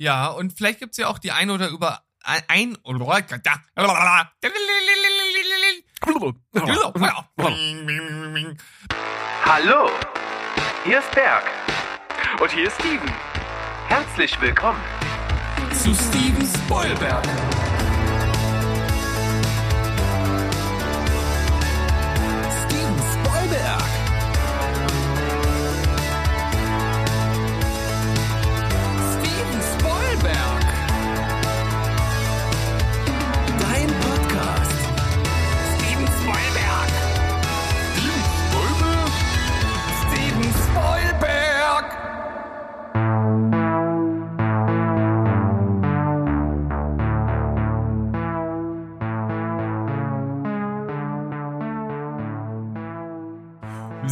Ja, 0.00 0.28
und 0.28 0.52
vielleicht 0.52 0.78
gibt's 0.78 0.96
ja 0.96 1.08
auch 1.08 1.18
die 1.18 1.32
ein 1.32 1.50
oder 1.50 1.68
über 1.68 2.04
ein 2.22 2.76
Hallo, 9.44 9.90
hier 10.84 11.00
ist 11.00 11.10
Berg. 11.10 11.42
Und 12.40 12.52
hier 12.52 12.68
ist 12.68 12.74
Steven. 12.80 13.12
Herzlich 13.88 14.40
willkommen. 14.40 14.80
zu 15.72 15.92
Steven 15.94 16.46
Spoilberg. 16.46 17.24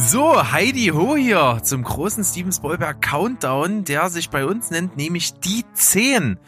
So, 0.07 0.41
Heidi 0.53 0.87
Ho 0.93 1.17
hier 1.17 1.59
zum 1.63 1.83
großen 1.83 2.23
Steven 2.23 2.53
Spielberg 2.53 3.01
Countdown, 3.01 3.83
der 3.83 4.09
sich 4.09 4.29
bei 4.29 4.45
uns 4.45 4.71
nennt, 4.71 4.95
nämlich 4.95 5.33
die 5.41 5.65
10. 5.73 6.39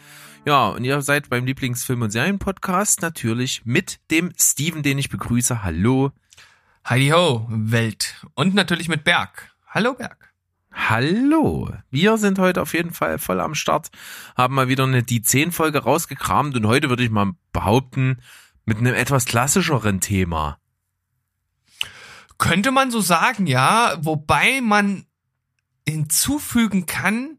Ja, 0.46 0.68
und 0.68 0.84
ihr 0.84 1.02
seid 1.02 1.28
beim 1.28 1.44
Lieblingsfilm- 1.44 2.02
und 2.02 2.10
Serienpodcast 2.10 3.02
natürlich 3.02 3.66
mit 3.66 4.00
dem 4.10 4.32
Steven, 4.38 4.82
den 4.82 4.96
ich 4.96 5.10
begrüße. 5.10 5.62
Hallo. 5.62 6.12
Heidi 6.88 7.10
Ho, 7.10 7.46
Welt. 7.50 8.24
Und 8.32 8.54
natürlich 8.54 8.88
mit 8.88 9.04
Berg. 9.04 9.54
Hallo 9.68 9.92
Berg. 9.92 10.32
Hallo. 10.72 11.70
Wir 11.90 12.16
sind 12.16 12.38
heute 12.38 12.62
auf 12.62 12.72
jeden 12.72 12.94
Fall 12.94 13.18
voll 13.18 13.40
am 13.40 13.54
Start, 13.54 13.90
haben 14.38 14.54
mal 14.54 14.68
wieder 14.68 14.84
eine 14.84 15.02
die 15.02 15.20
10 15.20 15.52
Folge 15.52 15.80
rausgekramt 15.80 16.56
und 16.56 16.66
heute 16.66 16.88
würde 16.88 17.04
ich 17.04 17.10
mal 17.10 17.32
behaupten, 17.52 18.22
mit 18.64 18.78
einem 18.78 18.94
etwas 18.94 19.26
klassischeren 19.26 20.00
Thema. 20.00 20.56
Könnte 22.40 22.70
man 22.70 22.90
so 22.90 23.02
sagen, 23.02 23.46
ja, 23.46 23.98
wobei 24.00 24.62
man 24.62 25.04
hinzufügen 25.86 26.86
kann, 26.86 27.38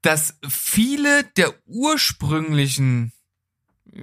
dass 0.00 0.38
viele 0.48 1.24
der 1.36 1.52
ursprünglichen 1.66 3.12
äh, 3.92 4.00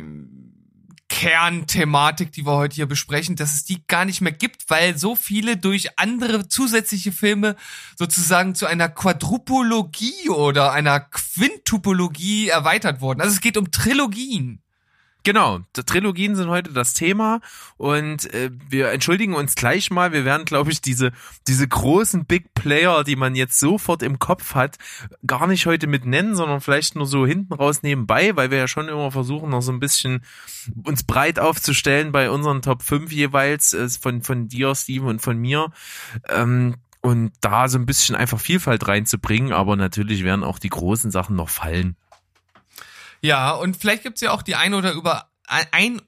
Kernthematik, 1.09 2.31
die 2.31 2.46
wir 2.46 2.54
heute 2.54 2.76
hier 2.76 2.86
besprechen, 2.86 3.36
dass 3.36 3.56
es 3.56 3.66
die 3.66 3.81
gar 3.88 4.06
nicht 4.06 4.22
mehr 4.22 4.31
gibt, 4.31 4.70
weil 4.70 4.96
so 4.96 5.16
viele 5.16 5.58
durch 5.58 5.98
andere 5.98 6.48
zusätzliche 6.48 7.12
Filme 7.12 7.56
sozusagen 7.98 8.53
zu 8.53 8.68
einer 8.68 8.90
Quadrupologie 8.90 10.30
oder 10.30 10.72
einer 10.72 11.00
Quintupologie 11.00 12.50
erweitert 12.50 13.02
wurden. 13.02 13.22
Also 13.22 13.34
es 13.34 13.42
geht 13.42 13.58
um 13.58 13.72
Trilogien. 13.72 14.62
Genau, 15.23 15.59
Trilogien 15.73 16.36
sind 16.36 16.48
heute 16.48 16.72
das 16.72 16.94
Thema 16.94 17.42
und 17.75 18.34
äh, 18.34 18.52
wir 18.70 18.92
entschuldigen 18.92 19.36
uns 19.36 19.56
gleich 19.56 19.92
mal. 19.92 20.14
Wir 20.14 20.23
werden, 20.23 20.45
glaube 20.45 20.72
ich, 20.72 20.80
diese 20.80 21.12
diese 21.45 21.67
großen 21.67 22.25
Big 22.25 22.53
Player, 22.53 23.03
die 23.03 23.17
man 23.17 23.36
jetzt 23.36 23.59
sofort 23.59 24.02
im 24.02 24.17
Kopf 24.20 24.56
hat, 24.56 24.78
gar 25.28 25.45
nicht 25.47 25.66
heute 25.66 25.88
mit 25.88 26.06
nennen, 26.06 26.36
sondern 26.36 26.62
vielleicht 26.62 26.95
nur 26.95 27.06
so 27.06 27.25
hinten 27.25 27.53
raus 27.53 27.84
nebenbei, 27.84 28.38
weil 28.38 28.50
wir 28.50 28.59
ja 28.59 28.67
schon 28.70 28.88
immer 28.88 29.12
versuchen, 29.12 29.50
noch 29.50 29.62
so 29.62 29.73
ein 29.73 29.81
bisschen 29.81 30.23
uns 30.84 31.03
breit 31.03 31.38
aufzustellen 31.38 32.14
bei 32.14 32.31
unseren 32.31 32.62
Top 32.62 32.81
5 32.81 33.12
jeweils 33.12 33.73
äh, 33.73 33.90
von 33.90 34.22
von 34.22 34.47
dir, 34.47 34.74
Steven 34.74 35.07
und 35.07 35.22
von 35.22 35.38
mir. 35.38 35.72
Ähm, 36.30 36.75
und 37.01 37.31
da 37.41 37.68
so 37.68 37.78
ein 37.78 37.86
bisschen 37.86 38.16
einfach 38.16 38.40
Vielfalt 38.40 38.88
reinzubringen, 38.88 39.53
aber 39.53 39.75
natürlich 39.75 40.24
werden 40.24 40.44
auch 40.44 40.59
die 40.59 40.69
großen 40.69 41.12
Sachen 41.12 41.36
noch 41.36 41.50
fallen. 41.50 41.96
Ja, 43.22 43.52
und 43.52 43.78
vielleicht 43.78 44.03
gibt's 44.03 44.22
ja 44.22 44.31
auch 44.31 44.41
die 44.41 44.56
ein 44.56 44.74
oder 44.74 44.94
über 44.94 45.30
ein 45.47 46.02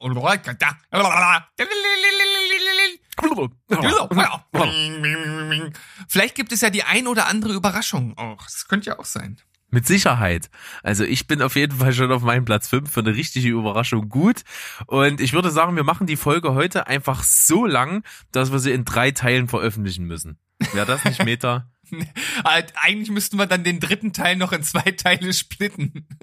Vielleicht 6.08 6.36
gibt 6.36 6.52
es 6.52 6.62
ja 6.62 6.70
die 6.70 6.84
ein 6.84 7.08
oder 7.08 7.28
andere 7.28 7.54
Überraschung 7.54 8.18
auch. 8.18 8.44
Das 8.44 8.68
könnte 8.68 8.90
ja 8.90 9.00
auch 9.00 9.06
sein. 9.06 9.42
Mit 9.74 9.88
Sicherheit. 9.88 10.50
Also 10.84 11.06
ich 11.06 11.28
bin 11.28 11.42
auf 11.42 11.56
jeden 11.56 11.78
Fall 11.78 11.94
schon 11.94 12.12
auf 12.12 12.24
meinem 12.24 12.44
Platz 12.44 12.68
5 12.68 12.92
für 12.92 13.00
eine 13.00 13.16
richtige 13.16 13.50
Überraschung 13.50 14.10
gut. 14.10 14.44
Und 14.86 15.22
ich 15.22 15.32
würde 15.32 15.50
sagen, 15.50 15.78
wir 15.78 15.86
machen 15.86 16.08
die 16.08 16.18
Folge 16.18 16.54
heute 16.54 16.88
einfach 16.88 17.24
so 17.24 17.66
lang, 17.66 18.04
dass 18.34 18.52
wir 18.52 18.60
sie 18.60 18.72
in 18.72 18.84
drei 18.84 19.12
Teilen 19.12 19.48
veröffentlichen 19.48 20.06
müssen. 20.06 20.38
Wäre 20.74 20.86
das 20.86 21.06
nicht 21.06 21.24
Meta? 21.26 21.70
Halt, 22.44 22.74
Eigentlich 22.76 23.10
müssten 23.10 23.38
wir 23.38 23.46
dann 23.46 23.64
den 23.64 23.80
dritten 23.80 24.14
Teil 24.14 24.36
noch 24.36 24.52
in 24.52 24.64
zwei 24.64 24.92
Teile 24.92 25.34
splitten. 25.34 26.08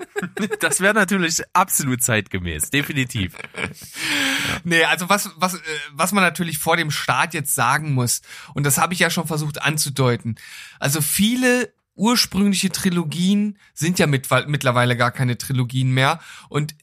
Das 0.61 0.81
wäre 0.81 0.95
natürlich 0.95 1.43
absolut 1.53 2.03
zeitgemäß, 2.03 2.71
definitiv. 2.71 3.35
Nee, 4.65 4.85
also 4.85 5.09
was, 5.09 5.31
was, 5.37 5.55
äh, 5.55 5.59
was 5.93 6.13
man 6.13 6.25
natürlich 6.25 6.59
vor 6.59 6.77
dem 6.77 6.91
Start 6.91 7.35
jetzt 7.35 7.55
sagen 7.55 7.93
muss, 7.93 8.23
und 8.55 8.65
das 8.65 8.79
habe 8.79 8.95
ich 8.95 9.01
ja 9.01 9.11
schon 9.11 9.27
versucht 9.27 9.63
anzudeuten. 9.63 10.37
Also 10.79 11.01
viele 11.01 11.73
ursprüngliche 11.95 12.71
Trilogien 12.71 13.59
sind 13.75 13.99
ja 13.99 14.07
mit, 14.07 14.29
mittlerweile 14.47 14.97
gar 14.97 15.11
keine 15.11 15.37
Trilogien 15.37 15.93
mehr. 15.93 16.21
Und 16.49 16.75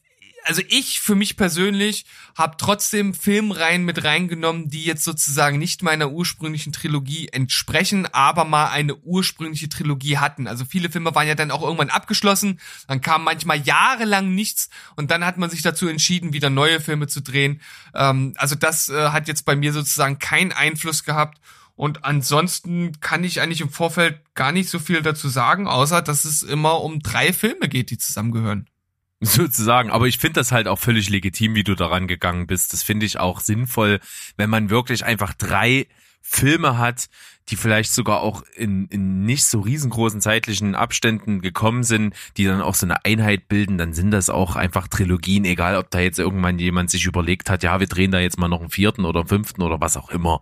also 0.46 0.62
ich 0.68 1.00
für 1.00 1.16
mich 1.16 1.38
persönlich 1.38 2.06
habe 2.38 2.56
trotzdem 2.58 3.14
Filmreihen 3.14 3.84
mit 3.84 4.04
reingenommen, 4.04 4.70
die 4.70 4.84
jetzt 4.84 5.04
sozusagen 5.04 5.58
nicht 5.58 5.82
meiner 5.82 6.12
ursprünglichen 6.12 6.72
Trilogie 6.72 7.30
entsprechen, 7.30 8.08
aber 8.14 8.46
mal 8.46 8.68
eine 8.68 8.96
ursprüngliche 8.96 9.70
Trilogie 9.70 10.18
hatten. 10.18 10.48
Also 10.48 10.64
viele 10.64 10.90
Filme 10.90 11.16
waren 11.16 11.28
ja 11.28 11.36
dann 11.36 11.52
auch 11.52 11.64
irgendwann 11.64 11.90
abgeschlossen, 11.90 12.60
dann 12.88 13.02
kam 13.02 13.24
manchmal 13.24 13.60
jahrelang 13.60 14.34
nichts 14.36 14.70
und 14.96 15.12
dann 15.12 15.26
hat 15.26 15.38
man 15.38 15.50
sich 15.50 15.64
dazu 15.64 15.88
entschieden, 15.88 16.34
wieder 16.34 16.50
neue 16.50 16.80
Filme 16.80 17.08
zu 17.08 17.22
drehen. 17.22 17.62
Ähm, 17.94 18.34
also 18.38 18.56
das 18.56 18.90
äh, 18.90 19.10
hat 19.10 19.28
jetzt 19.28 19.46
bei 19.46 19.56
mir 19.56 19.74
sozusagen 19.74 20.20
keinen 20.20 20.52
Einfluss 20.52 21.04
gehabt. 21.04 21.40
Und 21.78 22.06
ansonsten 22.06 23.02
kann 23.02 23.26
ich 23.26 23.42
eigentlich 23.42 23.60
im 23.60 23.70
Vorfeld 23.70 24.22
gar 24.34 24.54
nicht 24.54 24.70
so 24.70 24.80
viel 24.80 25.02
dazu 25.02 25.28
sagen, 25.28 25.68
außer 25.68 26.02
dass 26.02 26.24
es 26.24 26.42
immer 26.42 26.80
um 26.82 27.02
drei 27.02 27.34
Filme 27.34 27.68
geht, 27.68 27.90
die 27.90 27.98
zusammengehören. 27.98 28.70
Sozusagen, 29.22 29.92
aber 29.92 30.08
ich 30.08 30.18
finde 30.20 30.42
das 30.42 30.52
halt 30.52 30.68
auch 30.68 30.80
völlig 30.80 31.10
legitim, 31.10 31.56
wie 31.56 31.64
du 31.64 31.76
daran 31.76 32.08
gegangen 32.08 32.48
bist. 32.48 32.74
Das 32.74 32.84
finde 32.84 33.06
ich 33.06 33.20
auch 33.20 33.40
sinnvoll, 33.40 34.00
wenn 34.38 34.50
man 34.50 34.70
wirklich 34.70 35.06
einfach 35.06 35.34
drei 35.34 35.88
Filme 36.22 36.78
hat, 36.78 37.08
die 37.50 37.56
vielleicht 37.56 37.94
sogar 37.94 38.22
auch 38.22 38.44
in, 38.56 38.88
in 38.88 39.24
nicht 39.24 39.46
so 39.46 39.60
riesengroßen 39.60 40.20
zeitlichen 40.20 40.74
Abständen 40.74 41.42
gekommen 41.42 41.84
sind, 41.84 42.16
die 42.38 42.46
dann 42.46 42.62
auch 42.62 42.74
so 42.74 42.88
eine 42.88 43.06
Einheit 43.06 43.48
bilden, 43.48 43.78
dann 43.78 43.94
sind 43.94 44.12
das 44.12 44.30
auch 44.30 44.56
einfach 44.56 44.88
Trilogien, 44.88 45.46
egal 45.46 45.78
ob 45.78 45.92
da 45.92 46.00
jetzt 46.00 46.18
irgendwann 46.18 46.58
jemand 46.58 46.90
sich 46.90 47.06
überlegt 47.06 47.50
hat, 47.50 47.62
ja, 47.64 47.80
wir 47.80 47.88
drehen 47.88 48.12
da 48.12 48.20
jetzt 48.20 48.40
mal 48.40 48.48
noch 48.48 48.62
einen 48.62 48.72
vierten 48.72 49.06
oder 49.06 49.20
einen 49.20 49.30
fünften 49.30 49.62
oder 49.62 49.80
was 49.80 49.96
auch 49.98 50.10
immer. 50.10 50.42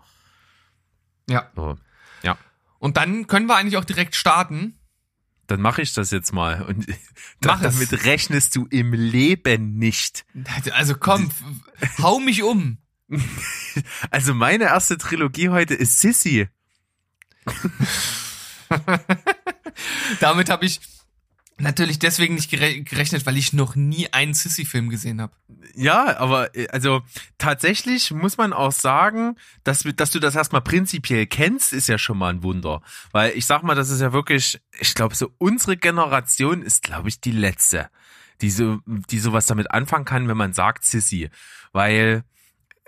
Ja. 1.29 1.49
So, 1.55 1.77
ja. 2.21 2.37
Und 2.79 2.97
dann 2.97 3.27
können 3.27 3.47
wir 3.47 3.55
eigentlich 3.57 3.77
auch 3.77 3.85
direkt 3.85 4.15
starten. 4.15 4.79
Dann 5.47 5.61
mache 5.61 5.81
ich 5.81 5.93
das 5.93 6.11
jetzt 6.11 6.33
mal. 6.33 6.61
Und 6.63 6.87
Mach 7.43 7.61
es. 7.61 7.77
damit 7.77 8.05
rechnest 8.05 8.55
du 8.55 8.65
im 8.69 8.93
Leben 8.93 9.77
nicht. 9.77 10.25
Also 10.71 10.95
komm, 10.95 11.31
hau 12.01 12.19
mich 12.19 12.43
um. 12.43 12.77
Also 14.11 14.33
meine 14.35 14.65
erste 14.65 14.97
Trilogie 14.99 15.49
heute 15.49 15.73
ist 15.73 15.99
Sissy. 15.99 16.47
Damit 20.19 20.49
habe 20.49 20.65
ich 20.65 20.79
natürlich 21.59 21.99
deswegen 21.99 22.35
nicht 22.35 22.49
gere 22.49 22.81
gerechnet, 22.81 23.25
weil 23.25 23.37
ich 23.37 23.53
noch 23.53 23.75
nie 23.75 24.11
einen 24.11 24.33
Sissy-Film 24.33 24.89
gesehen 24.89 25.21
habe. 25.21 25.33
Ja, 25.75 26.17
aber 26.17 26.55
äh, 26.55 26.67
also 26.69 27.01
tatsächlich 27.37 28.11
muss 28.11 28.37
man 28.37 28.53
auch 28.53 28.71
sagen, 28.71 29.35
dass, 29.63 29.83
dass 29.95 30.11
du 30.11 30.19
das 30.19 30.35
erstmal 30.35 30.61
prinzipiell 30.61 31.25
kennst, 31.25 31.73
ist 31.73 31.87
ja 31.87 31.97
schon 31.97 32.17
mal 32.17 32.33
ein 32.33 32.43
Wunder. 32.43 32.81
Weil 33.11 33.31
ich 33.35 33.45
sag 33.45 33.63
mal, 33.63 33.75
das 33.75 33.89
ist 33.89 34.01
ja 34.01 34.13
wirklich, 34.13 34.61
ich 34.79 34.93
glaube, 34.93 35.15
so 35.15 35.31
unsere 35.37 35.77
Generation 35.77 36.61
ist, 36.61 36.83
glaube 36.83 37.09
ich, 37.09 37.21
die 37.21 37.31
letzte, 37.31 37.89
die 38.41 38.49
so, 38.49 38.79
die 38.85 39.19
sowas 39.19 39.45
damit 39.45 39.71
anfangen 39.71 40.05
kann, 40.05 40.27
wenn 40.27 40.37
man 40.37 40.53
sagt 40.53 40.83
Sissy. 40.83 41.29
Weil 41.71 42.23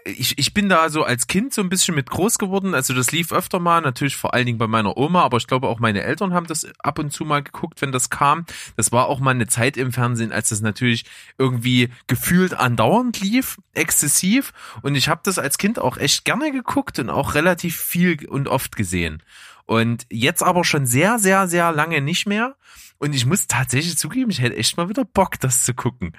ich, 0.07 0.37
ich 0.37 0.53
bin 0.53 0.69
da 0.69 0.89
so 0.89 1.03
als 1.03 1.25
Kind 1.25 1.53
so 1.53 1.61
ein 1.61 1.69
bisschen 1.69 1.95
mit 1.95 2.09
groß 2.09 2.37
geworden. 2.37 2.75
Also 2.75 2.93
das 2.93 3.11
lief 3.11 3.31
öfter 3.31 3.59
mal, 3.59 3.81
natürlich 3.81 4.15
vor 4.15 4.35
allen 4.35 4.45
Dingen 4.45 4.59
bei 4.59 4.67
meiner 4.67 4.97
Oma, 4.97 5.23
aber 5.23 5.37
ich 5.37 5.47
glaube 5.47 5.67
auch 5.67 5.79
meine 5.79 6.03
Eltern 6.03 6.31
haben 6.33 6.45
das 6.45 6.67
ab 6.79 6.99
und 6.99 7.11
zu 7.11 7.25
mal 7.25 7.41
geguckt, 7.41 7.81
wenn 7.81 7.91
das 7.91 8.11
kam. 8.11 8.45
Das 8.77 8.91
war 8.91 9.07
auch 9.07 9.19
mal 9.19 9.31
eine 9.31 9.47
Zeit 9.47 9.77
im 9.77 9.91
Fernsehen, 9.91 10.31
als 10.31 10.49
das 10.49 10.61
natürlich 10.61 11.05
irgendwie 11.39 11.89
gefühlt 12.05 12.53
andauernd 12.53 13.19
lief, 13.19 13.57
exzessiv. 13.73 14.53
Und 14.83 14.93
ich 14.93 15.09
habe 15.09 15.21
das 15.23 15.39
als 15.39 15.57
Kind 15.57 15.79
auch 15.79 15.97
echt 15.97 16.23
gerne 16.23 16.51
geguckt 16.51 16.99
und 16.99 17.09
auch 17.09 17.33
relativ 17.33 17.75
viel 17.75 18.27
und 18.27 18.47
oft 18.47 18.75
gesehen. 18.75 19.23
Und 19.65 20.05
jetzt 20.11 20.43
aber 20.43 20.63
schon 20.63 20.85
sehr, 20.85 21.17
sehr, 21.17 21.47
sehr 21.47 21.71
lange 21.71 22.01
nicht 22.01 22.27
mehr. 22.27 22.55
Und 22.99 23.15
ich 23.15 23.25
muss 23.25 23.47
tatsächlich 23.47 23.97
zugeben, 23.97 24.29
ich 24.29 24.39
hätte 24.39 24.55
echt 24.55 24.77
mal 24.77 24.87
wieder 24.87 25.03
Bock, 25.03 25.39
das 25.39 25.63
zu 25.63 25.73
gucken. 25.73 26.13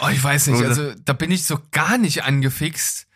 Oh, 0.00 0.08
ich 0.08 0.22
weiß 0.22 0.48
nicht, 0.48 0.62
also 0.62 0.92
da 1.04 1.12
bin 1.12 1.30
ich 1.30 1.44
so 1.44 1.58
gar 1.70 1.98
nicht 1.98 2.24
angefixt. 2.24 3.06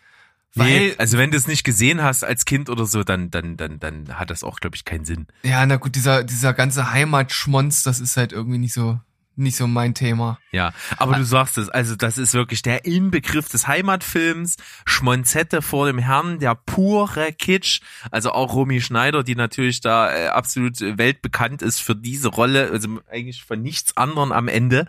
Weil, 0.53 0.67
Nee, 0.67 0.95
also 0.97 1.17
wenn 1.17 1.31
du 1.31 1.37
es 1.37 1.47
nicht 1.47 1.63
gesehen 1.63 2.01
hast 2.01 2.23
als 2.23 2.43
Kind 2.43 2.69
oder 2.69 2.85
so, 2.85 3.03
dann, 3.03 3.31
dann, 3.31 3.55
dann, 3.55 3.79
dann 3.79 4.19
hat 4.19 4.29
das 4.29 4.43
auch, 4.43 4.59
glaube 4.59 4.75
ich, 4.75 4.83
keinen 4.83 5.05
Sinn. 5.05 5.27
ja, 5.43 5.65
na 5.65 5.77
gut, 5.77 5.95
dieser, 5.95 6.23
dieser 6.25 6.53
ganze 6.53 6.91
Heimatschmonz, 6.91 7.83
das 7.83 7.99
ist 8.01 8.17
halt 8.17 8.33
irgendwie 8.33 8.57
nicht 8.57 8.73
so, 8.73 8.99
nicht 9.35 9.55
so 9.55 9.67
mein 9.67 9.93
Thema. 9.93 10.39
Ja, 10.51 10.73
aber 10.97 11.15
du 11.15 11.23
sagst 11.23 11.57
es, 11.57 11.69
also 11.69 11.95
das 11.95 12.17
ist 12.17 12.33
wirklich 12.33 12.61
der 12.61 12.85
Inbegriff 12.85 13.47
des 13.47 13.67
Heimatfilms, 13.67 14.57
Schmonzette 14.85 15.61
vor 15.61 15.87
dem 15.87 15.97
Herrn, 15.97 16.39
der 16.39 16.55
pure 16.55 17.31
Kitsch. 17.31 17.81
Also 18.11 18.31
auch 18.31 18.53
Romy 18.53 18.81
Schneider, 18.81 19.23
die 19.23 19.35
natürlich 19.35 19.79
da 19.79 20.13
äh, 20.13 20.27
absolut 20.27 20.81
äh, 20.81 20.97
weltbekannt 20.97 21.61
ist 21.61 21.79
für 21.79 21.95
diese 21.95 22.27
Rolle, 22.27 22.69
also 22.71 22.99
eigentlich 23.09 23.43
von 23.43 23.61
nichts 23.61 23.95
anderem 23.95 24.31
am 24.33 24.47
Ende. 24.49 24.87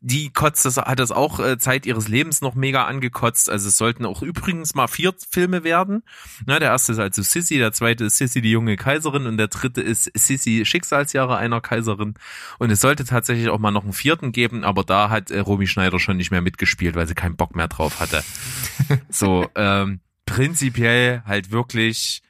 Die 0.00 0.32
kotzt 0.32 0.64
das, 0.64 0.78
hat 0.78 0.98
das 0.98 1.12
auch 1.12 1.38
äh, 1.38 1.58
Zeit 1.58 1.84
ihres 1.84 2.08
Lebens 2.08 2.40
noch 2.40 2.54
mega 2.54 2.84
angekotzt. 2.84 3.50
Also 3.50 3.68
es 3.68 3.76
sollten 3.76 4.06
auch 4.06 4.22
übrigens 4.22 4.74
mal 4.74 4.88
vier 4.88 5.12
Filme 5.30 5.62
werden. 5.64 6.02
Na, 6.46 6.58
der 6.58 6.70
erste 6.70 6.92
ist 6.92 6.98
also 6.98 7.22
Sissy, 7.22 7.58
der 7.58 7.72
zweite 7.72 8.04
ist 8.04 8.16
Sissy 8.16 8.40
die 8.40 8.50
junge 8.50 8.76
Kaiserin 8.76 9.26
und 9.26 9.36
der 9.36 9.48
dritte 9.48 9.82
ist 9.82 10.10
Sissy 10.14 10.64
Schicksalsjahre 10.64 11.36
einer 11.36 11.60
Kaiserin. 11.60 12.14
Und 12.58 12.70
es 12.70 12.80
sollte 12.80 13.04
tatsächlich 13.04 13.50
auch 13.50 13.58
mal 13.58 13.70
noch 13.70 13.81
einen 13.82 13.92
vierten 13.92 14.32
geben, 14.32 14.64
aber 14.64 14.84
da 14.84 15.10
hat 15.10 15.30
äh, 15.30 15.38
Romy 15.38 15.66
Schneider 15.66 15.98
schon 15.98 16.16
nicht 16.16 16.30
mehr 16.30 16.42
mitgespielt, 16.42 16.94
weil 16.94 17.06
sie 17.06 17.14
keinen 17.14 17.36
Bock 17.36 17.56
mehr 17.56 17.68
drauf 17.68 18.00
hatte. 18.00 18.22
so, 19.08 19.48
ähm, 19.54 20.00
prinzipiell 20.26 21.22
halt 21.26 21.50
wirklich 21.50 22.22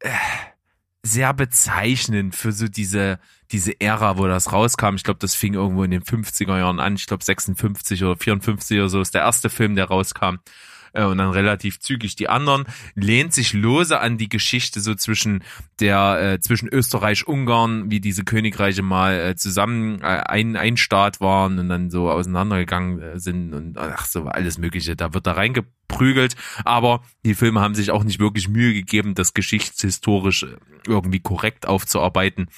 äh, 0.00 0.10
sehr 1.02 1.34
bezeichnend 1.34 2.34
für 2.34 2.52
so 2.52 2.68
diese 2.68 3.18
diese 3.52 3.80
Ära, 3.80 4.16
wo 4.16 4.26
das 4.26 4.52
rauskam. 4.52 4.94
Ich 4.96 5.04
glaube, 5.04 5.18
das 5.20 5.34
fing 5.34 5.54
irgendwo 5.54 5.84
in 5.84 5.90
den 5.90 6.02
50er 6.02 6.58
Jahren 6.58 6.80
an. 6.80 6.94
Ich 6.94 7.06
glaube 7.06 7.22
56 7.22 8.02
oder 8.02 8.16
54 8.16 8.78
oder 8.78 8.88
so 8.88 9.00
ist 9.00 9.14
der 9.14 9.22
erste 9.22 9.50
Film, 9.50 9.76
der 9.76 9.86
rauskam. 9.86 10.36
Äh, 10.92 11.04
Und 11.04 11.18
dann 11.18 11.30
relativ 11.30 11.80
zügig 11.80 12.16
die 12.16 12.28
anderen, 12.28 12.64
lehnt 12.94 13.32
sich 13.32 13.52
lose 13.52 14.00
an 14.00 14.18
die 14.18 14.28
Geschichte 14.28 14.80
so 14.80 14.94
zwischen 14.94 15.42
der, 15.80 16.34
äh, 16.34 16.40
zwischen 16.40 16.68
Österreich, 16.68 17.26
Ungarn, 17.26 17.90
wie 17.90 18.00
diese 18.00 18.24
Königreiche 18.24 18.82
mal 18.82 19.18
äh, 19.18 19.36
zusammen 19.36 20.00
äh, 20.00 20.04
ein, 20.04 20.56
ein 20.56 20.76
Staat 20.76 21.20
waren 21.20 21.58
und 21.58 21.68
dann 21.68 21.90
so 21.90 22.10
auseinandergegangen 22.10 23.00
äh, 23.00 23.18
sind 23.18 23.54
und 23.54 23.78
ach 23.78 24.06
so, 24.06 24.24
alles 24.24 24.58
mögliche. 24.58 24.96
Da 24.96 25.14
wird 25.14 25.26
da 25.26 25.32
reingeprügelt. 25.32 26.36
Aber 26.64 27.02
die 27.24 27.34
Filme 27.34 27.60
haben 27.60 27.74
sich 27.74 27.90
auch 27.90 28.04
nicht 28.04 28.20
wirklich 28.20 28.48
Mühe 28.48 28.74
gegeben, 28.74 29.14
das 29.14 29.34
geschichtshistorisch 29.34 30.44
äh, 30.44 30.56
irgendwie 30.86 31.20
korrekt 31.20 31.66
aufzuarbeiten. 31.66 32.48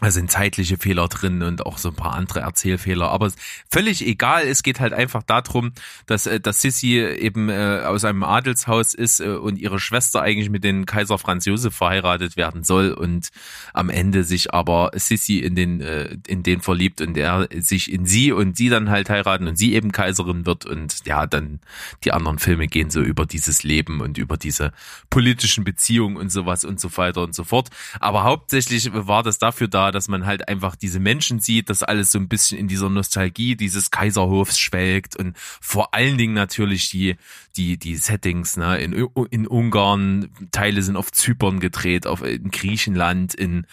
Da 0.00 0.12
sind 0.12 0.30
zeitliche 0.30 0.76
Fehler 0.76 1.08
drin 1.08 1.42
und 1.42 1.66
auch 1.66 1.76
so 1.76 1.88
ein 1.88 1.96
paar 1.96 2.12
andere 2.12 2.40
Erzählfehler. 2.40 3.10
Aber 3.10 3.32
völlig 3.68 4.06
egal, 4.06 4.46
es 4.46 4.62
geht 4.62 4.78
halt 4.78 4.92
einfach 4.92 5.24
darum, 5.24 5.72
dass, 6.06 6.26
äh, 6.26 6.38
dass 6.38 6.62
Sissy 6.62 7.00
eben 7.00 7.48
äh, 7.48 7.82
aus 7.84 8.04
einem 8.04 8.22
Adelshaus 8.22 8.94
ist 8.94 9.18
äh, 9.18 9.30
und 9.30 9.58
ihre 9.58 9.80
Schwester 9.80 10.22
eigentlich 10.22 10.50
mit 10.50 10.62
den 10.62 10.86
Kaiser 10.86 11.18
Franz 11.18 11.46
Josef 11.46 11.74
verheiratet 11.74 12.36
werden 12.36 12.62
soll 12.62 12.92
und 12.92 13.30
am 13.74 13.90
Ende 13.90 14.22
sich 14.22 14.54
aber 14.54 14.92
Sissy 14.94 15.38
in 15.38 15.56
den, 15.56 15.80
äh, 15.80 16.16
in 16.28 16.44
den 16.44 16.60
verliebt 16.60 17.00
und 17.00 17.16
er 17.16 17.48
sich 17.58 17.92
in 17.92 18.06
sie 18.06 18.30
und 18.30 18.56
sie 18.56 18.68
dann 18.68 18.90
halt 18.90 19.10
heiraten 19.10 19.48
und 19.48 19.56
sie 19.56 19.74
eben 19.74 19.90
Kaiserin 19.90 20.46
wird 20.46 20.64
und 20.64 21.06
ja, 21.06 21.26
dann 21.26 21.58
die 22.04 22.12
anderen 22.12 22.38
Filme 22.38 22.68
gehen 22.68 22.90
so 22.90 23.00
über 23.00 23.26
dieses 23.26 23.64
Leben 23.64 24.00
und 24.00 24.16
über 24.16 24.36
diese 24.36 24.72
politischen 25.10 25.64
Beziehungen 25.64 26.16
und 26.16 26.30
sowas 26.30 26.64
und 26.64 26.78
so 26.78 26.96
weiter 26.96 27.22
und 27.22 27.34
so 27.34 27.42
fort. 27.42 27.70
Aber 27.98 28.22
hauptsächlich 28.22 28.90
war 28.92 29.24
das 29.24 29.38
dafür 29.38 29.66
da, 29.66 29.87
dass 29.92 30.08
man 30.08 30.26
halt 30.26 30.48
einfach 30.48 30.76
diese 30.76 31.00
Menschen 31.00 31.40
sieht, 31.40 31.70
dass 31.70 31.82
alles 31.82 32.12
so 32.12 32.18
ein 32.18 32.28
bisschen 32.28 32.58
in 32.58 32.68
dieser 32.68 32.90
Nostalgie 32.90 33.56
dieses 33.56 33.90
Kaiserhofs 33.90 34.58
schwelgt 34.58 35.16
und 35.16 35.36
vor 35.36 35.94
allen 35.94 36.18
Dingen 36.18 36.34
natürlich 36.34 36.90
die, 36.90 37.16
die, 37.56 37.78
die 37.78 37.96
Settings, 37.96 38.56
ne, 38.56 38.78
in, 38.78 38.92
in 39.30 39.46
Ungarn, 39.46 40.30
Teile 40.52 40.82
sind 40.82 40.96
auf 40.96 41.12
Zypern 41.12 41.60
gedreht, 41.60 42.06
auf, 42.06 42.22
in 42.22 42.50
Griechenland, 42.50 43.34
in, 43.34 43.66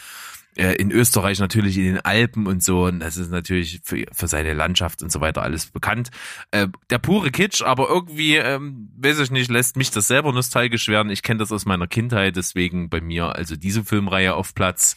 äh, 0.56 0.74
in 0.76 0.92
Österreich 0.92 1.40
natürlich 1.40 1.78
in 1.78 1.84
den 1.84 2.00
Alpen 2.00 2.48
und 2.48 2.64
so. 2.64 2.86
Und 2.86 3.00
das 3.00 3.18
ist 3.18 3.32
natürlich 3.32 3.82
für, 3.84 4.06
für 4.12 4.28
seine 4.28 4.54
Landschaft 4.54 5.04
und 5.04 5.12
so 5.12 5.22
weiter 5.22 5.44
alles 5.44 5.68
bekannt. 5.68 6.12
Äh, 6.52 6.68
der 6.90 7.00
pure 7.00 7.32
Kitsch, 7.32 7.62
aber 7.62 7.90
irgendwie, 7.90 8.36
ähm, 8.36 8.90
weiß 8.98 9.20
ich 9.20 9.32
nicht, 9.32 9.50
lässt 9.50 9.78
mich 9.78 9.92
das 9.92 10.08
selber 10.08 10.32
nostalgisch 10.32 10.88
werden. 10.88 11.12
Ich 11.12 11.24
kenne 11.24 11.40
das 11.40 11.52
aus 11.52 11.66
meiner 11.66 11.88
Kindheit, 11.88 12.36
deswegen 12.36 12.90
bei 12.90 13.02
mir 13.02 13.36
also 13.36 13.56
diese 13.56 13.84
Filmreihe 13.84 14.34
auf 14.34 14.56
Platz 14.56 14.96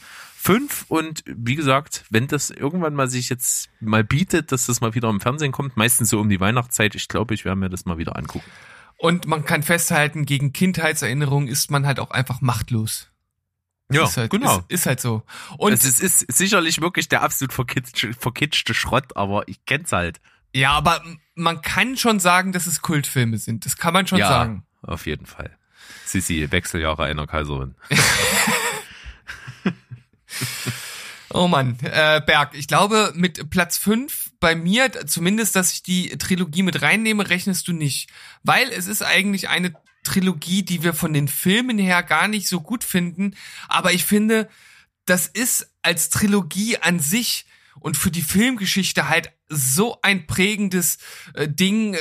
fünf 0.48 0.86
und 0.88 1.22
wie 1.26 1.56
gesagt, 1.56 2.06
wenn 2.08 2.26
das 2.26 2.48
irgendwann 2.48 2.94
mal 2.94 3.10
sich 3.10 3.28
jetzt 3.28 3.68
mal 3.80 4.02
bietet, 4.02 4.50
dass 4.50 4.64
das 4.64 4.80
mal 4.80 4.94
wieder 4.94 5.10
im 5.10 5.20
Fernsehen 5.20 5.52
kommt, 5.52 5.76
meistens 5.76 6.08
so 6.08 6.18
um 6.18 6.30
die 6.30 6.40
Weihnachtszeit, 6.40 6.94
ich 6.94 7.06
glaube, 7.06 7.34
ich 7.34 7.44
werde 7.44 7.60
mir 7.60 7.68
das 7.68 7.84
mal 7.84 7.98
wieder 7.98 8.16
angucken. 8.16 8.50
Und 8.96 9.26
man 9.26 9.44
kann 9.44 9.62
festhalten, 9.62 10.24
gegen 10.24 10.54
Kindheitserinnerungen 10.54 11.48
ist 11.48 11.70
man 11.70 11.86
halt 11.86 12.00
auch 12.00 12.10
einfach 12.12 12.40
machtlos. 12.40 13.10
ist 14.04 14.16
halt, 14.16 14.30
Ist, 14.68 14.80
ist 14.80 14.86
halt 14.86 15.00
so. 15.00 15.22
Und 15.58 15.72
Und 15.72 15.84
es 15.84 16.00
ist 16.00 16.32
sicherlich 16.32 16.80
wirklich 16.80 17.08
der 17.08 17.22
absolut 17.22 17.52
verkitschte, 17.52 18.14
verkitschte 18.14 18.72
Schrott, 18.72 19.16
aber 19.16 19.46
ich 19.48 19.62
kenn's 19.66 19.92
halt. 19.92 20.18
ja, 20.54 20.72
aber 20.72 21.02
man 21.34 21.60
kann 21.60 21.98
schon 21.98 22.20
sagen, 22.20 22.52
dass 22.52 22.66
es 22.66 22.80
Kultfilme 22.80 23.36
sind. 23.36 23.66
Das 23.66 23.76
kann 23.76 23.92
man 23.92 24.06
schon 24.06 24.18
ja, 24.18 24.28
sagen. 24.28 24.64
auf 24.80 25.04
jeden 25.04 25.26
Fall. 25.26 25.54
Sissi, 26.06 26.50
Wechseljahre 26.50 27.04
einer 27.04 27.26
Kaiserin. 27.26 27.74
Oh 31.30 31.46
Mann, 31.46 31.76
äh, 31.82 32.22
Berg, 32.24 32.54
ich 32.54 32.68
glaube, 32.68 33.12
mit 33.14 33.50
Platz 33.50 33.76
5 33.76 34.30
bei 34.40 34.54
mir, 34.54 34.90
zumindest, 35.06 35.56
dass 35.56 35.72
ich 35.72 35.82
die 35.82 36.16
Trilogie 36.16 36.62
mit 36.62 36.80
reinnehme, 36.80 37.28
rechnest 37.28 37.68
du 37.68 37.74
nicht. 37.74 38.08
Weil 38.44 38.70
es 38.70 38.86
ist 38.86 39.02
eigentlich 39.02 39.50
eine 39.50 39.74
Trilogie, 40.04 40.62
die 40.62 40.82
wir 40.82 40.94
von 40.94 41.12
den 41.12 41.28
Filmen 41.28 41.78
her 41.78 42.02
gar 42.02 42.28
nicht 42.28 42.48
so 42.48 42.62
gut 42.62 42.82
finden. 42.82 43.34
Aber 43.68 43.92
ich 43.92 44.06
finde, 44.06 44.48
das 45.04 45.26
ist 45.26 45.70
als 45.82 46.08
Trilogie 46.08 46.78
an 46.78 46.98
sich 46.98 47.44
und 47.78 47.98
für 47.98 48.10
die 48.10 48.22
Filmgeschichte 48.22 49.08
halt 49.08 49.30
so 49.48 49.98
ein 50.02 50.26
prägendes 50.26 50.98
äh, 51.34 51.46
Ding 51.46 51.94
äh, 51.94 51.98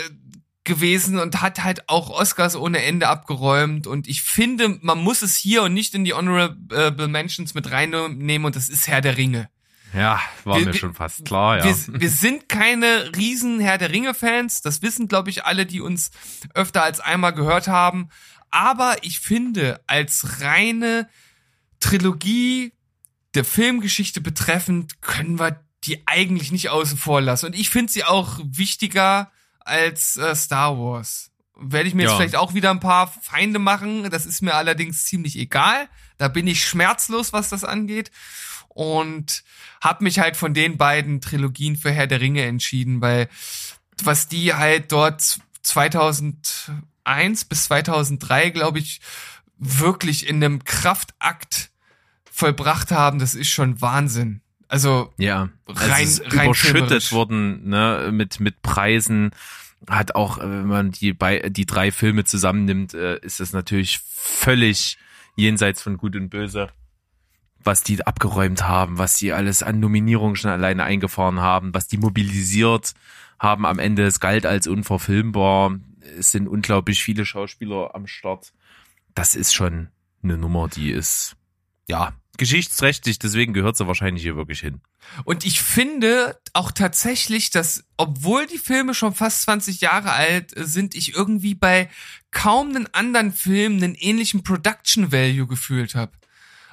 gewesen 0.68 1.18
und 1.18 1.42
hat 1.42 1.64
halt 1.64 1.90
auch 1.90 2.12
Oscars 2.12 2.56
ohne 2.56 2.84
Ende 2.84 3.08
abgeräumt. 3.08 3.88
Und 3.88 4.08
ich 4.08 4.22
finde, 4.22 4.78
man 4.82 5.00
muss 5.00 5.24
es 5.24 5.36
hier 5.36 5.64
und 5.64 5.74
nicht 5.74 5.96
in 5.96 6.06
die 6.06 6.14
Honorable 6.14 7.08
Mentions 7.08 7.56
mit 7.56 7.72
reinnehmen. 7.72 8.46
Und 8.46 8.56
das 8.56 8.70
ist 8.70 8.88
Herr 8.88 9.02
der 9.02 9.18
Ringe. 9.18 9.50
Ja, 9.94 10.20
war 10.44 10.60
Wir- 10.60 10.66
mir 10.68 10.74
schon 10.76 10.94
fast 10.94 11.26
klar, 11.26 11.58
ja. 11.58 11.64
Wir, 11.66 12.02
wir 12.02 12.10
sind 12.10 12.50
keine 12.50 13.16
riesen 13.16 13.60
Herr 13.60 13.78
der 13.80 13.90
Ringe 13.92 14.14
Fans, 14.14 14.62
das 14.62 14.82
wissen 14.82 15.08
glaube 15.08 15.30
ich 15.30 15.46
alle, 15.46 15.66
die 15.66 15.80
uns 15.80 16.12
öfter 16.54 16.84
als 16.84 17.00
einmal 17.00 17.34
gehört 17.34 17.70
haben, 17.70 18.10
aber 18.52 18.98
ich 19.02 19.20
finde 19.22 19.80
als 19.88 20.42
reine 20.42 21.08
Trilogie 21.80 22.74
der 23.34 23.46
Filmgeschichte 23.46 24.20
betreffend 24.20 25.02
können 25.02 25.40
wir 25.40 25.64
die 25.86 26.04
eigentlich 26.06 26.52
nicht 26.52 26.70
außen 26.70 26.98
vor 26.98 27.22
lassen. 27.22 27.46
Und 27.46 27.56
ich 27.56 27.70
finde 27.70 27.92
sie 27.92 28.04
auch 28.04 28.40
wichtiger 28.44 29.32
als 29.68 30.18
äh, 30.18 30.36
Star 30.36 30.78
Wars. 30.78 31.32
Werde 31.60 31.88
ich 31.90 31.96
mir 31.96 32.04
jetzt 32.04 32.12
Ja. 32.12 32.18
vielleicht 32.18 32.36
auch 32.36 32.54
wieder 32.54 32.70
ein 32.72 32.80
paar 32.80 33.08
Feinde 33.08 33.60
machen, 33.60 34.10
das 34.12 34.26
ist 34.26 34.42
mir 34.42 34.54
allerdings 34.54 35.06
ziemlich 35.06 35.38
egal. 35.38 35.90
Da 36.18 36.28
bin 36.28 36.48
ich 36.48 36.66
schmerzlos, 36.66 37.34
was 37.34 37.50
das 37.50 37.64
angeht 37.64 38.12
und 38.70 39.44
habe 39.82 40.04
mich 40.04 40.20
halt 40.20 40.38
von 40.38 40.54
den 40.54 40.78
beiden 40.78 41.20
Trilogien 41.22 41.76
für 41.76 41.92
Herr 41.92 42.08
der 42.08 42.22
Ringe 42.22 42.44
entschieden, 42.46 43.02
weil 43.02 43.28
was 44.04 44.28
die 44.28 44.54
halt 44.54 44.92
dort 44.92 45.40
2001 45.64 47.46
bis 47.46 47.64
2003, 47.66 48.52
glaube 48.52 48.80
ich, 48.80 49.02
wirklich 49.58 50.28
in 50.28 50.44
einem 50.44 50.64
Kraftakt 50.64 51.72
vollbracht 52.32 52.92
haben, 52.92 53.18
das 53.20 53.34
ist 53.34 53.50
schon 53.50 53.82
Wahnsinn. 53.82 54.42
Also 54.68 55.14
Ja, 55.18 55.50
Rein- 55.68 56.04
ist 56.04 56.22
rein 56.34 56.46
überschüttet 56.46 57.12
worden 57.12 57.70
ne, 57.70 58.10
mit 58.12 58.40
mit 58.40 58.62
Preisen. 58.62 59.32
Hat 59.88 60.16
auch, 60.16 60.40
wenn 60.40 60.66
man 60.68 60.92
die 60.92 61.14
bei 61.14 61.50
die 61.50 61.66
drei 61.66 61.92
Filme 61.92 62.26
zusammennimmt, 62.26 62.94
äh, 62.94 63.20
ist 63.20 63.40
das 63.40 63.54
natürlich 63.54 64.00
völlig 64.00 64.98
jenseits 65.36 65.82
von 65.82 65.98
Gut 65.98 66.16
und 66.16 66.30
Böse, 66.30 66.70
was 67.64 67.84
die 67.84 68.06
abgeräumt 68.06 68.68
haben, 68.68 68.98
was 68.98 69.14
die 69.18 69.32
alles 69.34 69.62
an 69.64 69.80
Nominierungen 69.80 70.36
schon 70.36 70.52
alleine 70.52 70.84
eingefahren 70.84 71.40
haben, 71.40 71.74
was 71.74 71.88
die 71.88 71.98
mobilisiert 71.98 72.94
haben 73.40 73.66
am 73.66 73.78
Ende. 73.80 74.04
Es 74.06 74.20
galt 74.20 74.46
als 74.48 74.68
unverfilmbar. 74.68 75.78
Es 76.18 76.32
sind 76.32 76.48
unglaublich 76.48 77.04
viele 77.04 77.26
Schauspieler 77.26 77.92
am 77.94 78.08
Start. 78.08 78.52
Das 79.14 79.36
ist 79.36 79.54
schon 79.54 79.90
eine 80.24 80.38
Nummer, 80.38 80.68
die 80.68 80.90
ist 80.92 81.36
ja 81.88 82.14
geschichtsträchtig. 82.38 83.20
Deswegen 83.20 83.54
gehört 83.54 83.78
sie 83.78 83.88
wahrscheinlich 83.88 84.24
hier 84.24 84.36
wirklich 84.36 84.60
hin. 84.60 84.82
Und 85.24 85.46
ich 85.46 85.62
finde 85.62 86.40
auch 86.54 86.72
tatsächlich, 86.72 87.50
dass, 87.50 87.84
obwohl 87.98 88.46
die 88.48 88.58
Filme 88.58 88.94
schon 88.94 89.14
fast 89.14 89.44
20 89.44 89.82
Jahre 89.82 90.12
alt 90.12 90.54
sind, 90.56 90.96
ich 90.96 91.16
irgendwie 91.16 91.56
bei 91.56 91.90
kaum 92.32 92.70
einen 92.70 92.94
anderen 92.94 93.34
Film 93.34 93.78
einen 93.78 93.96
ähnlichen 93.96 94.44
Production 94.44 95.12
Value 95.12 95.48
gefühlt 95.48 95.96
habe. 95.96 96.12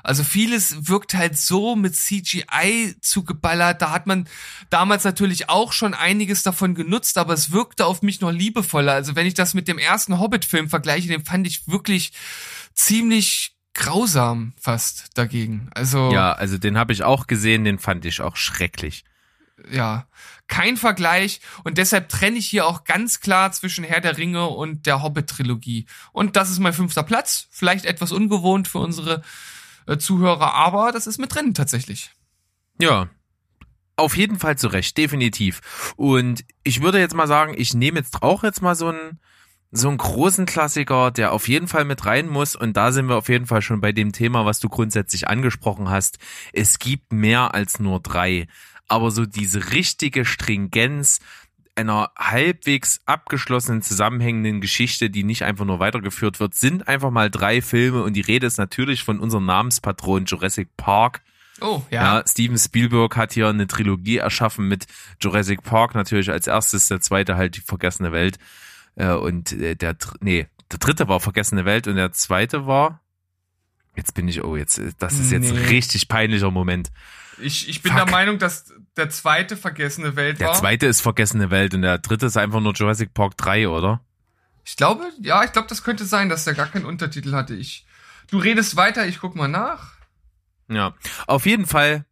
Also 0.04 0.23
vieles 0.23 0.87
wirkt 0.87 1.14
halt 1.14 1.38
so 1.38 1.76
mit 1.76 1.97
CGI 1.97 2.94
zugeballert. 3.00 3.80
Da 3.80 3.90
hat 3.90 4.06
man 4.06 4.28
damals 4.68 5.02
natürlich 5.04 5.49
auch 5.49 5.73
schon 5.73 5.94
einiges 5.94 6.42
davon 6.42 6.75
genutzt, 6.75 7.16
aber 7.16 7.33
es 7.33 7.52
wirkte 7.52 7.87
auf 7.87 8.02
mich 8.02 8.21
noch 8.21 8.30
liebevoller. 8.30 8.92
Also 8.92 9.16
wenn 9.16 9.26
ich 9.26 9.33
das 9.33 9.54
mit 9.54 9.66
dem 9.66 9.78
ersten 9.78 10.18
Hobbit-Film 10.18 10.68
vergleiche, 10.68 11.09
den 11.09 11.25
fand 11.25 11.47
ich 11.47 11.66
wirklich 11.68 12.12
ziemlich 12.75 13.53
grausam 13.75 14.52
fast 14.59 15.16
dagegen. 15.19 15.69
Also 15.75 16.11
Ja, 16.12 16.33
also 16.33 16.59
den 16.59 16.78
habe 16.78 16.93
ich 16.93 17.02
auch 17.02 17.26
gesehen, 17.26 17.64
den 17.64 17.78
fand 17.78 18.04
ich 18.04 18.21
auch 18.21 18.37
schrecklich. 18.37 19.04
ja, 19.71 20.07
kein 20.47 20.76
Vergleich 20.76 21.40
und 21.62 21.78
deshalb 21.78 22.09
trenne 22.09 22.37
ich 22.37 22.47
hier 22.47 22.66
auch 22.66 22.85
ganz 22.85 23.21
klar 23.21 23.50
zwischen 23.52 23.85
Herr 23.85 24.00
der 24.00 24.19
Ringe 24.19 24.47
und 24.49 24.85
der 24.87 25.02
Hobbit-Trilogie. 25.02 25.87
Und 26.12 26.37
das 26.37 26.50
ist 26.50 26.59
mein 26.59 26.73
fünfter 26.73 27.02
Platz. 27.02 27.47
Vielleicht 27.50 27.87
etwas 27.87 28.12
ungewohnt 28.12 28.69
für 28.69 28.78
unsere 28.78 29.23
äh, 29.87 29.97
Zuhörer, 29.97 30.54
aber 30.54 30.93
das 30.93 31.07
ist 31.07 31.19
mit 31.19 31.35
drin 31.35 31.54
tatsächlich. 31.54 32.11
Ja. 32.78 33.09
Auf 33.97 34.16
jeden 34.16 34.38
Fall 34.40 34.59
zu 34.59 34.66
Recht, 34.69 34.99
definitiv. 34.99 35.95
Und 35.97 36.45
ich 36.64 36.83
würde 36.83 36.99
jetzt 36.99 37.14
mal 37.14 37.28
sagen, 37.28 37.54
ich 37.57 37.75
nehme 37.75 38.00
jetzt 38.00 38.23
auch 38.23 38.43
jetzt 38.43 38.61
mal 38.61 38.75
so 38.75 38.88
einen, 38.88 39.21
so 39.76 39.88
einen 39.88 39.99
großen 39.99 40.47
Klassiker, 40.47 41.11
der 41.11 41.33
auf 41.33 41.49
jeden 41.49 41.66
Fall 41.66 41.85
mit 41.85 42.07
rein 42.07 42.28
muss. 42.28 42.54
Und 42.54 42.76
da 42.76 42.93
sind 42.93 43.09
wir 43.09 43.16
auf 43.16 43.28
jeden 43.28 43.47
Fall 43.47 43.61
schon 43.61 43.81
bei 43.81 43.93
dem 43.93 44.12
Thema, 44.12 44.47
was 44.47 44.61
du 44.61 44.69
grundsätzlich 44.69 45.28
angesprochen 45.28 45.90
hast. 45.90 46.19
Es 46.52 46.78
gibt 46.78 47.12
mehr 47.12 47.54
als 47.54 47.81
nur 47.81 48.00
drei. 48.00 48.47
Aber 48.87 49.11
so 49.11 49.26
diese 49.26 49.73
richtige 49.73 50.25
Stringenz 50.25 51.19
einer 51.75 52.12
halbwegs 52.16 53.00
abgeschlossenen, 53.04 53.83
zusammenhängenden 53.83 54.61
Geschichte, 54.61 55.11
die 55.11 55.25
nicht 55.25 55.43
einfach 55.43 55.64
nur 55.64 55.81
weitergeführt 55.81 56.38
wird, 56.38 56.54
sind 56.54 56.87
einfach 56.87 57.11
mal 57.11 57.28
drei 57.28 57.61
Filme. 57.61 58.04
Und 58.04 58.12
die 58.12 58.21
Rede 58.21 58.47
ist 58.47 58.59
natürlich 58.59 59.02
von 59.02 59.19
unserem 59.19 59.47
Namenspatron 59.47 60.26
Jurassic 60.26 60.69
Park. 60.76 61.23
Oh, 61.61 61.83
Ja. 61.90 62.19
ja. 62.19 62.25
Steven 62.28 62.59
Spielberg 62.59 63.16
hat 63.16 63.33
hier 63.33 63.49
eine 63.49 63.66
Trilogie 63.66 64.19
erschaffen 64.19 64.69
mit 64.69 64.87
Jurassic 65.21 65.64
Park 65.64 65.97
natürlich 65.97 66.31
als 66.31 66.47
erstes, 66.47 66.87
der 66.87 67.00
zweite 67.00 67.37
halt 67.37 67.57
die 67.57 67.61
vergessene 67.61 68.12
Welt 68.12 68.38
und 68.97 69.53
äh, 69.53 69.75
der 69.75 69.97
nee, 70.21 70.47
der 70.71 70.79
dritte 70.79 71.09
war 71.09 71.21
vergessene 71.21 71.65
Welt 71.65 71.87
und 71.89 71.97
der 71.97 72.13
zweite 72.13 72.67
war 72.67 73.01
jetzt 73.97 74.15
bin 74.15 74.27
ich 74.29 74.43
oh 74.45 74.57
jetzt 74.57 74.79
äh, 74.79 74.93
das 74.99 75.19
ist 75.19 75.31
jetzt 75.33 75.51
ein 75.51 75.57
Nee. 75.57 75.67
richtig 75.69 76.09
peinlicher 76.09 76.51
Moment. 76.51 76.91
Ich, 77.41 77.69
ich 77.69 77.83
bin 77.83 77.93
Fuck. 77.93 78.03
der 78.05 78.11
Meinung, 78.13 78.39
dass 78.39 78.73
der 78.97 79.11
zweite 79.11 79.57
vergessene 79.57 80.15
Welt 80.15 80.39
Der 80.41 80.49
war. 80.49 80.55
zweite 80.55 80.87
ist 80.87 81.01
vergessene 81.01 81.51
Welt 81.51 81.75
und 81.75 81.83
der 81.83 81.99
dritte 81.99 82.27
ist 82.27 82.37
einfach 82.37 82.61
nur 82.61 82.73
Jurassic 82.75 83.13
Park 83.13 83.37
3, 83.37 83.69
oder? 83.69 84.01
Ich 84.65 84.77
glaube, 84.77 85.05
ja, 85.21 85.43
ich 85.45 85.51
glaube, 85.53 85.67
das 85.69 85.83
könnte 85.83 86.05
sein, 86.05 86.29
dass 86.29 86.45
der 86.45 86.55
gar 86.55 86.69
keinen 86.69 86.85
Untertitel 86.87 87.33
hatte. 87.33 87.55
Ich, 87.55 87.85
du 88.31 88.39
redest 88.39 88.77
weiter, 88.77 89.07
ich 89.07 89.19
guck 89.19 89.35
mal 89.35 89.49
nach. 89.49 89.95
Ja, 90.69 90.95
auf 91.27 91.45
jeden 91.45 91.67
Fall 91.67 92.07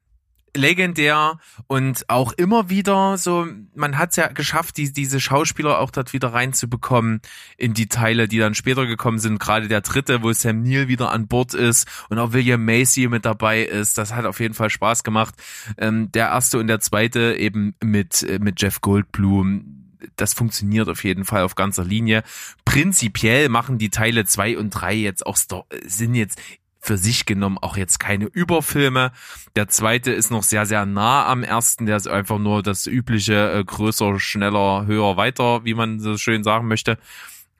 legendär 0.54 1.38
und 1.66 2.08
auch 2.08 2.32
immer 2.32 2.68
wieder 2.68 3.16
so, 3.16 3.46
man 3.74 3.98
hat 3.98 4.10
es 4.10 4.16
ja 4.16 4.28
geschafft, 4.28 4.76
die, 4.76 4.92
diese 4.92 5.20
Schauspieler 5.20 5.78
auch 5.78 5.90
dort 5.90 6.12
wieder 6.12 6.32
reinzubekommen 6.32 7.20
in 7.56 7.74
die 7.74 7.88
Teile, 7.88 8.28
die 8.28 8.38
dann 8.38 8.54
später 8.54 8.86
gekommen 8.86 9.18
sind. 9.18 9.38
Gerade 9.38 9.68
der 9.68 9.80
dritte, 9.80 10.22
wo 10.22 10.32
Sam 10.32 10.62
Neill 10.62 10.88
wieder 10.88 11.10
an 11.10 11.26
Bord 11.26 11.54
ist 11.54 11.88
und 12.10 12.18
auch 12.18 12.32
William 12.32 12.64
Macy 12.64 13.08
mit 13.08 13.24
dabei 13.24 13.62
ist. 13.62 13.96
Das 13.98 14.14
hat 14.14 14.26
auf 14.26 14.40
jeden 14.40 14.54
Fall 14.54 14.70
Spaß 14.70 15.04
gemacht. 15.04 15.34
Ähm, 15.78 16.12
der 16.12 16.28
erste 16.28 16.58
und 16.58 16.66
der 16.66 16.80
zweite 16.80 17.34
eben 17.36 17.74
mit, 17.82 18.22
äh, 18.22 18.38
mit 18.38 18.60
Jeff 18.60 18.80
Goldblum. 18.80 19.78
Das 20.16 20.34
funktioniert 20.34 20.88
auf 20.88 21.04
jeden 21.04 21.24
Fall 21.24 21.42
auf 21.42 21.54
ganzer 21.54 21.84
Linie. 21.84 22.24
Prinzipiell 22.64 23.48
machen 23.48 23.78
die 23.78 23.90
Teile 23.90 24.24
zwei 24.24 24.58
und 24.58 24.70
drei 24.70 24.94
jetzt 24.94 25.24
auch, 25.24 25.38
sind 25.86 26.14
jetzt 26.14 26.40
für 26.82 26.98
sich 26.98 27.24
genommen 27.26 27.58
auch 27.58 27.76
jetzt 27.76 28.00
keine 28.00 28.26
Überfilme. 28.26 29.12
Der 29.54 29.68
zweite 29.68 30.10
ist 30.10 30.30
noch 30.30 30.42
sehr, 30.42 30.66
sehr 30.66 30.84
nah 30.84 31.26
am 31.26 31.44
ersten. 31.44 31.86
Der 31.86 31.96
ist 31.96 32.08
einfach 32.08 32.38
nur 32.38 32.62
das 32.62 32.86
übliche 32.86 33.52
äh, 33.52 33.64
größer, 33.64 34.18
schneller, 34.18 34.84
höher, 34.86 35.16
weiter, 35.16 35.64
wie 35.64 35.74
man 35.74 36.00
so 36.00 36.18
schön 36.18 36.42
sagen 36.42 36.66
möchte. 36.66 36.98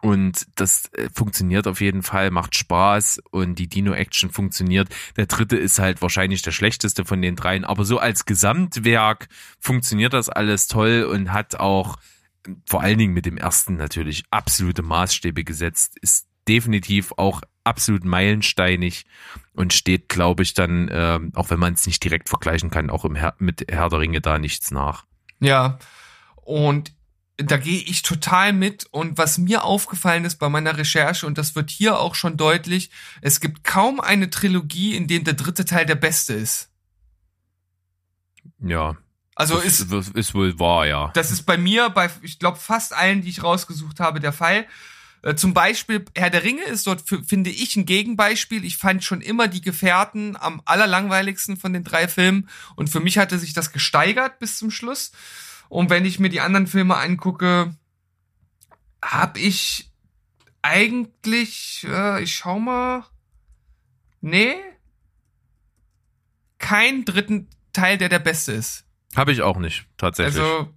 Und 0.02 0.49
das 0.57 0.93
äh, 0.95 1.09
funktioniert 1.14 1.69
auf 1.69 1.81
jeden 1.81 2.02
Fall, 2.02 2.33
macht 2.33 2.57
Spaß 2.57 3.23
und 3.31 3.61
die 3.61 3.69
Dino-Action 3.69 4.31
funktioniert. 4.31 4.88
Der 5.17 5.26
dritte 5.26 5.57
ist 5.57 5.79
halt 5.79 6.02
wahrscheinlich 6.02 6.43
der 6.43 6.50
schlechteste 6.50 7.05
von 7.05 7.23
den 7.23 7.37
dreien, 7.37 7.64
aber 7.64 7.85
so 7.85 7.99
als 7.99 8.26
Gesamtwerk 8.26 9.29
funktioniert 9.61 10.14
das 10.14 10.29
alles 10.29 10.67
toll 10.67 11.09
und 11.09 11.33
hat 11.33 11.55
auch 11.55 11.99
vor 12.67 12.83
allen 12.83 12.99
Dingen 12.99 13.14
mit 13.14 13.26
dem 13.26 13.37
ersten 13.37 13.76
natürlich 13.76 14.25
absolute 14.31 14.83
Maßstäbe 14.83 15.45
gesetzt, 15.45 15.97
ist 16.00 16.26
definitiv 16.52 17.14
auch 17.16 17.40
absolut 17.64 18.04
meilensteinig 18.04 19.06
und 19.54 19.73
steht, 19.73 20.11
glaube 20.11 20.42
ich, 20.42 20.52
dann, 20.52 20.90
ähm, 20.92 21.32
auch 21.35 21.49
wenn 21.49 21.59
man 21.59 21.73
es 21.73 21.87
nicht 21.87 22.04
direkt 22.04 22.28
vergleichen 22.28 22.71
kann, 22.71 22.90
auch 22.90 23.06
im 23.06 23.14
Herr, 23.14 23.35
mit 23.38 23.64
Herr 23.71 23.88
der 23.88 24.00
Ringe 24.00 24.21
da 24.21 24.38
nichts 24.38 24.71
nach. 24.71 25.06
Ja. 25.40 25.78
Und 26.37 26.92
da 27.38 27.56
gehe 27.56 27.80
ich 27.80 28.02
total 28.02 28.52
mit. 28.52 28.87
Und 28.90 29.16
was 29.16 29.38
mir 29.38 29.64
aufgefallen 29.64 30.26
ist 30.26 30.37
bei 30.37 30.50
meiner 30.50 30.76
Recherche, 30.76 31.26
und 31.26 31.38
das 31.38 31.54
wird 31.54 31.71
hier 31.71 31.99
auch 31.99 32.14
schon 32.14 32.37
deutlich, 32.37 32.90
es 33.23 33.40
gibt 33.40 33.64
kaum 33.64 34.00
eine 34.00 34.28
Trilogie, 34.28 34.94
in 34.94 35.09
dem 35.09 35.25
der 35.25 35.35
dritte 35.35 35.64
Teil 35.64 35.87
der 35.87 35.94
beste 35.94 36.35
ist. 36.35 36.68
Ja. 38.59 38.97
Also 39.35 39.59
ist, 39.59 39.90
ist, 39.90 40.14
ist 40.14 40.35
wohl 40.35 40.59
wahr, 40.59 40.87
ja. 40.87 41.11
das 41.14 41.30
ist 41.30 41.44
bei 41.44 41.56
mir, 41.56 41.88
bei, 41.88 42.11
ich 42.21 42.38
glaube, 42.38 42.59
fast 42.59 42.92
allen, 42.92 43.23
die 43.23 43.30
ich 43.30 43.42
rausgesucht 43.42 43.99
habe, 43.99 44.21
der 44.21 44.32
Fall. 44.32 44.66
Äh, 45.23 45.35
Zum 45.35 45.55
Beispiel 45.55 46.05
Herr 46.17 46.31
der 46.31 46.45
Ringe 46.45 46.64
ist 46.64 46.87
dort, 46.87 47.02
für, 47.02 47.23
finde 47.25 47.50
ich, 47.50 47.76
ein 47.76 47.87
Gegenbeispiel. 47.87 48.64
Ich 48.64 48.76
fand 48.76 49.05
schon 49.05 49.21
immer 49.21 49.49
die 49.49 49.61
Gefährten 49.61 50.37
am 50.37 50.61
allerlangweiligsten 50.64 51.57
von 51.57 51.73
den 51.73 51.85
drei 51.85 52.09
Filmen. 52.09 52.49
Und 52.76 52.91
für 52.91 53.00
mich 53.00 53.19
hatte 53.19 53.38
sich 53.38 53.52
das 53.52 53.73
gesteigert 53.73 54.38
bis 54.38 54.59
zum 54.59 54.71
Schluss. 54.71 55.12
Und 55.69 55.91
wenn 55.91 56.05
ich 56.05 56.19
mir 56.19 56.29
die 56.29 56.41
anderen 56.41 56.67
Filme 56.67 56.97
angucke, 56.97 57.75
habe 59.02 59.38
ich 59.38 59.91
eigentlich, 60.61 61.87
äh, 61.88 62.23
ich 62.23 62.35
schau 62.35 62.59
mal, 62.59 63.05
nee, 64.21 64.55
keinen 66.59 67.05
dritten 67.05 67.49
Teil, 67.73 67.99
der 67.99 68.09
der 68.09 68.21
beste 68.21 68.52
ist. 68.52 68.85
Habe 69.17 69.33
ich 69.33 69.43
auch 69.43 69.59
nicht, 69.59 69.87
tatsächlich. 69.97 70.41
Also 70.41 70.73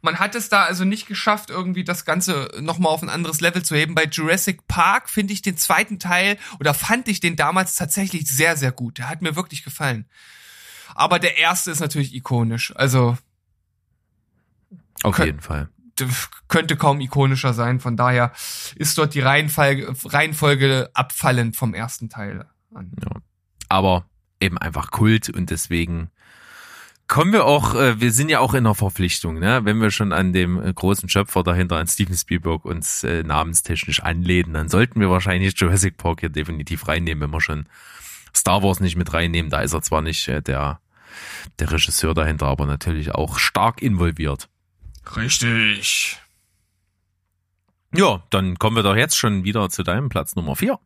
man 0.00 0.18
hat 0.18 0.34
es 0.34 0.48
da 0.48 0.64
also 0.64 0.84
nicht 0.84 1.06
geschafft, 1.06 1.50
irgendwie 1.50 1.84
das 1.84 2.04
Ganze 2.04 2.50
nochmal 2.60 2.92
auf 2.92 3.02
ein 3.02 3.08
anderes 3.08 3.40
Level 3.40 3.64
zu 3.64 3.74
heben. 3.74 3.94
Bei 3.94 4.04
Jurassic 4.04 4.66
Park 4.68 5.10
finde 5.10 5.32
ich 5.32 5.42
den 5.42 5.56
zweiten 5.56 5.98
Teil 5.98 6.38
oder 6.60 6.74
fand 6.74 7.08
ich 7.08 7.20
den 7.20 7.36
damals 7.36 7.74
tatsächlich 7.74 8.28
sehr, 8.28 8.56
sehr 8.56 8.72
gut. 8.72 8.98
Der 8.98 9.08
hat 9.08 9.22
mir 9.22 9.34
wirklich 9.36 9.64
gefallen. 9.64 10.08
Aber 10.94 11.18
der 11.18 11.38
erste 11.38 11.70
ist 11.70 11.80
natürlich 11.80 12.14
ikonisch. 12.14 12.74
Also 12.76 13.18
Auf 15.02 15.18
jeden 15.18 15.40
Fall. 15.40 15.68
könnte 16.48 16.76
kaum 16.76 17.00
ikonischer 17.00 17.54
sein. 17.54 17.80
Von 17.80 17.96
daher 17.96 18.32
ist 18.76 18.96
dort 18.98 19.14
die 19.14 19.20
Reihenfolge, 19.20 19.94
Reihenfolge 20.04 20.90
abfallend 20.94 21.56
vom 21.56 21.74
ersten 21.74 22.08
Teil 22.08 22.46
an. 22.74 22.92
Aber 23.68 24.08
eben 24.40 24.58
einfach 24.58 24.90
Kult 24.90 25.28
und 25.28 25.50
deswegen 25.50 26.10
kommen 27.08 27.32
wir 27.32 27.46
auch, 27.46 27.74
äh, 27.74 28.00
wir 28.00 28.12
sind 28.12 28.28
ja 28.28 28.40
auch 28.40 28.54
in 28.54 28.64
der 28.64 28.74
Verpflichtung, 28.74 29.38
ne? 29.38 29.64
Wenn 29.64 29.80
wir 29.80 29.90
schon 29.90 30.12
an 30.12 30.32
dem 30.32 30.62
äh, 30.62 30.72
großen 30.72 31.08
Schöpfer 31.08 31.42
dahinter, 31.42 31.76
an 31.76 31.86
Steven 31.86 32.16
Spielberg, 32.16 32.64
uns 32.64 33.02
äh, 33.02 33.22
namenstechnisch 33.22 34.00
anlehnen, 34.00 34.52
dann 34.52 34.68
sollten 34.68 35.00
wir 35.00 35.10
wahrscheinlich 35.10 35.58
Jurassic 35.58 35.96
Park 35.96 36.20
hier 36.20 36.28
definitiv 36.28 36.86
reinnehmen, 36.86 37.22
wenn 37.22 37.30
wir 37.30 37.40
schon 37.40 37.66
Star 38.36 38.62
Wars 38.62 38.80
nicht 38.80 38.96
mit 38.96 39.12
reinnehmen. 39.12 39.50
Da 39.50 39.62
ist 39.62 39.72
er 39.72 39.82
zwar 39.82 40.02
nicht 40.02 40.28
äh, 40.28 40.42
der, 40.42 40.80
der 41.58 41.72
Regisseur 41.72 42.14
dahinter, 42.14 42.46
aber 42.46 42.66
natürlich 42.66 43.14
auch 43.14 43.38
stark 43.38 43.82
involviert. 43.82 44.48
Richtig. 45.16 46.18
Ja, 47.94 48.22
dann 48.28 48.58
kommen 48.58 48.76
wir 48.76 48.82
doch 48.82 48.96
jetzt 48.96 49.16
schon 49.16 49.44
wieder 49.44 49.70
zu 49.70 49.82
deinem 49.82 50.10
Platz 50.10 50.36
Nummer 50.36 50.56
vier. 50.56 50.78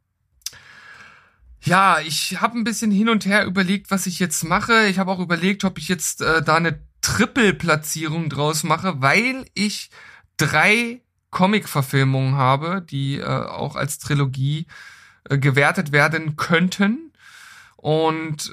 Ja, 1.64 2.00
ich 2.00 2.40
habe 2.40 2.59
ein 2.59 2.64
bisschen 2.64 2.90
hin 2.90 3.09
und 3.09 3.25
her 3.25 3.45
überlegt, 3.45 3.90
was 3.90 4.07
ich 4.07 4.19
jetzt 4.19 4.42
mache. 4.42 4.87
Ich 4.88 4.99
habe 4.99 5.12
auch 5.12 5.21
überlegt, 5.21 5.64
ob 5.64 5.78
ich 5.78 5.88
jetzt 5.88 6.21
äh, 6.21 6.42
da 6.42 6.57
eine 6.57 6.81
Triple-Platzierung 7.02 8.28
draus 8.28 8.64
mache, 8.64 9.00
weil 9.00 9.47
ich 9.54 9.90
drei 10.37 11.02
Comic-Verfilmungen 11.31 12.35
habe, 12.35 12.83
die 12.83 13.19
äh, 13.19 13.25
auch 13.25 13.76
als 13.76 14.00
Trilogie 14.00 14.66
äh, 15.31 15.38
gewertet 15.38 15.92
werden 15.92 16.37
könnten. 16.37 17.12
Und 17.76 18.52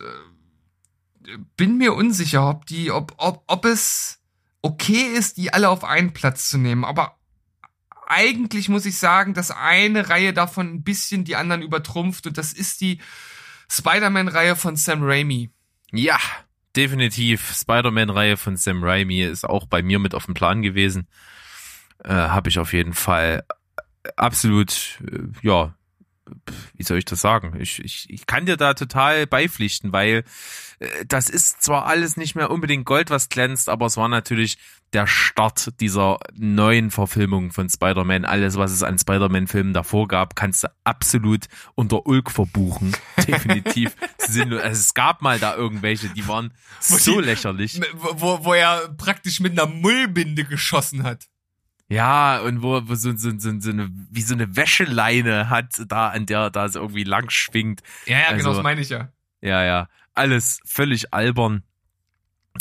äh, 1.26 1.38
bin 1.58 1.78
mir 1.80 1.96
unsicher, 1.96 2.48
ob 2.48 2.68
die, 2.68 2.92
ob, 2.92 3.14
ob, 3.18 3.44
ob 3.48 3.66
es 3.66 4.20
okay 4.62 5.02
ist, 5.16 5.38
die 5.38 5.52
alle 5.52 5.70
auf 5.70 5.84
einen 5.84 6.14
Platz 6.14 6.48
zu 6.50 6.60
nehmen. 6.60 6.86
Aber 6.86 7.19
eigentlich 8.10 8.68
muss 8.68 8.86
ich 8.86 8.98
sagen, 8.98 9.34
dass 9.34 9.52
eine 9.52 10.10
Reihe 10.10 10.34
davon 10.34 10.68
ein 10.68 10.84
bisschen 10.84 11.24
die 11.24 11.36
anderen 11.36 11.62
übertrumpft 11.62 12.28
und 12.28 12.38
das 12.38 12.52
ist 12.52 12.82
die 12.82 13.00
Spider-Man-Reihe 13.72 14.56
von 14.56 14.76
Sam 14.76 15.04
Raimi. 15.04 15.52
Ja, 15.92 16.18
definitiv. 16.76 17.54
Spider-Man-Reihe 17.56 18.36
von 18.36 18.58
Sam 18.58 18.84
Raimi 18.84 19.22
ist 19.22 19.48
auch 19.48 19.68
bei 19.68 19.84
mir 19.84 20.00
mit 20.00 20.16
auf 20.16 20.26
dem 20.26 20.34
Plan 20.34 20.62
gewesen. 20.62 21.08
Äh, 22.04 22.10
Habe 22.10 22.50
ich 22.50 22.60
auf 22.60 22.74
jeden 22.74 22.94
Fall 22.94 23.46
absolut, 24.16 25.00
äh, 25.06 25.48
ja, 25.48 25.76
wie 26.76 26.84
soll 26.84 26.98
ich 26.98 27.06
das 27.06 27.22
sagen? 27.22 27.56
Ich, 27.60 27.80
ich, 27.84 28.08
ich 28.10 28.26
kann 28.26 28.46
dir 28.46 28.58
da 28.58 28.74
total 28.74 29.28
beipflichten, 29.28 29.92
weil 29.94 30.24
äh, 30.80 30.88
das 31.08 31.30
ist 31.30 31.62
zwar 31.64 31.86
alles 31.86 32.18
nicht 32.18 32.36
mehr 32.36 32.50
unbedingt 32.52 32.86
Gold, 32.86 33.10
was 33.10 33.30
glänzt, 33.30 33.70
aber 33.70 33.86
es 33.86 33.98
war 33.98 34.08
natürlich 34.10 34.58
der 34.94 35.06
Start 35.06 35.80
dieser 35.82 36.18
neuen 36.36 36.90
Verfilmung 36.90 37.52
von 37.52 37.70
Spider-Man. 37.70 38.26
Alles, 38.26 38.58
was 38.58 38.72
es 38.72 38.82
an 38.82 38.98
Spider-Man-Filmen 38.98 39.72
davor 39.74 40.08
gab, 40.08 40.36
kannst 40.36 40.64
du 40.64 40.68
absolut 40.84 41.46
unter 41.76 42.08
Ulk 42.08 42.32
verbuchen. 42.32 42.96
Definitiv. 43.28 43.96
sinnlos. 44.18 44.62
Also 44.64 44.80
es 44.80 44.94
gab 44.96 45.22
mal 45.22 45.38
da 45.38 45.56
irgendwelche, 45.56 46.10
die 46.10 46.28
waren 46.28 46.54
Wo 46.88 46.98
so 46.98 47.20
die- 47.22 47.26
lächerlich. 47.28 47.80
Wo, 47.94 48.44
wo 48.44 48.54
er 48.54 48.90
praktisch 48.98 49.40
mit 49.42 49.52
einer 49.60 49.68
Mullbinde 49.72 50.44
geschossen 50.44 51.04
hat. 51.04 51.28
Ja, 51.90 52.40
und 52.42 52.62
wo, 52.62 52.88
wo 52.88 52.96
so, 52.96 53.16
so, 53.18 53.32
so, 53.38 53.60
so 53.60 53.70
eine, 53.72 53.90
wie 54.12 54.22
so 54.22 54.36
eine 54.36 54.56
Wäscheleine 54.56 55.50
hat, 55.50 55.82
da, 55.88 56.10
an 56.10 56.26
der 56.28 56.50
da 56.52 56.70
so 56.70 56.80
irgendwie 56.80 57.04
lang 57.04 57.30
schwingt. 57.30 57.82
Ja, 58.06 58.20
ja, 58.20 58.26
genau, 58.34 58.50
Also- 58.50 58.54
das 58.54 58.64
meine 58.64 58.82
ich 58.82 58.90
ja. 58.90 59.10
Ja, 59.42 59.64
ja. 59.64 59.88
Alles 60.14 60.60
völlig 60.66 61.14
albern. 61.14 61.64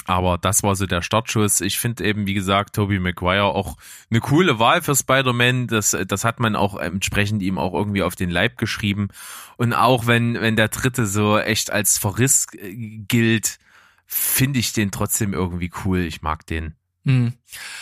Aber 0.04 0.38
das 0.38 0.62
war 0.62 0.76
so 0.76 0.86
der 0.86 1.02
Startschuss. 1.02 1.60
Ich 1.60 1.78
finde 1.78 2.04
eben, 2.04 2.26
wie 2.26 2.34
gesagt, 2.34 2.76
Tobey 2.76 2.98
Maguire 3.00 3.44
auch 3.44 3.76
eine 4.10 4.20
coole 4.20 4.58
Wahl 4.58 4.80
für 4.80 4.94
Spider-Man. 4.94 5.66
Das, 5.66 5.96
das 6.06 6.24
hat 6.24 6.40
man 6.40 6.54
auch 6.56 6.76
entsprechend 6.78 7.42
ihm 7.42 7.58
auch 7.58 7.74
irgendwie 7.74 8.02
auf 8.02 8.14
den 8.14 8.30
Leib 8.30 8.58
geschrieben. 8.58 9.08
Und 9.56 9.72
auch 9.74 10.06
wenn, 10.06 10.40
wenn 10.40 10.56
der 10.56 10.68
dritte 10.68 11.06
so 11.06 11.36
echt 11.38 11.70
als 11.70 11.98
Verriss 11.98 12.46
äh, 12.52 12.74
gilt, 13.08 13.58
finde 14.06 14.60
ich 14.60 14.72
den 14.72 14.90
trotzdem 14.92 15.34
irgendwie 15.34 15.72
cool. 15.84 15.98
Ich 16.00 16.22
mag 16.22 16.46
den. 16.46 16.76
Hm. 17.04 17.32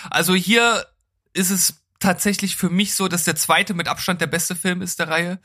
Also 0.09 0.35
hier 0.35 0.87
ist 1.37 1.50
es 1.50 1.83
tatsächlich 1.99 2.57
für 2.57 2.71
mich 2.71 2.95
so, 2.95 3.09
dass 3.09 3.25
der 3.25 3.37
zweite 3.37 3.75
mit 3.75 3.88
Abstand 3.88 4.21
der 4.21 4.26
beste 4.26 4.57
Film 4.57 4.83
ist 4.83 4.99
der 4.99 5.09
Reihe. 5.09 5.38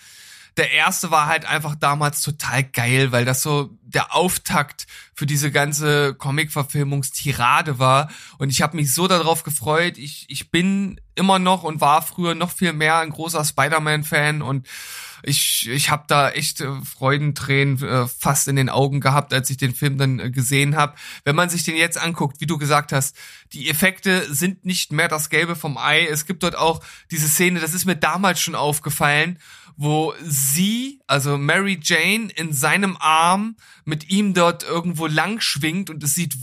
Der 0.57 0.71
erste 0.71 1.12
war 1.12 1.27
halt 1.27 1.45
einfach 1.45 1.75
damals 1.75 2.21
total 2.21 2.63
geil, 2.63 3.13
weil 3.13 3.24
das 3.24 3.41
so 3.41 3.69
der 3.83 4.13
Auftakt 4.13 4.86
für 5.13 5.25
diese 5.25 5.50
ganze 5.50 6.13
Comic-Verfilmungstirade 6.13 7.79
war. 7.79 8.10
Und 8.38 8.50
ich 8.50 8.62
habe 8.62 8.75
mich 8.75 8.93
so 8.93 9.07
darauf 9.07 9.43
gefreut. 9.43 9.98
Ich, 9.98 10.25
ich 10.27 10.51
bin 10.51 11.00
immer 11.15 11.39
noch 11.39 11.63
und 11.63 11.81
war 11.81 12.01
früher 12.01 12.35
noch 12.35 12.51
viel 12.51 12.73
mehr 12.73 12.99
ein 12.99 13.09
großer 13.09 13.43
Spider-Man-Fan 13.43 14.41
und 14.41 14.67
ich, 15.23 15.69
ich 15.69 15.89
habe 15.89 16.05
da 16.07 16.31
echt 16.31 16.61
äh, 16.61 16.81
Freudentränen 16.83 17.81
äh, 17.83 18.07
fast 18.07 18.47
in 18.47 18.55
den 18.55 18.69
Augen 18.69 19.01
gehabt, 19.01 19.33
als 19.33 19.49
ich 19.49 19.57
den 19.57 19.73
Film 19.73 19.97
dann 19.97 20.19
äh, 20.19 20.31
gesehen 20.31 20.75
habe. 20.75 20.95
Wenn 21.23 21.35
man 21.35 21.49
sich 21.49 21.63
den 21.63 21.75
jetzt 21.75 22.01
anguckt, 22.01 22.41
wie 22.41 22.47
du 22.47 22.57
gesagt 22.57 22.91
hast, 22.91 23.15
die 23.53 23.69
Effekte 23.69 24.33
sind 24.33 24.65
nicht 24.65 24.91
mehr 24.91 25.07
das 25.07 25.29
Gelbe 25.29 25.55
vom 25.55 25.77
Ei. 25.77 26.07
Es 26.07 26.25
gibt 26.25 26.43
dort 26.43 26.57
auch 26.57 26.81
diese 27.11 27.27
Szene, 27.27 27.59
das 27.59 27.73
ist 27.73 27.85
mir 27.85 27.95
damals 27.95 28.41
schon 28.41 28.55
aufgefallen, 28.55 29.37
wo 29.77 30.13
sie, 30.23 31.01
also 31.07 31.37
Mary 31.37 31.79
Jane, 31.81 32.29
in 32.35 32.53
seinem 32.53 32.97
Arm 32.97 33.55
mit 33.85 34.09
ihm 34.09 34.33
dort 34.33 34.63
irgendwo 34.63 35.07
lang 35.07 35.39
schwingt 35.39 35.89
und 35.89 36.03
es 36.03 36.15
sieht, 36.15 36.35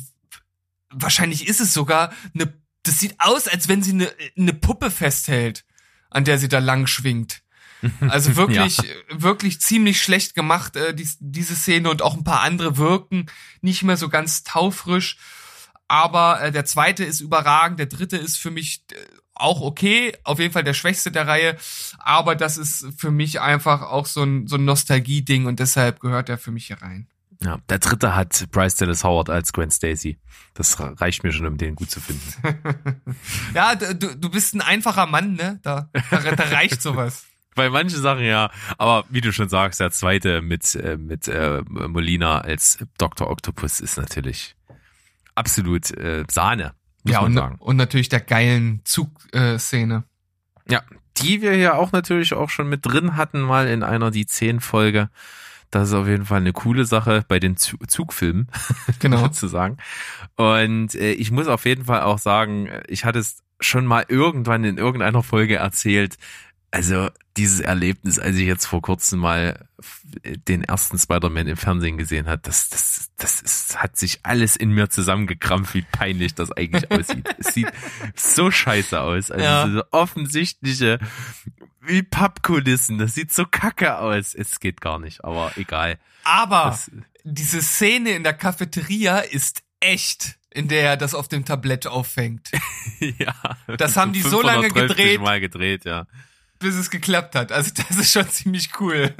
wahrscheinlich 0.91 1.47
ist 1.47 1.61
es 1.61 1.75
sogar 1.75 2.13
eine, 2.35 2.53
das 2.89 2.99
sieht 2.99 3.15
aus, 3.19 3.47
als 3.49 3.69
wenn 3.69 3.83
sie 3.83 3.93
eine, 3.93 4.13
eine 4.37 4.55
Puppe 4.55 4.91
festhält, 4.91 5.65
an 6.11 6.25
der 6.25 6.39
sie 6.39 6.49
da 6.49 6.59
lang 6.59 6.87
schwingt. 6.87 7.43
Also 8.01 8.35
wirklich, 8.35 8.79
wirklich 9.09 9.61
ziemlich 9.61 10.03
schlecht 10.03 10.35
gemacht, 10.35 10.75
äh, 10.75 10.95
dies, 10.95 11.17
diese 11.21 11.55
Szene 11.55 11.89
und 11.91 12.03
auch 12.03 12.17
ein 12.17 12.25
paar 12.25 12.41
andere 12.41 12.77
wirken 12.77 13.27
nicht 13.61 13.85
mehr 13.85 13.97
so 13.97 14.09
ganz 14.09 14.43
taufrisch. 14.43 15.17
Aber 15.87 16.43
äh, 16.43 16.51
der 16.51 16.65
zweite 16.65 17.05
ist 17.05 17.21
überragend, 17.21 17.79
der 17.79 17.87
dritte 17.87 18.17
ist 18.17 18.37
für 18.37 18.51
mich 18.51 18.83
äh, 18.91 18.97
auch 19.33 19.61
okay, 19.61 20.13
auf 20.25 20.41
jeden 20.41 20.53
Fall 20.53 20.65
der 20.65 20.75
schwächste 20.75 21.13
der 21.13 21.29
Reihe. 21.29 21.57
Aber 21.99 22.35
das 22.35 22.59
ist 22.59 22.85
für 22.97 23.13
mich 23.13 23.41
einfach 23.41 23.83
auch 23.83 24.07
so 24.07 24.25
ein, 24.25 24.49
so 24.49 24.57
ein 24.57 24.65
Nostalgie-Ding 24.65 25.47
und 25.47 25.61
deshalb 25.61 26.01
gehört 26.01 26.29
er 26.29 26.39
für 26.39 26.51
mich 26.51 26.67
hier 26.67 26.83
rein. 26.83 27.07
Ja, 27.41 27.59
der 27.69 27.79
dritte 27.79 28.17
hat 28.17 28.49
Bryce 28.51 28.77
Dallas 28.77 29.05
Howard 29.05 29.31
als 29.31 29.53
Gwen 29.53 29.71
Stacy. 29.71 30.19
Das 30.55 30.77
reicht 30.81 31.23
mir 31.23 31.33
schon, 31.33 31.47
um 31.47 31.57
den 31.57 31.77
gut 31.77 31.91
zu 31.91 32.01
finden. 32.01 32.33
Ja, 33.55 33.75
du, 33.75 34.17
du 34.17 34.31
bist 34.31 34.55
ein 34.55 34.61
einfacher 34.61 35.07
Mann, 35.07 35.35
ne? 35.35 35.61
Da, 35.63 35.89
da, 36.11 36.19
da 36.19 36.45
reicht 36.45 36.83
sowas. 36.83 37.27
Bei 37.55 37.71
manchen 37.71 38.01
Sachen 38.01 38.25
ja, 38.25 38.51
aber 38.77 39.05
wie 39.09 39.21
du 39.21 39.33
schon 39.33 39.49
sagst, 39.49 39.81
der 39.81 39.91
zweite 39.91 40.43
mit 40.43 40.75
äh, 40.77 40.97
mit 40.97 41.27
äh, 41.27 41.63
Molina 41.69 42.41
als 42.41 42.79
Dr. 42.99 43.29
Octopus 43.29 43.81
ist 43.81 43.97
natürlich 43.97 44.55
absolut 45.35 45.91
äh, 45.97 46.25
Sahne, 46.31 46.75
ja, 47.05 47.21
und, 47.21 47.37
und 47.39 47.77
natürlich 47.77 48.09
der 48.09 48.21
geilen 48.21 48.81
Zugszene. 48.85 50.05
Ja, 50.69 50.83
die 51.17 51.43
wir 51.43 51.57
ja 51.57 51.75
auch 51.75 51.93
natürlich 51.93 52.35
auch 52.35 52.51
schon 52.51 52.69
mit 52.69 52.85
drin 52.85 53.17
hatten, 53.17 53.41
mal 53.41 53.69
in 53.69 53.83
einer 53.83 54.11
die 54.11 54.27
zehn 54.27 54.61
Folge. 54.61 55.11
Das 55.71 55.89
ist 55.89 55.95
auf 55.95 56.07
jeden 56.09 56.25
Fall 56.25 56.41
eine 56.41 56.53
coole 56.53 56.85
Sache 56.85 57.25
bei 57.29 57.39
den 57.39 57.57
Zu- 57.57 57.77
Zugfilmen. 57.87 58.49
Genau. 59.01 59.19
sozusagen. 59.19 59.77
Und 60.37 60.95
äh, 60.95 61.13
ich 61.13 61.31
muss 61.31 61.47
auf 61.47 61.65
jeden 61.67 61.85
Fall 61.85 62.03
auch 62.03 62.19
sagen, 62.19 62.69
ich 62.89 63.05
hatte 63.05 63.19
es 63.19 63.43
schon 63.61 63.87
mal 63.87 64.05
irgendwann 64.09 64.65
in 64.65 64.79
irgendeiner 64.79 65.23
Folge 65.23 65.57
erzählt. 65.57 66.17
Also 66.71 67.09
dieses 67.39 67.61
Erlebnis, 67.61 68.19
als 68.19 68.37
ich 68.37 68.47
jetzt 68.47 68.67
vor 68.67 68.83
kurzem 68.83 69.21
mal 69.21 69.67
f- 69.79 70.03
den 70.49 70.65
ersten 70.65 70.99
Spider-Man 70.99 71.47
im 71.49 71.57
Fernsehen 71.57 71.97
gesehen 71.97 72.27
hat, 72.29 72.47
das, 72.47 72.69
das, 72.69 73.11
das 73.17 73.41
ist, 73.41 73.83
hat 73.83 73.97
sich 73.97 74.21
alles 74.25 74.55
in 74.55 74.71
mir 74.73 74.91
zusammengekrampft, 74.91 75.75
wie 75.75 75.83
peinlich 75.83 76.35
das 76.35 76.53
eigentlich 76.53 76.91
aussieht. 76.91 77.27
es 77.39 77.55
sieht 77.55 77.73
so 78.15 78.51
scheiße 78.51 79.01
aus. 79.01 79.31
Also 79.31 79.45
Ja. 79.45 79.69
so 79.71 79.83
offensichtliche 79.93 80.99
wie 81.89 82.03
Pappkulissen. 82.03 82.99
Das 82.99 83.15
sieht 83.15 83.33
so 83.33 83.45
kacke 83.45 83.99
aus. 83.99 84.35
Es 84.35 84.61
geht 84.61 84.81
gar 84.81 84.99
nicht, 84.99 85.25
aber 85.25 85.53
egal. 85.57 85.99
Aber 86.25 86.65
Das, 86.71 86.91
diese 87.25 87.63
Szene 87.63 88.11
in 88.11 88.23
der 88.23 88.35
Cafeteria 88.35 89.19
ist 89.19 89.63
echt, 89.81 90.39
in 90.51 90.69
der 90.69 90.83
er 90.83 90.97
das 90.97 91.15
auf 91.15 91.29
dem 91.29 91.45
Tablett 91.45 91.87
auffängt, 91.87 92.51
ja. 93.01 93.35
Das 93.77 93.97
haben 93.97 94.13
die 94.13 94.21
so 94.23 94.43
lange 94.43 94.69
550 94.69 94.97
gedreht. 94.97 95.21
Mal 95.21 95.41
gedreht, 95.41 95.85
ja. 95.85 96.07
bis 96.59 96.75
es 96.75 96.91
geklappt 96.91 97.35
hat. 97.35 97.53
Also 97.53 97.71
das 97.75 97.97
ist 97.97 98.13
schon 98.13 98.29
ziemlich 98.29 98.71
cool. 98.81 99.15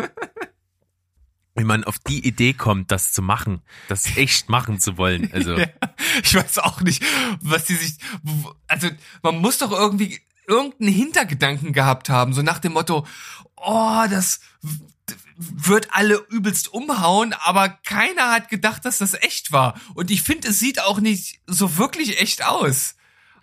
Wie 1.55 1.65
man 1.65 1.83
auf 1.83 1.99
die 1.99 2.25
Idee 2.25 2.53
kommt, 2.53 2.93
das 2.93 3.11
zu 3.13 3.21
machen, 3.21 3.63
das 3.89 4.17
echt 4.17 4.49
machen 4.49 4.79
zu 4.79 4.97
wollen. 4.97 5.33
Also, 5.33 5.59
Ja, 5.59 5.67
ich 6.23 6.35
weiß 6.35 6.59
auch 6.59 6.83
nicht, 6.83 7.03
was 7.41 7.65
die 7.65 7.75
sich. 7.75 7.97
Also, 8.69 8.89
man 9.23 9.39
muss 9.39 9.59
doch 9.59 9.73
irgendwie 9.73 10.21
irgendeinen 10.49 10.93
Hintergedanken 10.93 11.73
gehabt 11.73 12.09
haben, 12.09 12.33
so 12.33 12.43
nach 12.43 12.59
dem 12.59 12.73
Motto, 12.73 13.07
oh, 13.57 14.05
das 14.11 14.41
wird 15.37 15.89
alle 15.93 16.17
übelst 16.31 16.73
umhauen, 16.73 17.33
aber 17.33 17.69
keiner 17.69 18.33
hat 18.33 18.49
gedacht, 18.49 18.85
dass 18.85 18.99
das 18.99 19.15
echt 19.15 19.53
war. 19.53 19.81
Und 19.95 20.11
ich 20.11 20.23
finde, 20.23 20.49
es 20.49 20.59
sieht 20.59 20.81
auch 20.83 20.99
nicht 20.99 21.41
so 21.47 21.77
wirklich 21.77 22.21
echt 22.21 22.45
aus. 22.45 22.97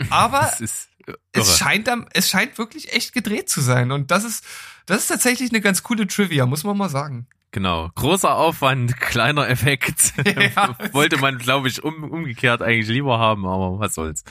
Aber 0.10 0.40
das 0.42 0.60
ist 0.60 0.90
es 1.32 1.58
scheint, 1.58 1.90
es 2.14 2.30
scheint 2.30 2.58
wirklich 2.58 2.94
echt 2.94 3.14
gedreht 3.14 3.50
zu 3.50 3.62
sein. 3.62 3.92
Und 3.92 4.12
das 4.12 4.24
ist, 4.24 4.44
das 4.86 5.02
ist 5.02 5.08
tatsächlich 5.08 5.52
eine 5.52 5.62
ganz 5.62 5.84
coole 5.84 6.08
Trivia, 6.08 6.46
muss 6.46 6.64
man 6.64 6.78
mal 6.78 6.90
sagen. 6.90 7.28
Genau. 7.52 7.90
Großer 7.96 8.36
Aufwand, 8.36 9.00
kleiner 9.00 9.48
Effekt. 9.48 10.14
Ja. 10.26 10.76
Wollte 10.94 11.18
man, 11.18 11.38
glaube 11.38 11.68
ich, 11.68 11.84
um, 11.84 12.04
umgekehrt 12.04 12.62
eigentlich 12.62 12.90
lieber 12.90 13.20
haben, 13.20 13.46
aber 13.46 13.80
was 13.80 13.96
soll's. 13.96 14.24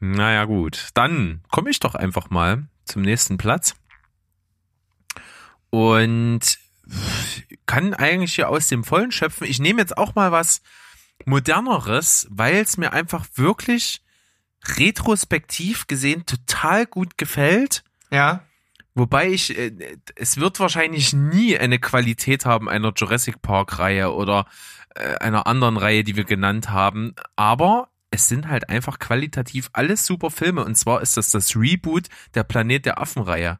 Naja, 0.00 0.46
gut. 0.46 0.88
Dann 0.94 1.42
komme 1.50 1.70
ich 1.70 1.78
doch 1.78 1.94
einfach 1.94 2.30
mal 2.30 2.66
zum 2.84 3.02
nächsten 3.02 3.36
Platz. 3.36 3.76
Und 5.68 6.58
kann 7.66 7.94
eigentlich 7.94 8.34
hier 8.34 8.48
aus 8.48 8.66
dem 8.66 8.82
Vollen 8.82 9.12
schöpfen. 9.12 9.46
Ich 9.46 9.60
nehme 9.60 9.80
jetzt 9.80 9.96
auch 9.96 10.14
mal 10.14 10.32
was 10.32 10.62
moderneres, 11.26 12.26
weil 12.30 12.56
es 12.56 12.76
mir 12.76 12.92
einfach 12.92 13.26
wirklich 13.34 14.02
retrospektiv 14.76 15.86
gesehen 15.86 16.26
total 16.26 16.86
gut 16.86 17.16
gefällt. 17.16 17.84
Ja. 18.10 18.44
Wobei 18.94 19.30
ich, 19.30 19.56
äh, 19.56 19.98
es 20.16 20.38
wird 20.38 20.58
wahrscheinlich 20.58 21.12
nie 21.12 21.56
eine 21.56 21.78
Qualität 21.78 22.44
haben 22.44 22.68
einer 22.68 22.92
Jurassic 22.96 23.40
Park 23.40 23.78
Reihe 23.78 24.12
oder 24.12 24.46
äh, 24.96 25.16
einer 25.18 25.46
anderen 25.46 25.76
Reihe, 25.76 26.02
die 26.02 26.16
wir 26.16 26.24
genannt 26.24 26.70
haben. 26.70 27.14
Aber 27.36 27.89
es 28.10 28.28
sind 28.28 28.48
halt 28.48 28.68
einfach 28.68 28.98
qualitativ 28.98 29.70
alles 29.72 30.04
super 30.04 30.30
Filme. 30.30 30.64
Und 30.64 30.74
zwar 30.76 31.00
ist 31.00 31.16
das 31.16 31.30
das 31.30 31.56
Reboot 31.56 32.08
der 32.34 32.44
Planet 32.44 32.86
der 32.86 33.00
Affen 33.00 33.22
Reihe. 33.22 33.58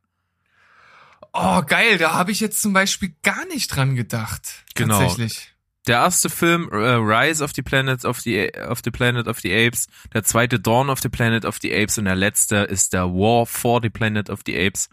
Oh, 1.32 1.62
geil, 1.62 1.98
da 1.98 2.14
habe 2.14 2.32
ich 2.32 2.40
jetzt 2.40 2.60
zum 2.60 2.72
Beispiel 2.72 3.14
gar 3.22 3.46
nicht 3.46 3.68
dran 3.68 3.94
gedacht. 3.94 4.64
Genau. 4.74 4.98
Tatsächlich. 4.98 5.54
Der 5.86 5.98
erste 5.98 6.28
Film, 6.28 6.68
äh, 6.72 6.76
Rise 6.76 7.42
of 7.42 7.52
the 7.54 7.62
Planet 7.62 8.04
of 8.04 8.20
the, 8.20 8.50
of 8.68 8.80
the 8.84 8.90
Planet 8.90 9.28
of 9.28 9.40
the 9.40 9.52
Apes, 9.54 9.86
der 10.12 10.24
zweite 10.24 10.60
Dawn 10.60 10.90
of 10.90 11.00
the 11.00 11.08
Planet 11.08 11.44
of 11.44 11.58
the 11.62 11.74
Apes 11.74 11.98
und 11.98 12.04
der 12.04 12.16
letzte 12.16 12.56
ist 12.56 12.92
der 12.92 13.06
War 13.06 13.46
for 13.46 13.80
the 13.82 13.88
Planet 13.88 14.28
of 14.28 14.40
the 14.44 14.58
Apes. 14.58 14.90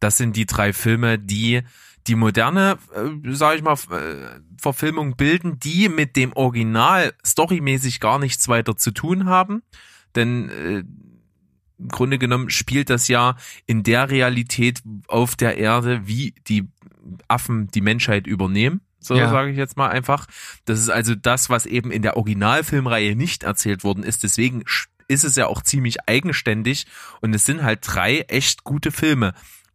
Das 0.00 0.16
sind 0.16 0.34
die 0.34 0.46
drei 0.46 0.72
Filme, 0.72 1.18
die 1.18 1.62
die 2.06 2.14
moderne, 2.14 2.78
äh, 2.94 3.32
sag 3.32 3.56
ich 3.56 3.62
mal, 3.62 3.74
äh, 3.90 4.40
Verfilmung 4.60 5.16
bilden, 5.16 5.58
die 5.58 5.88
mit 5.88 6.16
dem 6.16 6.32
Original 6.34 7.12
storymäßig 7.24 8.00
gar 8.00 8.18
nichts 8.18 8.48
weiter 8.48 8.76
zu 8.76 8.90
tun 8.92 9.26
haben. 9.26 9.62
Denn 10.14 10.48
äh, 10.48 10.84
im 11.78 11.88
Grunde 11.88 12.18
genommen 12.18 12.50
spielt 12.50 12.88
das 12.90 13.08
ja 13.08 13.36
in 13.66 13.82
der 13.82 14.10
Realität 14.10 14.82
auf 15.08 15.34
der 15.36 15.58
Erde, 15.58 16.06
wie 16.06 16.34
die 16.46 16.68
Affen 17.28 17.68
die 17.68 17.80
Menschheit 17.80 18.26
übernehmen. 18.26 18.80
So 19.00 19.16
Ja. 19.16 19.28
sage 19.28 19.50
ich 19.50 19.56
jetzt 19.56 19.76
mal 19.76 19.88
einfach. 19.88 20.26
Das 20.64 20.80
ist 20.80 20.88
also 20.88 21.14
das, 21.14 21.50
was 21.50 21.66
eben 21.66 21.90
in 21.90 22.02
der 22.02 22.16
Originalfilmreihe 22.16 23.16
nicht 23.16 23.42
erzählt 23.42 23.84
worden 23.84 24.02
ist. 24.02 24.22
Deswegen 24.22 24.62
ist 25.08 25.24
es 25.24 25.36
ja 25.36 25.46
auch 25.46 25.62
ziemlich 25.62 26.08
eigenständig 26.08 26.86
und 27.20 27.34
es 27.34 27.44
sind 27.44 27.62
halt 27.62 27.80
drei 27.82 28.20
echt 28.28 28.64
gute 28.64 28.90
Filme. 28.92 29.34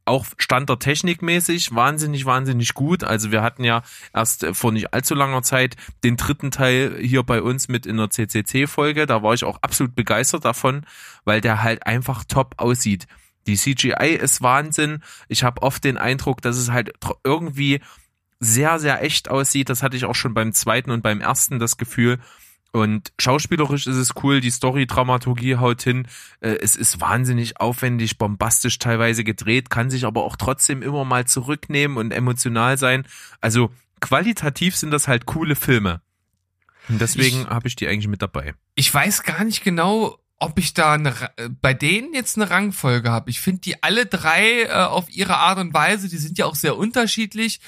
Auch 0.10 0.26
Stand 0.40 0.70
der 0.70 0.80
Technik 0.80 1.22
mäßig 1.22 1.76
wahnsinnig, 1.76 2.26
wahnsinnig 2.26 2.74
gut. 2.74 3.04
Also 3.04 3.32
wir 3.32 3.44
hatten 3.44 3.64
ja 3.64 3.84
erst 4.12 4.44
vor 4.54 4.72
nicht 4.72 4.92
allzu 4.92 5.14
langer 5.14 5.44
Zeit 5.44 5.76
den 6.04 6.18
dritten 6.18 6.50
Teil 6.50 6.98
hier 7.00 7.22
bei 7.22 7.44
uns 7.44 7.68
mit 7.68 7.86
in 7.86 7.98
der 7.98 8.10
CCC-Folge. 8.10 9.06
Da 9.06 9.22
war 9.22 9.36
ich 9.36 9.44
auch 9.44 9.60
absolut 9.62 9.94
begeistert 9.94 10.46
davon, 10.46 10.84
weil 11.26 11.42
der 11.42 11.62
halt 11.62 11.86
einfach 11.86 12.24
top 12.24 12.56
aussieht. 12.58 13.06
Die 13.46 13.56
CGI 13.56 14.18
ist 14.20 14.42
Wahnsinn. 14.42 15.04
Ich 15.28 15.44
habe 15.44 15.62
oft 15.62 15.84
den 15.84 16.00
Eindruck, 16.00 16.42
dass 16.42 16.58
es 16.58 16.72
halt 16.72 16.92
irgendwie 17.24 17.80
sehr, 18.40 18.80
sehr 18.80 19.04
echt 19.04 19.30
aussieht. 19.30 19.70
Das 19.70 19.84
hatte 19.84 19.96
ich 19.96 20.06
auch 20.06 20.16
schon 20.16 20.34
beim 20.34 20.54
zweiten 20.54 20.90
und 20.90 21.04
beim 21.04 21.22
ersten 21.22 21.60
das 21.60 21.78
Gefühl. 21.78 22.18
Und 22.72 23.12
schauspielerisch 23.20 23.88
ist 23.88 23.96
es 23.96 24.14
cool, 24.24 24.42
die 24.42 24.52
Story-Dramaturgie 24.52 25.56
haut 25.56 25.82
hin. 25.82 26.08
Äh, 26.40 26.58
Es 26.62 26.76
ist 26.76 27.02
wahnsinnig 27.02 27.60
aufwendig, 27.60 28.18
bombastisch 28.18 28.78
teilweise 28.78 29.24
gedreht, 29.24 29.70
kann 29.70 29.90
sich 29.90 30.06
aber 30.06 30.24
auch 30.24 30.36
trotzdem 30.36 30.82
immer 30.84 31.04
mal 31.04 31.26
zurücknehmen 31.26 31.98
und 31.98 32.12
emotional 32.12 32.78
sein. 32.78 33.08
Also 33.42 33.72
qualitativ 34.02 34.76
sind 34.76 34.92
das 34.92 35.08
halt 35.08 35.26
coole 35.26 35.56
Filme. 35.56 36.02
Und 36.90 37.02
deswegen 37.02 37.48
habe 37.48 37.68
ich 37.68 37.76
die 37.76 37.88
eigentlich 37.88 38.08
mit 38.08 38.22
dabei. 38.22 38.54
Ich 38.76 38.94
weiß 38.94 39.24
gar 39.24 39.44
nicht 39.44 39.64
genau, 39.64 40.18
ob 40.38 40.58
ich 40.58 40.74
da 40.74 40.94
eine, 40.94 41.14
äh, 41.38 41.50
bei 41.50 41.74
denen 41.74 42.14
jetzt 42.14 42.38
eine 42.38 42.50
Rangfolge 42.50 43.12
habe. 43.12 43.30
Ich 43.30 43.42
finde 43.42 43.62
die 43.62 43.84
alle 43.84 44.06
drei 44.06 44.64
äh, 44.64 44.72
auf 44.72 45.10
ihre 45.10 45.38
Art 45.38 45.60
und 45.60 45.74
Weise, 45.74 46.08
die 46.08 46.18
sind 46.18 46.38
ja 46.38 46.46
auch 46.46 46.56
sehr 46.56 46.78
unterschiedlich, 46.78 47.60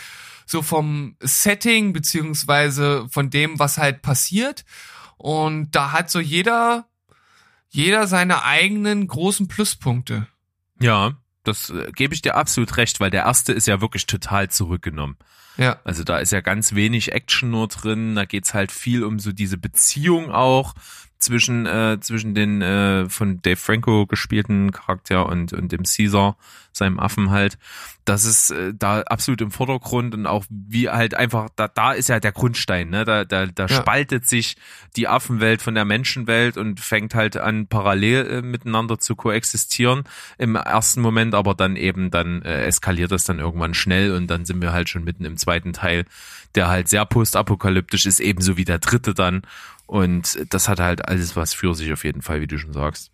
so 0.45 0.61
vom 0.61 1.15
Setting 1.19 1.93
beziehungsweise 1.93 3.07
von 3.09 3.29
dem, 3.29 3.59
was 3.59 3.77
halt 3.77 4.01
passiert. 4.01 4.65
Und 5.17 5.71
da 5.71 5.91
hat 5.91 6.09
so 6.09 6.19
jeder, 6.19 6.85
jeder 7.69 8.07
seine 8.07 8.43
eigenen 8.43 9.07
großen 9.07 9.47
Pluspunkte. 9.47 10.27
Ja, 10.79 11.13
das 11.43 11.69
äh, 11.69 11.91
gebe 11.93 12.13
ich 12.13 12.21
dir 12.21 12.35
absolut 12.35 12.77
recht, 12.77 12.99
weil 12.99 13.11
der 13.11 13.23
erste 13.23 13.53
ist 13.53 13.67
ja 13.67 13.81
wirklich 13.81 14.05
total 14.05 14.49
zurückgenommen. 14.49 15.17
Ja. 15.57 15.79
Also 15.83 16.03
da 16.03 16.19
ist 16.19 16.31
ja 16.31 16.41
ganz 16.41 16.73
wenig 16.73 17.11
Action 17.11 17.51
nur 17.51 17.67
drin. 17.67 18.15
Da 18.15 18.25
geht's 18.25 18.53
halt 18.53 18.71
viel 18.71 19.03
um 19.03 19.19
so 19.19 19.31
diese 19.31 19.57
Beziehung 19.57 20.31
auch 20.31 20.73
zwischen 21.21 21.65
äh, 21.65 21.97
zwischen 22.01 22.33
den 22.35 22.61
äh, 22.61 23.09
von 23.09 23.41
Dave 23.41 23.55
Franco 23.57 24.05
gespielten 24.05 24.71
Charakter 24.71 25.27
und 25.27 25.53
und 25.53 25.71
dem 25.71 25.83
Caesar, 25.83 26.35
seinem 26.73 26.99
Affen 26.99 27.29
halt. 27.31 27.57
Das 28.03 28.25
ist 28.25 28.49
äh, 28.49 28.73
da 28.77 29.01
absolut 29.01 29.41
im 29.41 29.51
Vordergrund 29.51 30.15
und 30.15 30.25
auch 30.25 30.43
wie 30.49 30.89
halt 30.89 31.13
einfach 31.15 31.49
da 31.55 31.67
da 31.67 31.91
ist 31.91 32.09
ja 32.09 32.19
der 32.19 32.31
Grundstein, 32.31 32.89
ne? 32.89 33.05
Da 33.05 33.25
da 33.25 33.45
da 33.45 33.67
Ja. 33.67 33.81
spaltet 33.81 34.27
sich 34.27 34.57
die 34.95 35.07
Affenwelt 35.07 35.61
von 35.61 35.75
der 35.75 35.85
Menschenwelt 35.85 36.57
und 36.57 36.79
fängt 36.79 37.13
halt 37.13 37.37
an 37.37 37.67
parallel 37.67 38.27
äh, 38.27 38.41
miteinander 38.41 38.97
zu 38.97 39.15
koexistieren 39.15 40.03
im 40.37 40.55
ersten 40.55 41.01
Moment, 41.01 41.35
aber 41.35 41.53
dann 41.53 41.75
eben 41.75 42.09
dann 42.09 42.41
äh, 42.41 42.63
eskaliert 42.63 43.11
das 43.11 43.23
dann 43.23 43.39
irgendwann 43.39 43.73
schnell 43.75 44.13
und 44.15 44.27
dann 44.27 44.45
sind 44.45 44.61
wir 44.61 44.73
halt 44.73 44.89
schon 44.89 45.03
mitten 45.03 45.23
im 45.25 45.37
zweiten 45.37 45.73
Teil, 45.73 46.05
der 46.55 46.67
halt 46.69 46.89
sehr 46.89 47.05
postapokalyptisch 47.05 48.05
ist, 48.07 48.19
ebenso 48.19 48.57
wie 48.57 48.65
der 48.65 48.79
dritte 48.79 49.13
dann. 49.13 49.43
Und 49.91 50.45
das 50.53 50.69
hat 50.69 50.79
halt 50.79 51.05
alles 51.09 51.35
was 51.35 51.53
für 51.53 51.75
sich 51.75 51.91
auf 51.91 52.05
jeden 52.05 52.21
Fall, 52.21 52.39
wie 52.39 52.47
du 52.47 52.57
schon 52.57 52.71
sagst. 52.71 53.11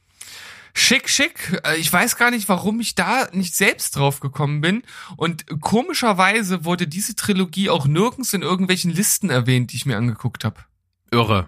Schick, 0.76 1.10
schick. 1.10 1.60
Äh, 1.66 1.78
Ich 1.78 1.92
weiß 1.92 2.18
gar 2.18 2.30
nicht, 2.30 2.48
warum 2.50 2.80
ich 2.80 2.94
da 2.94 3.30
nicht 3.32 3.56
selbst 3.56 3.96
drauf 3.96 4.20
gekommen 4.20 4.62
bin. 4.62 4.84
Und 5.16 5.46
komischerweise 5.60 6.66
wurde 6.66 6.88
diese 6.88 7.16
Trilogie 7.16 7.72
auch 7.72 7.88
nirgends 7.88 8.32
in 8.36 8.44
irgendwelchen 8.44 8.92
Listen 8.92 9.32
erwähnt, 9.32 9.72
die 9.72 9.78
ich 9.78 9.88
mir 9.88 9.98
angeguckt 9.98 10.46
habe. 10.46 10.58
Irre. 11.10 11.48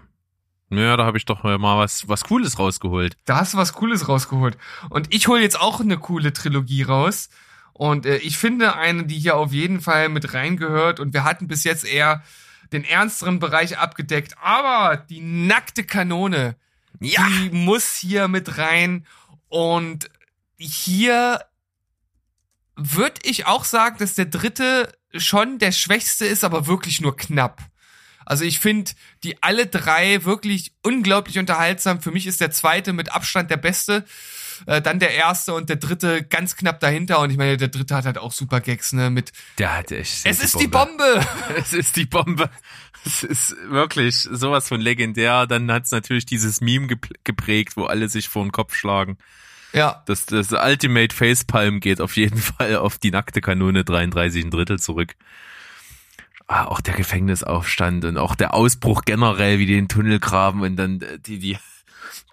Ja, 0.72 0.98
da 0.98 1.06
habe 1.06 1.20
ich 1.20 1.26
doch 1.26 1.44
mal 1.44 1.78
was 1.78 2.08
was 2.08 2.24
Cooles 2.24 2.58
rausgeholt. 2.58 3.16
Da 3.26 3.36
hast 3.38 3.54
du 3.54 3.60
was 3.60 3.74
Cooles 3.74 4.08
rausgeholt. 4.10 4.58
Und 4.90 5.14
ich 5.14 5.28
hole 5.28 5.44
jetzt 5.44 5.62
auch 5.62 5.80
eine 5.80 6.00
coole 6.00 6.34
Trilogie 6.34 6.82
raus. 6.82 7.30
Und 7.74 8.08
äh, 8.08 8.18
ich 8.18 8.40
finde 8.40 8.76
eine, 8.78 9.06
die 9.06 9.20
hier 9.20 9.36
auf 9.36 9.54
jeden 9.54 9.80
Fall 9.80 10.10
mit 10.10 10.34
reingehört. 10.34 11.00
Und 11.00 11.14
wir 11.14 11.24
hatten 11.24 11.48
bis 11.48 11.64
jetzt 11.66 11.86
eher 11.86 12.24
den 12.72 12.84
ernsteren 12.84 13.40
Bereich 13.40 13.78
abgedeckt. 13.78 14.36
Aber 14.42 14.98
die 14.98 15.22
nackte 15.22 15.84
Kanone, 15.84 16.56
Ja. 17.00 17.28
die 17.28 17.50
muss 17.52 17.96
hier 17.96 18.28
mit 18.28 18.58
rein. 18.58 19.06
Und 19.48 20.10
hier 20.58 21.44
würde 22.76 23.20
ich 23.24 23.46
auch 23.46 23.66
sagen, 23.66 23.98
dass 24.00 24.14
der 24.16 24.26
dritte 24.26 24.92
schon 25.16 25.58
der 25.60 25.72
schwächste 25.72 26.26
ist, 26.26 26.44
aber 26.44 26.68
wirklich 26.68 27.02
nur 27.02 27.18
knapp. 27.18 27.62
Also 28.26 28.44
ich 28.44 28.60
finde 28.60 28.92
die 29.24 29.42
alle 29.42 29.66
drei 29.66 30.24
wirklich 30.24 30.74
unglaublich 30.84 31.40
unterhaltsam. 31.40 32.00
Für 32.00 32.12
mich 32.12 32.28
ist 32.28 32.42
der 32.42 32.52
zweite 32.52 32.94
mit 32.94 33.12
Abstand 33.12 33.50
der 33.50 33.58
beste. 33.58 34.06
Äh, 34.66 34.82
dann 34.82 35.00
der 35.00 35.12
erste 35.14 35.54
und 35.54 35.70
der 35.70 35.76
dritte 35.78 36.24
ganz 36.24 36.56
knapp 36.56 36.80
dahinter. 36.80 37.20
Und 37.20 37.30
ich 37.32 37.38
meine, 37.38 37.58
der 37.58 37.68
dritte 37.70 37.96
hat 37.96 38.06
halt 38.06 38.18
auch 38.18 38.32
super 38.32 38.60
Gags, 38.62 38.94
ne? 38.94 39.10
Mit 39.10 39.32
Der 39.58 39.78
hat 39.78 39.92
echt. 39.92 40.26
Es 40.26 40.44
ist 40.44 40.60
die 40.60 40.68
Bombe! 40.68 41.26
Es 41.58 41.74
ist 41.74 41.96
die 41.96 42.06
Bombe. 42.06 42.50
Es 43.06 43.24
ist 43.24 43.56
wirklich 43.70 44.16
sowas 44.18 44.68
von 44.68 44.82
legendär. 44.82 45.48
Dann 45.48 45.72
hat's 45.72 45.92
natürlich 45.92 46.26
dieses 46.26 46.62
Meme 46.62 46.88
gep- 46.88 47.14
geprägt, 47.24 47.78
wo 47.78 47.86
alle 47.86 48.10
sich 48.10 48.28
vor 48.30 48.44
den 48.44 48.52
Kopf 48.52 48.76
schlagen. 48.76 49.18
Ja. 49.72 50.04
Das, 50.08 50.26
das 50.26 50.52
Ultimate 50.52 51.16
Facepalm 51.16 51.80
geht 51.80 52.02
auf 52.02 52.16
jeden 52.18 52.38
Fall 52.42 52.76
auf 52.78 52.98
die 52.98 53.12
nackte 53.12 53.40
Kanone 53.42 53.84
33 53.86 54.46
ein 54.46 54.52
Drittel 54.52 54.80
zurück. 54.80 55.16
Ah, 56.48 56.66
auch 56.66 56.82
der 56.82 56.96
Gefängnisaufstand 56.96 58.06
und 58.06 58.18
auch 58.18 58.34
der 58.34 58.56
Ausbruch 58.56 59.04
generell, 59.06 59.60
wie 59.60 59.68
die 59.68 59.76
den 59.76 59.88
Tunnel 59.88 60.20
graben 60.20 60.62
und 60.62 60.76
dann 60.78 61.00
äh, 61.02 61.20
die, 61.20 61.38
die, 61.38 61.58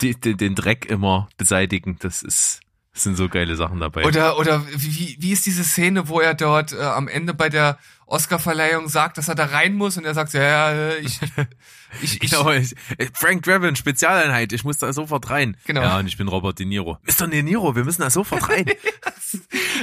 die, 0.01 0.19
die 0.19 0.37
den 0.37 0.55
Dreck 0.55 0.87
immer 0.87 1.29
beseitigen. 1.37 1.97
Das 2.01 2.23
ist, 2.23 2.61
das 2.93 3.03
sind 3.03 3.17
so 3.17 3.29
geile 3.29 3.57
Sachen 3.57 3.81
dabei. 3.81 4.05
Oder, 4.05 4.39
oder 4.39 4.67
wie, 4.69 5.17
wie 5.19 5.33
ist 5.33 5.47
diese 5.47 5.65
Szene, 5.65 6.09
wo 6.09 6.21
er 6.21 6.35
dort 6.35 6.73
äh, 6.73 6.81
am 6.81 7.09
Ende 7.09 7.35
bei 7.35 7.49
der 7.49 7.79
Oscarverleihung 8.07 8.89
sagt, 8.89 9.19
dass 9.19 9.29
er 9.29 9.35
da 9.35 9.47
rein 9.47 9.75
muss 9.75 9.97
und 9.97 10.05
er 10.05 10.15
sagt, 10.15 10.33
ja, 10.33 10.43
ja, 10.43 10.71
äh, 10.71 10.99
ich, 10.99 11.21
ich, 12.03 12.23
ich, 12.23 12.31
Genau, 12.31 12.51
ich, 12.53 12.75
Frank 13.13 13.43
Drebin, 13.43 13.77
Spezialeinheit, 13.77 14.53
ich 14.53 14.65
muss 14.65 14.79
da 14.79 14.93
sofort 14.93 15.29
rein. 15.29 15.57
Genau. 15.67 15.83
Ja, 15.83 15.99
und 15.99 16.07
ich 16.07 16.17
bin 16.17 16.29
Robert 16.29 16.59
De 16.59 16.67
Niro. 16.67 16.99
Mr. 17.03 17.27
De 17.27 17.43
Niro, 17.43 17.75
wir 17.75 17.85
müssen 17.85 18.03
da 18.03 18.11
sofort 18.11 18.49
rein. 18.49 18.67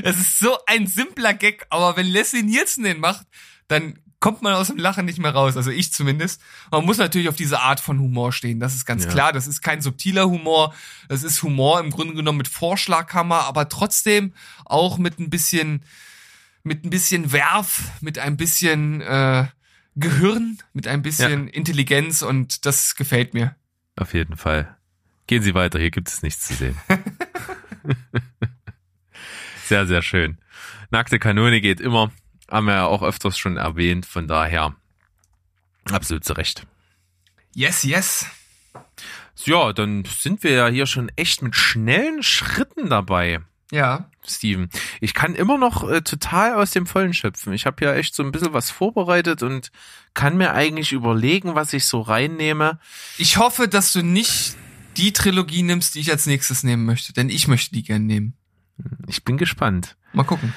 Es 0.04 0.18
ist 0.18 0.40
so 0.40 0.58
ein 0.66 0.88
simpler 0.88 1.34
Gag, 1.34 1.66
aber 1.70 1.98
wenn 1.98 2.08
Leslie 2.08 2.44
Nielsen 2.44 2.84
den 2.86 3.00
macht, 3.00 3.28
dann 3.68 4.00
kommt 4.24 4.42
man 4.42 4.54
aus 4.54 4.68
dem 4.68 4.78
Lachen 4.78 5.04
nicht 5.04 5.20
mehr 5.20 5.32
raus. 5.34 5.58
Also 5.58 5.70
ich 5.70 5.92
zumindest. 5.92 6.42
Man 6.72 6.86
muss 6.86 6.98
natürlich 6.98 7.28
auf 7.28 7.36
diese 7.36 7.60
Art 7.60 7.82
von 7.82 8.00
Humor 8.00 8.32
stehen. 8.32 8.62
Das 8.62 8.74
ist 8.74 8.86
ganz 8.86 9.04
Ja. 9.04 9.12
klar. 9.12 9.34
Das 9.34 9.48
ist 9.48 9.62
kein 9.62 9.82
subtiler 9.82 10.30
Humor. 10.30 10.74
Das 11.10 11.24
ist 11.24 11.44
Humor 11.44 11.82
im 11.82 11.90
Grunde 11.90 12.14
genommen 12.14 12.38
mit 12.38 12.48
Vorschlaghammer, 12.48 13.42
aber 13.42 13.68
trotzdem 13.68 14.32
auch 14.64 14.98
mit 14.98 15.20
ein 15.20 15.30
bisschen, 15.30 15.84
mit 16.64 16.86
ein 16.86 16.90
bisschen 16.90 17.34
Werf, 17.34 17.82
mit 18.00 18.18
ein 18.18 18.38
bisschen 18.38 19.02
äh, 19.02 19.48
Gehirn, 19.98 20.58
mit 20.72 20.88
ein 20.88 21.02
bisschen 21.02 21.50
Intelligenz 21.50 22.22
und 22.22 22.66
das 22.66 22.96
gefällt 22.96 23.34
mir. 23.34 23.58
Auf 23.98 24.14
jeden 24.14 24.38
Fall. 24.38 24.74
Gehen 25.28 25.44
Sie 25.44 25.54
weiter, 25.54 25.80
hier 25.80 25.92
gibt 25.92 26.08
es 26.08 26.22
nichts 26.22 26.48
zu 26.48 26.54
sehen. 26.54 26.78
sehr, 29.66 29.86
sehr 29.86 30.02
schön. 30.02 30.38
Nackte 30.92 31.20
Kanone 31.20 31.60
geht 31.60 31.82
immer. 31.82 32.10
Haben 32.54 32.68
wir 32.68 32.76
ja 32.76 32.86
auch 32.86 33.02
öfters 33.02 33.36
schon 33.36 33.58
erwähnt, 33.58 34.06
von 34.06 34.28
daher 34.28 34.76
absolut 35.92 36.24
zu 36.24 36.34
Recht. 36.34 36.68
Yes, 37.56 37.82
yes. 37.82 38.28
Ja, 39.44 39.74
dann 39.74 40.06
sind 40.06 40.44
wir 40.44 40.52
ja 40.52 40.68
hier 40.68 40.86
schon 40.86 41.12
echt 41.16 41.42
mit 41.42 41.56
schnellen 41.56 42.22
Schritten 42.22 42.90
dabei. 42.92 43.40
Ja. 43.72 44.08
Steven. 44.24 44.70
Ich 45.02 45.16
kann 45.16 45.34
immer 45.34 45.58
noch 45.58 45.90
äh, 45.90 46.04
total 46.04 46.54
aus 46.54 46.70
dem 46.70 46.86
Vollen 46.86 47.16
schöpfen. 47.16 47.54
Ich 47.54 47.66
habe 47.66 47.84
ja 47.84 47.96
echt 47.96 48.14
so 48.14 48.22
ein 48.22 48.32
bisschen 48.32 48.54
was 48.54 48.70
vorbereitet 48.70 49.42
und 49.42 49.72
kann 50.14 50.38
mir 50.38 50.54
eigentlich 50.54 50.92
überlegen, 50.92 51.56
was 51.56 51.74
ich 51.74 51.86
so 51.86 52.02
reinnehme. 52.02 52.80
Ich 53.18 53.38
hoffe, 53.38 53.68
dass 53.68 53.94
du 53.94 54.04
nicht 54.04 54.56
die 54.98 55.12
Trilogie 55.12 55.64
nimmst, 55.64 55.96
die 55.96 56.02
ich 56.02 56.12
als 56.12 56.28
nächstes 56.28 56.62
nehmen 56.62 56.86
möchte, 56.86 57.14
denn 57.14 57.30
ich 57.30 57.48
möchte 57.48 57.74
die 57.74 57.82
gern 57.82 58.06
nehmen. 58.06 58.36
Ich 59.08 59.24
bin 59.24 59.40
gespannt. 59.40 59.98
Mal 60.14 60.24
gucken. 60.24 60.54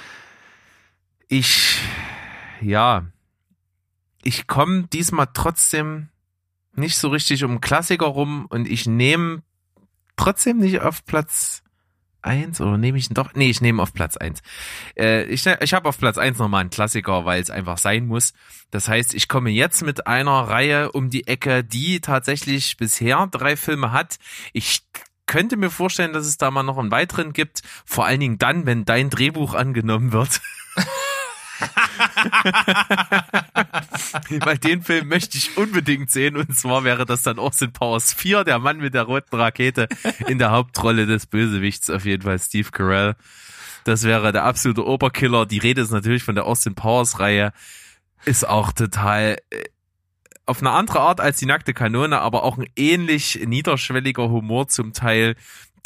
Ich, 1.29 1.76
ja, 2.67 3.07
ich 4.23 4.47
komme 4.47 4.89
diesmal 4.89 5.29
trotzdem 5.33 6.09
nicht 6.75 6.99
so 6.99 7.09
richtig 7.09 7.45
um 7.45 7.61
Klassiker 7.61 8.07
rum 8.07 8.47
und 8.49 8.69
ich 8.69 8.87
nehme 8.87 9.43
trotzdem 10.17 10.59
nicht 10.59 10.81
auf 10.81 11.05
Platz 11.05 11.63
eins 12.23 12.61
oder 12.61 12.77
nehme 12.77 12.99
ich 12.99 13.09
ihn 13.09 13.15
doch? 13.15 13.35
Nee, 13.35 13.49
ich 13.51 13.61
nehme 13.61 13.81
auf 13.81 13.95
Platz 13.95 14.17
eins. 14.17 14.43
Äh, 14.99 15.25
ich 15.27 15.47
ich 15.47 15.75
habe 15.75 15.89
auf 15.89 15.99
Platz 15.99 16.19
eins 16.19 16.39
nochmal 16.39 16.63
einen 16.63 16.71
Klassiker, 16.71 17.25
weil 17.25 17.41
es 17.41 17.51
einfach 17.51 17.79
sein 17.79 18.07
muss. 18.07 18.35
Das 18.73 18.89
heißt, 18.89 19.15
ich 19.15 19.29
komme 19.29 19.51
jetzt 19.51 19.83
mit 19.85 20.09
einer 20.09 20.33
Reihe 20.33 20.91
um 20.91 21.09
die 21.09 21.29
Ecke, 21.29 21.63
die 21.63 22.01
tatsächlich 22.01 22.77
bisher 22.77 23.29
drei 23.29 23.57
Filme 23.57 23.93
hat. 23.93 24.19
Ich 24.53 24.83
könnte 25.27 25.57
mir 25.57 25.71
vorstellen, 25.71 26.13
dass 26.13 26.27
es 26.27 26.37
da 26.37 26.51
mal 26.51 26.65
noch 26.65 26.79
einen 26.79 26.91
weiteren 26.91 27.33
gibt. 27.33 27.63
Vor 27.85 28.07
allen 28.07 28.21
Dingen 28.21 28.39
dann, 28.39 28.67
wenn 28.67 28.85
dein 28.85 29.09
Drehbuch 29.09 29.55
angenommen 29.55 30.11
wird. 30.13 30.41
Weil 34.41 34.59
den 34.59 34.83
Film 34.83 35.09
möchte 35.09 35.39
ich 35.39 35.57
unbedingt 35.57 36.11
sehen. 36.11 36.37
Und 36.37 36.57
zwar 36.57 36.85
wäre 36.85 37.07
das 37.07 37.23
dann 37.23 37.39
Austin 37.39 37.73
Powers 37.73 38.13
4, 38.13 38.45
der 38.45 38.59
Mann 38.59 38.79
mit 38.79 38.95
der 38.95 39.05
roten 39.05 39.37
Rakete 39.37 39.89
in 40.27 40.39
der 40.39 40.51
Hauptrolle 40.51 41.07
des 41.07 41.27
Bösewichts, 41.27 41.91
auf 41.91 42.05
jeden 42.05 42.23
Fall 42.23 42.39
Steve 42.39 42.71
Carell. 42.71 43.17
Das 43.85 44.03
wäre 44.03 44.33
der 44.33 44.45
absolute 44.45 44.85
Oberkiller. 44.85 45.47
Die 45.47 45.59
Rede 45.59 45.83
ist 45.83 45.93
natürlich 45.93 46.25
von 46.25 46.35
der 46.35 46.47
Austin 46.47 46.75
Powers 46.75 47.21
Reihe. 47.21 47.53
Ist 48.25 48.49
auch 48.49 48.73
total 48.73 49.37
äh, 49.51 49.65
auf 50.47 50.61
eine 50.61 50.71
andere 50.71 51.01
Art 51.01 51.21
als 51.21 51.39
die 51.39 51.47
nackte 51.47 51.75
Kanone, 51.75 52.21
aber 52.21 52.45
auch 52.45 52.57
ein 52.57 52.69
ähnlich 52.77 53.41
niederschwelliger 53.47 54.29
Humor 54.29 54.69
zum 54.69 54.93
Teil, 54.93 55.35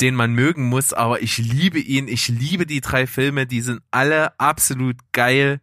den 0.00 0.14
man 0.14 0.32
mögen 0.32 0.64
muss. 0.64 0.92
Aber 0.92 1.22
ich 1.22 1.38
liebe 1.38 1.78
ihn. 1.78 2.08
Ich 2.08 2.28
liebe 2.28 2.66
die 2.66 2.80
drei 2.80 3.06
Filme. 3.06 3.46
Die 3.46 3.60
sind 3.60 3.80
alle 3.90 4.38
absolut 4.38 4.96
geil. 5.12 5.60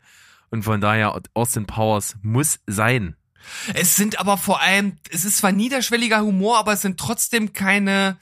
Und 0.49 0.63
von 0.63 0.79
daher, 0.81 1.19
Austin 1.33 1.65
Powers 1.65 2.15
muss 2.21 2.59
sein. 2.67 3.15
Es 3.73 3.95
sind 3.95 4.19
aber 4.19 4.37
vor 4.37 4.61
allem, 4.61 4.97
es 5.09 5.23
ist 5.25 5.37
zwar 5.37 5.51
niederschwelliger 5.51 6.21
Humor, 6.21 6.57
aber 6.57 6.73
es 6.73 6.81
sind 6.81 6.99
trotzdem 6.99 7.53
keine, 7.53 8.17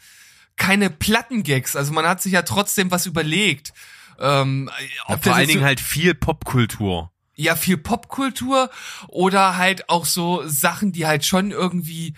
keine 0.56 0.90
Plattengags. 0.90 1.76
Also 1.76 1.94
man 1.94 2.08
hat 2.08 2.22
sich 2.22 2.34
ja 2.34 2.44
trotzdem 2.44 2.92
was 2.92 3.06
überlegt. 3.06 3.74
Ähm, 4.20 4.70
ob 5.08 5.24
Vor 5.24 5.36
allen 5.36 5.48
Dingen 5.48 5.60
so- 5.62 5.66
halt 5.66 5.80
viel 5.80 6.14
Popkultur. 6.16 7.12
ja 7.36 7.56
viel 7.56 7.78
Popkultur 7.78 8.70
oder 9.08 9.58
halt 9.58 9.90
auch 9.90 10.06
so 10.06 10.48
Sachen, 10.48 10.92
die 10.94 11.06
halt 11.06 11.26
schon 11.26 11.52
irgendwie 11.52 12.14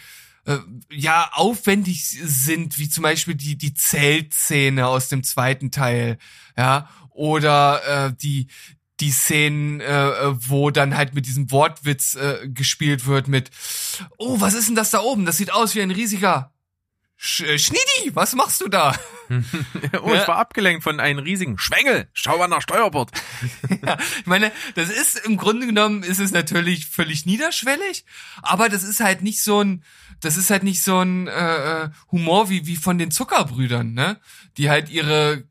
äh, 0.47 0.57
ja 0.89 1.29
aufwendig 1.33 2.07
sind, 2.07 2.79
wie 2.79 2.89
zum 2.89 3.03
Beispiel 3.03 3.35
die 3.35 3.57
die 3.57 3.73
Zeltszene 3.73 4.87
aus 4.87 5.09
dem 5.09 5.23
zweiten 5.23 5.69
Teil, 5.69 6.17
ja 6.57 6.89
oder 7.11 8.07
äh, 8.07 8.13
die 8.15 8.47
die 8.99 9.11
Szenen, 9.11 9.79
äh, 9.79 10.09
äh, 10.09 10.33
wo 10.49 10.71
dann 10.71 10.97
halt 10.97 11.13
mit 11.13 11.27
diesem 11.27 11.51
Wortwitz 11.51 12.15
äh, 12.15 12.47
gespielt 12.47 13.05
wird 13.05 13.27
mit 13.27 13.51
Oh, 14.17 14.39
was 14.39 14.55
ist 14.55 14.69
denn 14.69 14.75
das 14.75 14.89
da 14.89 15.01
oben? 15.01 15.25
Das 15.25 15.37
sieht 15.37 15.53
aus 15.53 15.75
wie 15.75 15.81
ein 15.81 15.91
riesiger 15.91 16.51
Sch 17.19 17.41
äh, 17.41 17.57
Schniedi, 17.57 18.15
was 18.15 18.33
machst 18.35 18.61
du 18.61 18.67
da? 18.67 18.95
Oh, 20.03 20.13
ich 20.13 20.25
war 20.25 20.37
abgelenkt 20.37 20.83
von 20.83 21.01
einem 21.01 21.19
riesigen 21.19 21.57
Schwengel. 21.57 22.07
Schau 22.13 22.41
an 22.41 22.51
der 22.51 22.61
Steuerbord. 22.61 23.11
Ja, 23.85 23.97
ich 24.19 24.25
meine, 24.25 24.53
das 24.75 24.89
ist 24.89 25.17
im 25.25 25.35
Grunde 25.35 25.67
genommen 25.67 26.03
ist 26.03 26.19
es 26.19 26.31
natürlich 26.31 26.85
völlig 26.85 27.25
niederschwellig, 27.25 28.05
aber 28.41 28.69
das 28.69 28.83
ist 28.83 29.01
halt 29.01 29.23
nicht 29.23 29.41
so 29.41 29.61
ein, 29.61 29.83
das 30.21 30.37
ist 30.37 30.49
halt 30.49 30.63
nicht 30.63 30.81
so 30.81 30.99
ein 30.99 31.27
äh, 31.27 31.83
äh, 31.83 31.89
Humor 32.11 32.49
wie 32.49 32.65
wie 32.65 32.75
von 32.75 32.97
den 32.97 33.11
Zuckerbrüdern, 33.11 33.93
ne? 33.93 34.19
Die 34.57 34.69
halt 34.69 34.89
ihre 34.89 35.43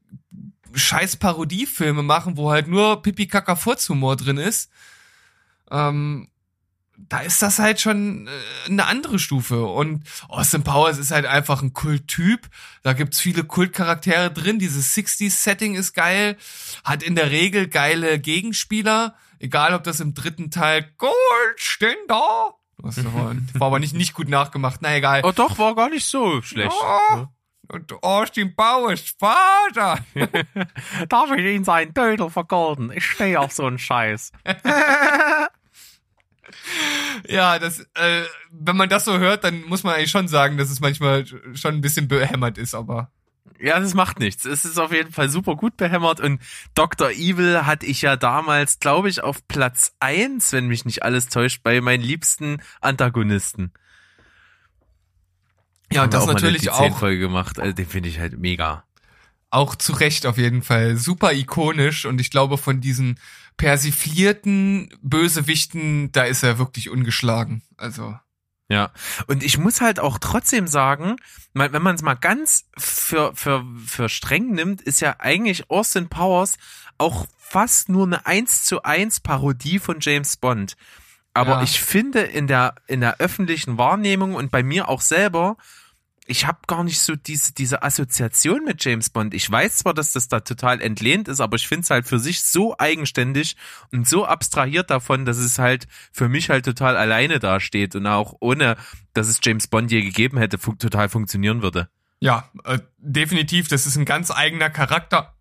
scheiß 0.74 1.16
Parodiefilme 1.16 2.02
machen, 2.02 2.36
wo 2.36 2.50
halt 2.50 2.68
nur 2.68 3.02
Pipi 3.02 3.26
Kaka 3.26 3.58
Humor 3.88 4.16
drin 4.16 4.38
ist. 4.38 4.70
Ähm, 5.70 6.28
da 6.98 7.20
ist 7.20 7.42
das 7.42 7.58
halt 7.58 7.80
schon 7.80 8.26
äh, 8.26 8.30
eine 8.66 8.86
andere 8.86 9.18
Stufe. 9.18 9.66
Und 9.66 10.04
Austin 10.28 10.64
Powers 10.64 10.98
ist 10.98 11.10
halt 11.10 11.26
einfach 11.26 11.62
ein 11.62 11.72
Kulttyp. 11.72 12.48
Da 12.82 12.92
gibt's 12.92 13.20
viele 13.20 13.44
Kultcharaktere 13.44 14.30
drin. 14.30 14.58
Dieses 14.58 14.96
60s-Setting 14.96 15.74
ist 15.74 15.92
geil. 15.92 16.36
Hat 16.84 17.02
in 17.02 17.14
der 17.14 17.30
Regel 17.30 17.68
geile 17.68 18.18
Gegenspieler. 18.18 19.14
Egal, 19.38 19.74
ob 19.74 19.84
das 19.84 20.00
im 20.00 20.14
dritten 20.14 20.50
Teil 20.50 20.90
Goldständer. 20.96 22.54
Das 22.82 23.04
war, 23.04 23.34
war 23.54 23.66
aber 23.66 23.78
nicht, 23.78 23.94
nicht 23.94 24.14
gut 24.14 24.28
nachgemacht. 24.28 24.80
Na 24.82 24.94
egal. 24.96 25.22
Oh 25.24 25.32
doch, 25.32 25.58
war 25.58 25.74
gar 25.74 25.88
nicht 25.90 26.06
so 26.06 26.42
schlecht. 26.42 26.72
Oh, 26.72 27.26
und 27.68 27.92
Austin 28.02 28.54
Powers 28.54 29.14
Vater. 29.18 29.98
Darf 31.08 31.30
ich 31.32 31.44
Ihnen 31.44 31.64
seinen 31.64 31.92
Dödel 31.92 32.30
vergolden? 32.30 32.92
Ich 32.94 33.04
stehe 33.04 33.40
auf 33.40 33.52
so 33.52 33.66
einen 33.66 33.78
Scheiß. 33.78 34.32
Ja, 37.28 37.58
das, 37.58 37.80
äh, 37.94 38.22
wenn 38.50 38.76
man 38.76 38.88
das 38.88 39.04
so 39.04 39.18
hört, 39.18 39.44
dann 39.44 39.62
muss 39.64 39.82
man 39.82 39.94
eigentlich 39.94 40.10
schon 40.10 40.28
sagen, 40.28 40.56
dass 40.56 40.70
es 40.70 40.80
manchmal 40.80 41.26
schon 41.26 41.74
ein 41.74 41.80
bisschen 41.80 42.08
behämmert 42.08 42.58
ist, 42.58 42.74
aber. 42.74 43.10
Ja, 43.60 43.80
das 43.80 43.94
macht 43.94 44.18
nichts. 44.18 44.44
Es 44.44 44.64
ist 44.64 44.78
auf 44.78 44.92
jeden 44.92 45.12
Fall 45.12 45.28
super 45.28 45.56
gut 45.56 45.76
behämmert 45.76 46.20
und 46.20 46.40
Dr. 46.74 47.10
Evil 47.10 47.66
hatte 47.66 47.86
ich 47.86 48.02
ja 48.02 48.16
damals, 48.16 48.78
glaube 48.78 49.08
ich, 49.08 49.22
auf 49.22 49.46
Platz 49.48 49.94
eins, 50.00 50.52
wenn 50.52 50.66
mich 50.68 50.84
nicht 50.84 51.02
alles 51.02 51.28
täuscht, 51.28 51.62
bei 51.62 51.80
meinen 51.80 52.02
liebsten 52.02 52.58
Antagonisten. 52.80 53.72
Ja, 55.92 56.04
und 56.04 56.12
das 56.12 56.26
mal 56.26 56.32
eine 56.32 56.40
natürlich 56.40 56.62
die 56.62 56.70
auch, 56.70 56.98
Folge 56.98 57.20
gemacht. 57.20 57.58
Also 57.60 57.72
den 57.72 57.86
finde 57.86 58.08
ich 58.08 58.18
halt 58.18 58.38
mega. 58.38 58.84
auch 59.50 59.74
zu 59.74 59.92
Recht 59.92 60.26
auf 60.26 60.38
jeden 60.38 60.62
Fall 60.62 60.96
super 60.96 61.32
ikonisch 61.32 62.04
und 62.04 62.20
ich 62.20 62.30
glaube 62.30 62.58
von 62.58 62.80
diesen 62.80 63.18
persiflierten 63.56 64.90
Bösewichten, 65.02 66.12
da 66.12 66.24
ist 66.24 66.42
er 66.42 66.58
wirklich 66.58 66.90
ungeschlagen. 66.90 67.62
Also. 67.76 68.18
Ja, 68.68 68.90
und 69.28 69.44
ich 69.44 69.58
muss 69.58 69.80
halt 69.80 70.00
auch 70.00 70.18
trotzdem 70.18 70.66
sagen, 70.66 71.16
wenn 71.54 71.82
man 71.82 71.94
es 71.94 72.02
mal 72.02 72.14
ganz 72.14 72.64
für, 72.76 73.34
für, 73.36 73.64
für 73.86 74.08
streng 74.08 74.50
nimmt, 74.52 74.82
ist 74.82 75.00
ja 75.00 75.16
eigentlich 75.18 75.70
Austin 75.70 76.08
Powers 76.08 76.56
auch 76.98 77.26
fast 77.38 77.88
nur 77.88 78.06
eine 78.06 78.26
1 78.26 78.64
zu 78.64 78.82
1 78.82 79.20
Parodie 79.20 79.78
von 79.78 79.98
James 80.00 80.36
Bond. 80.36 80.76
Aber 81.32 81.58
Ja. 81.58 81.62
ich 81.62 81.80
finde 81.80 82.20
in 82.22 82.46
der, 82.48 82.74
in 82.88 83.00
der 83.00 83.18
öffentlichen 83.20 83.78
Wahrnehmung 83.78 84.34
und 84.34 84.50
bei 84.50 84.62
mir 84.64 84.88
auch 84.88 85.00
selber, 85.00 85.56
ich 86.26 86.46
habe 86.46 86.58
gar 86.66 86.84
nicht 86.84 87.00
so 87.00 87.16
diese, 87.16 87.52
diese 87.52 87.82
Assoziation 87.82 88.64
mit 88.64 88.84
James 88.84 89.10
Bond. 89.10 89.34
Ich 89.34 89.50
weiß 89.50 89.78
zwar, 89.78 89.94
dass 89.94 90.12
das 90.12 90.28
da 90.28 90.40
total 90.40 90.80
entlehnt 90.80 91.28
ist, 91.28 91.40
aber 91.40 91.56
ich 91.56 91.68
finde 91.68 91.82
es 91.82 91.90
halt 91.90 92.06
für 92.06 92.18
sich 92.18 92.42
so 92.42 92.76
eigenständig 92.78 93.56
und 93.92 94.08
so 94.08 94.26
abstrahiert 94.26 94.90
davon, 94.90 95.24
dass 95.24 95.38
es 95.38 95.58
halt 95.58 95.86
für 96.12 96.28
mich 96.28 96.50
halt 96.50 96.64
total 96.64 96.96
alleine 96.96 97.38
dasteht 97.38 97.94
und 97.94 98.06
auch 98.06 98.34
ohne, 98.40 98.76
dass 99.12 99.28
es 99.28 99.40
James 99.42 99.66
Bond 99.68 99.90
je 99.90 100.02
gegeben 100.02 100.38
hätte, 100.38 100.58
fun 100.58 100.78
total 100.78 101.08
funktionieren 101.08 101.62
würde. 101.62 101.88
Ja, 102.20 102.50
äh, 102.64 102.78
definitiv, 102.98 103.68
das 103.68 103.86
ist 103.86 103.96
ein 103.96 104.04
ganz 104.04 104.30
eigener 104.30 104.70
Charakter. 104.70 105.34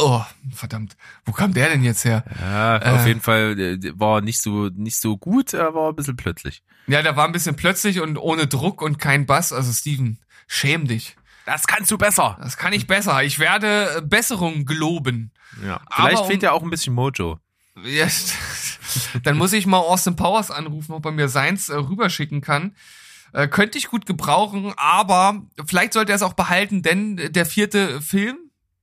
Äh, 0.00 0.04
oh, 0.04 0.24
verdammt. 0.54 0.96
Wo 1.24 1.32
kam 1.32 1.52
der 1.54 1.68
denn 1.68 1.82
jetzt 1.84 2.04
her? 2.04 2.24
Ja, 2.40 2.76
Äh. 2.78 2.90
auf 2.90 3.06
jeden 3.06 3.20
Fall 3.20 3.58
äh, 3.58 3.78
war 3.98 4.20
nicht 4.20 4.40
so, 4.40 4.68
nicht 4.68 4.98
so 5.00 5.16
gut, 5.16 5.52
er 5.54 5.74
war 5.74 5.90
ein 5.90 5.96
bisschen 5.96 6.16
plötzlich. 6.16 6.62
Ja, 6.86 7.02
der 7.02 7.16
war 7.16 7.26
ein 7.26 7.32
bisschen 7.32 7.56
plötzlich 7.56 8.00
und 8.00 8.16
ohne 8.16 8.46
Druck 8.46 8.82
und 8.82 8.98
kein 8.98 9.26
Bass. 9.26 9.52
Also 9.52 9.72
Steven, 9.72 10.18
schäm 10.46 10.86
dich. 10.86 11.16
Das 11.46 11.66
kannst 11.66 11.90
du 11.90 11.98
besser. 11.98 12.36
Das 12.40 12.56
kann 12.56 12.72
ich 12.72 12.86
besser. 12.86 13.22
Ich 13.22 13.38
werde 13.38 13.96
äh, 13.98 14.02
Besserung 14.02 14.64
geloben. 14.64 15.32
Ja. 15.64 15.80
Aber 15.86 16.06
Vielleicht 16.08 16.22
um- 16.22 16.28
fehlt 16.28 16.42
ja 16.42 16.52
auch 16.52 16.62
ein 16.62 16.70
bisschen 16.70 16.94
Mojo. 16.94 17.38
Ja, 17.84 18.06
dann 19.22 19.36
muss 19.38 19.52
ich 19.52 19.66
mal 19.66 19.78
Austin 19.78 20.16
Powers 20.16 20.50
anrufen, 20.50 20.92
ob 20.92 21.04
er 21.06 21.12
mir 21.12 21.28
seins 21.28 21.68
äh, 21.68 21.76
rüberschicken 21.76 22.40
kann. 22.40 22.74
Äh, 23.32 23.46
könnte 23.48 23.78
ich 23.78 23.86
gut 23.88 24.06
gebrauchen, 24.06 24.72
aber 24.76 25.42
vielleicht 25.64 25.92
sollte 25.92 26.12
er 26.12 26.16
es 26.16 26.22
auch 26.22 26.32
behalten, 26.32 26.82
denn 26.82 27.16
der 27.32 27.46
vierte 27.46 28.00
Film, 28.02 28.36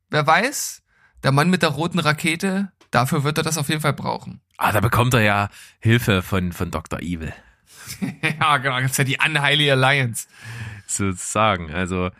wer 0.09 0.25
weiß, 0.25 0.83
der 1.23 1.31
Mann 1.31 1.49
mit 1.49 1.61
der 1.61 1.69
roten 1.69 1.99
Rakete, 1.99 2.71
dafür 2.91 3.23
wird 3.23 3.37
er 3.37 3.43
das 3.43 3.57
auf 3.57 3.69
jeden 3.69 3.81
Fall 3.81 3.93
brauchen. 3.93 4.41
Ah, 4.57 4.71
da 4.71 4.79
bekommt 4.79 5.13
er 5.13 5.21
ja 5.21 5.49
Hilfe 5.79 6.21
von, 6.21 6.51
von 6.51 6.71
Dr. 6.71 6.99
Evil. 6.99 7.33
ja, 8.39 8.57
genau, 8.57 8.79
gibt's 8.79 8.97
ja 8.97 9.03
die 9.03 9.17
Unholy 9.23 9.71
Alliance. 9.71 10.27
sozusagen. 10.87 11.73
Also 11.73 12.11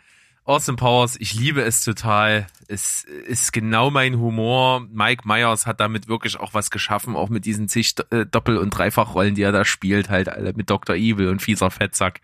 Austin 0.44 0.76
Powers, 0.76 1.16
ich 1.20 1.34
liebe 1.34 1.60
es 1.60 1.84
total. 1.84 2.46
Es 2.68 3.04
ist 3.04 3.52
genau 3.52 3.90
mein 3.90 4.18
Humor. 4.18 4.80
Mike 4.90 5.28
Myers 5.28 5.66
hat 5.66 5.78
damit 5.78 6.08
wirklich 6.08 6.40
auch 6.40 6.54
was 6.54 6.70
geschaffen, 6.70 7.16
auch 7.16 7.28
mit 7.28 7.44
diesen 7.44 7.68
zig 7.68 7.94
äh, 8.10 8.24
Doppel- 8.24 8.56
und 8.56 8.70
Dreifachrollen, 8.70 9.34
die 9.34 9.42
er 9.42 9.52
da 9.52 9.66
spielt, 9.66 10.08
halt 10.08 10.30
alle 10.30 10.54
mit 10.54 10.70
Dr. 10.70 10.96
Evil 10.96 11.28
und 11.28 11.42
fieser 11.42 11.70
Fettsack. 11.70 12.22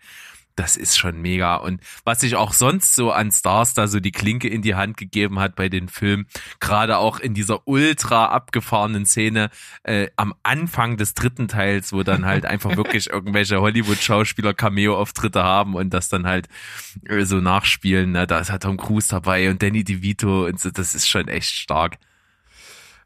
Das 0.57 0.77
ist 0.77 0.97
schon 0.97 1.21
mega. 1.21 1.55
Und 1.57 1.81
was 2.05 2.21
sich 2.21 2.37
auch 2.37 2.53
sonst 2.53 2.95
so 2.95 3.11
an 3.11 3.29
Stars 3.31 3.73
da 3.73 3.87
so 3.87 3.99
die 3.99 4.13
Klinke 4.13 4.47
in 4.47 4.61
die 4.61 4.75
Hand 4.75 4.95
gegeben 4.95 5.39
hat 5.39 5.55
bei 5.55 5.67
den 5.67 5.89
Filmen, 5.89 6.27
gerade 6.61 6.97
auch 6.97 7.19
in 7.19 7.33
dieser 7.33 7.67
ultra 7.67 8.27
abgefahrenen 8.27 9.05
Szene 9.05 9.49
äh, 9.83 10.07
am 10.15 10.33
Anfang 10.43 10.95
des 10.95 11.13
dritten 11.13 11.49
Teils, 11.49 11.91
wo 11.91 12.03
dann 12.03 12.25
halt 12.25 12.45
einfach 12.45 12.77
wirklich 12.77 13.09
irgendwelche 13.09 13.59
Hollywood-Schauspieler 13.59 14.53
Cameo-Auftritte 14.53 15.43
haben 15.43 15.75
und 15.75 15.93
das 15.93 16.07
dann 16.07 16.25
halt 16.25 16.47
äh, 17.05 17.25
so 17.25 17.41
nachspielen. 17.41 18.13
Ne? 18.13 18.25
Da 18.25 18.39
ist 18.39 18.49
halt 18.49 18.63
Tom 18.63 18.77
Cruise 18.77 19.09
dabei 19.09 19.49
und 19.49 19.61
Danny 19.61 19.83
DeVito 19.83 20.45
und 20.45 20.57
so, 20.59 20.71
das 20.71 20.95
ist 20.95 21.09
schon 21.09 21.27
echt 21.27 21.49
stark. 21.49 21.97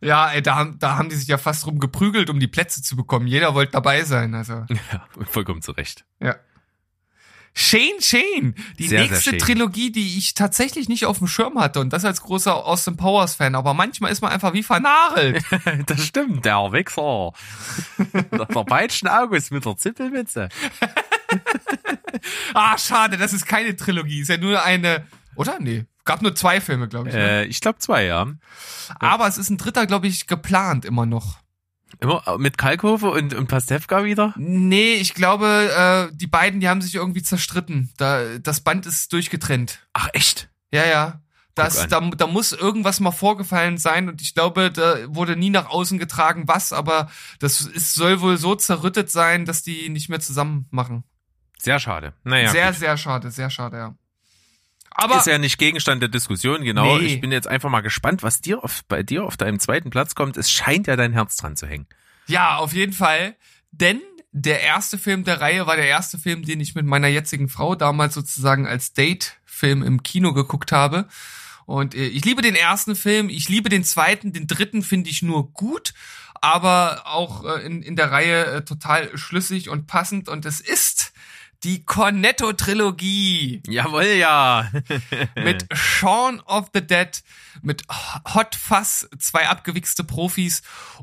Ja, 0.01 0.29
ey, 0.31 0.41
da, 0.41 0.55
haben- 0.55 0.77
da 0.79 0.97
haben 0.97 1.09
die 1.09 1.15
sich 1.15 1.27
ja 1.27 1.37
fast 1.37 1.65
drum 1.65 1.79
geprügelt, 1.79 2.29
um 2.29 2.39
die 2.39 2.47
Plätze 2.47 2.81
zu 2.81 2.95
bekommen. 2.95 3.27
Jeder 3.27 3.53
wollte 3.53 3.73
dabei 3.73 4.03
sein, 4.03 4.33
also. 4.33 4.65
Ja, 4.93 5.05
vollkommen 5.25 5.61
zu 5.61 5.71
Recht. 5.73 6.05
Ja. 6.21 6.35
Shane 7.59 7.99
Shane, 7.99 8.55
die 8.79 8.87
Sehr, 8.87 8.99
sehr 8.99 9.09
nächste 9.09 9.29
Shane. 9.31 9.39
Trilogie, 9.39 9.91
die 9.91 10.17
ich 10.17 10.33
tatsächlich 10.33 10.87
nicht 10.87 11.05
auf 11.05 11.17
dem 11.17 11.27
Schirm 11.27 11.59
hatte 11.59 11.81
und 11.81 11.91
das 11.91 12.05
als 12.05 12.21
großer 12.21 12.55
Austin 12.55 12.95
Powers 12.95 13.35
Fan, 13.35 13.53
aber 13.53 13.73
manchmal 13.73 14.13
ist 14.13 14.21
man 14.21 14.31
einfach 14.31 14.53
wie 14.53 14.63
vernagelt. 14.63 15.43
Das 15.85 16.05
stimmt, 16.05 16.45
der 16.45 16.71
Wichser. 16.71 17.33
der 18.31 18.63
Peitschen 18.63 19.09
August 19.09 19.51
mit 19.51 19.65
der 19.65 19.75
Zippelmütze. 19.75 20.47
ah, 22.53 22.77
schade, 22.77 23.17
das 23.17 23.33
ist 23.33 23.45
keine 23.45 23.75
Trilogie, 23.75 24.21
ist 24.21 24.29
ja 24.29 24.37
nur 24.37 24.63
eine 24.63 25.05
Oder? 25.35 25.57
Nee. 25.59 25.83
Gab 26.05 26.21
nur 26.21 26.35
zwei 26.35 26.61
Filme, 26.61 26.87
glaube 26.87 27.09
ich. 27.09 27.15
Ne? 27.15 27.41
Äh, 27.41 27.45
ich 27.45 27.59
glaube 27.59 27.79
zwei, 27.79 28.05
ja. 28.05 28.25
Aber 28.99 29.27
es 29.27 29.37
ist 29.37 29.49
ein 29.49 29.57
dritter, 29.57 29.85
glaube 29.85 30.07
ich, 30.07 30.27
geplant 30.27 30.85
immer 30.85 31.05
noch. 31.05 31.39
Immer 31.99 32.37
mit 32.37 32.57
Kalkofe 32.57 33.09
und, 33.09 33.33
und 33.33 33.47
Pastewka 33.47 34.03
wieder? 34.03 34.33
Nee, 34.37 34.93
ich 34.93 35.13
glaube, 35.13 36.09
äh, 36.11 36.15
die 36.15 36.27
beiden, 36.27 36.59
die 36.59 36.69
haben 36.69 36.81
sich 36.81 36.95
irgendwie 36.95 37.23
zerstritten. 37.23 37.91
Da, 37.97 38.37
das 38.39 38.61
Band 38.61 38.85
ist 38.85 39.11
durchgetrennt. 39.11 39.79
Ach, 39.93 40.07
echt? 40.13 40.49
Ja, 40.71 40.85
ja. 40.85 41.21
Das, 41.55 41.87
da, 41.87 41.99
da 41.99 42.27
muss 42.27 42.53
irgendwas 42.53 43.01
mal 43.01 43.11
vorgefallen 43.11 43.77
sein 43.77 44.07
und 44.07 44.21
ich 44.21 44.33
glaube, 44.33 44.71
da 44.71 44.95
wurde 45.07 45.35
nie 45.35 45.49
nach 45.49 45.69
außen 45.69 45.99
getragen, 45.99 46.47
was, 46.47 46.71
aber 46.71 47.09
das 47.39 47.61
ist, 47.61 47.95
soll 47.95 48.21
wohl 48.21 48.37
so 48.37 48.55
zerrüttet 48.55 49.11
sein, 49.11 49.43
dass 49.45 49.61
die 49.61 49.89
nicht 49.89 50.07
mehr 50.07 50.21
zusammen 50.21 50.67
machen. 50.71 51.03
Sehr 51.57 51.79
schade. 51.79 52.13
Naja. 52.23 52.51
sehr, 52.51 52.67
gut. 52.67 52.79
sehr 52.79 52.97
schade, 52.97 53.31
sehr 53.31 53.49
schade, 53.49 53.77
ja. 53.77 53.95
Aber 54.91 55.17
ist 55.17 55.27
ja 55.27 55.37
nicht 55.37 55.57
Gegenstand 55.57 56.01
der 56.01 56.09
Diskussion, 56.09 56.63
genau. 56.63 56.97
Nee. 56.97 57.05
Ich 57.05 57.21
bin 57.21 57.31
jetzt 57.31 57.47
einfach 57.47 57.69
mal 57.69 57.81
gespannt, 57.81 58.23
was 58.23 58.41
dir 58.41 58.63
auf, 58.63 58.83
bei 58.87 59.03
dir 59.03 59.25
auf 59.25 59.37
deinem 59.37 59.59
zweiten 59.59 59.89
Platz 59.89 60.15
kommt. 60.15 60.37
Es 60.37 60.51
scheint 60.51 60.87
ja 60.87 60.95
dein 60.95 61.13
Herz 61.13 61.37
dran 61.37 61.55
zu 61.55 61.67
hängen. 61.67 61.87
Ja, 62.27 62.57
auf 62.57 62.73
jeden 62.73 62.93
Fall. 62.93 63.35
Denn 63.71 64.01
der 64.31 64.61
erste 64.61 64.97
Film 64.97 65.23
der 65.23 65.41
Reihe 65.41 65.65
war 65.67 65.75
der 65.75 65.87
erste 65.87 66.17
Film, 66.17 66.43
den 66.43 66.59
ich 66.59 66.75
mit 66.75 66.85
meiner 66.85 67.07
jetzigen 67.07 67.49
Frau 67.49 67.75
damals 67.75 68.13
sozusagen 68.13 68.67
als 68.67 68.93
Date-Film 68.93 69.83
im 69.83 70.03
Kino 70.03 70.33
geguckt 70.33 70.71
habe. 70.71 71.07
Und 71.65 71.95
äh, 71.95 72.07
ich 72.07 72.25
liebe 72.25 72.41
den 72.41 72.55
ersten 72.55 72.95
Film, 72.95 73.29
ich 73.29 73.47
liebe 73.49 73.69
den 73.69 73.83
zweiten, 73.83 74.33
den 74.33 74.47
dritten 74.47 74.81
finde 74.83 75.09
ich 75.09 75.21
nur 75.21 75.51
gut, 75.53 75.93
aber 76.41 77.03
auch 77.05 77.45
äh, 77.45 77.65
in, 77.65 77.81
in 77.83 77.95
der 77.95 78.11
Reihe 78.11 78.45
äh, 78.45 78.65
total 78.65 79.15
schlüssig 79.17 79.69
und 79.69 79.87
passend. 79.87 80.29
Und 80.29 80.45
es 80.45 80.61
ist 80.61 80.98
die 81.63 81.83
Cornetto-Trilogie 81.83 83.63
Jawohl, 83.67 84.05
ja. 84.05 84.71
mit 85.35 85.67
Shaun 85.73 86.39
of 86.41 86.69
the 86.73 86.85
Dead, 86.85 87.21
mit 87.61 87.83
Hot 88.33 88.55
Fuzz, 88.55 89.07
zwei 89.19 89.47
abgewichste 89.47 90.03
Profis 90.03 90.61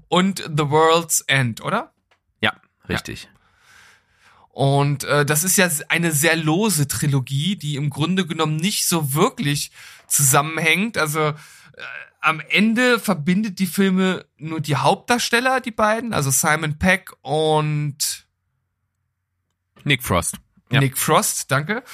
und 0.08 0.38
The 0.38 0.70
World's 0.70 1.20
End, 1.22 1.60
oder? 1.60 1.92
ja, 2.40 2.54
richtig. 2.88 3.28
Und 4.48 5.04
äh, 5.04 5.26
das 5.26 5.44
ist 5.44 5.58
ja 5.58 5.68
eine 5.88 6.12
sehr 6.12 6.36
lose 6.36 6.88
Trilogie, 6.88 7.56
die 7.56 7.76
im 7.76 7.90
Grunde 7.90 8.26
genommen 8.26 8.56
nicht 8.56 8.86
so 8.86 9.12
wirklich 9.12 9.70
zusammenhängt. 10.06 10.96
Also 10.96 11.20
äh, 11.20 11.34
am 12.22 12.40
Ende 12.40 12.98
verbindet 12.98 13.58
die 13.58 13.66
Filme 13.66 14.24
nur 14.38 14.60
die 14.62 14.76
Hauptdarsteller, 14.76 15.60
die 15.60 15.72
beiden, 15.72 16.14
also 16.14 16.30
Simon 16.30 16.78
Peck 16.78 17.12
und 17.20 18.26
Nick 19.84 20.02
Frost. 20.02 20.36
Ja. 20.70 20.80
Nick 20.80 20.98
Frost, 20.98 21.50
danke. 21.52 21.84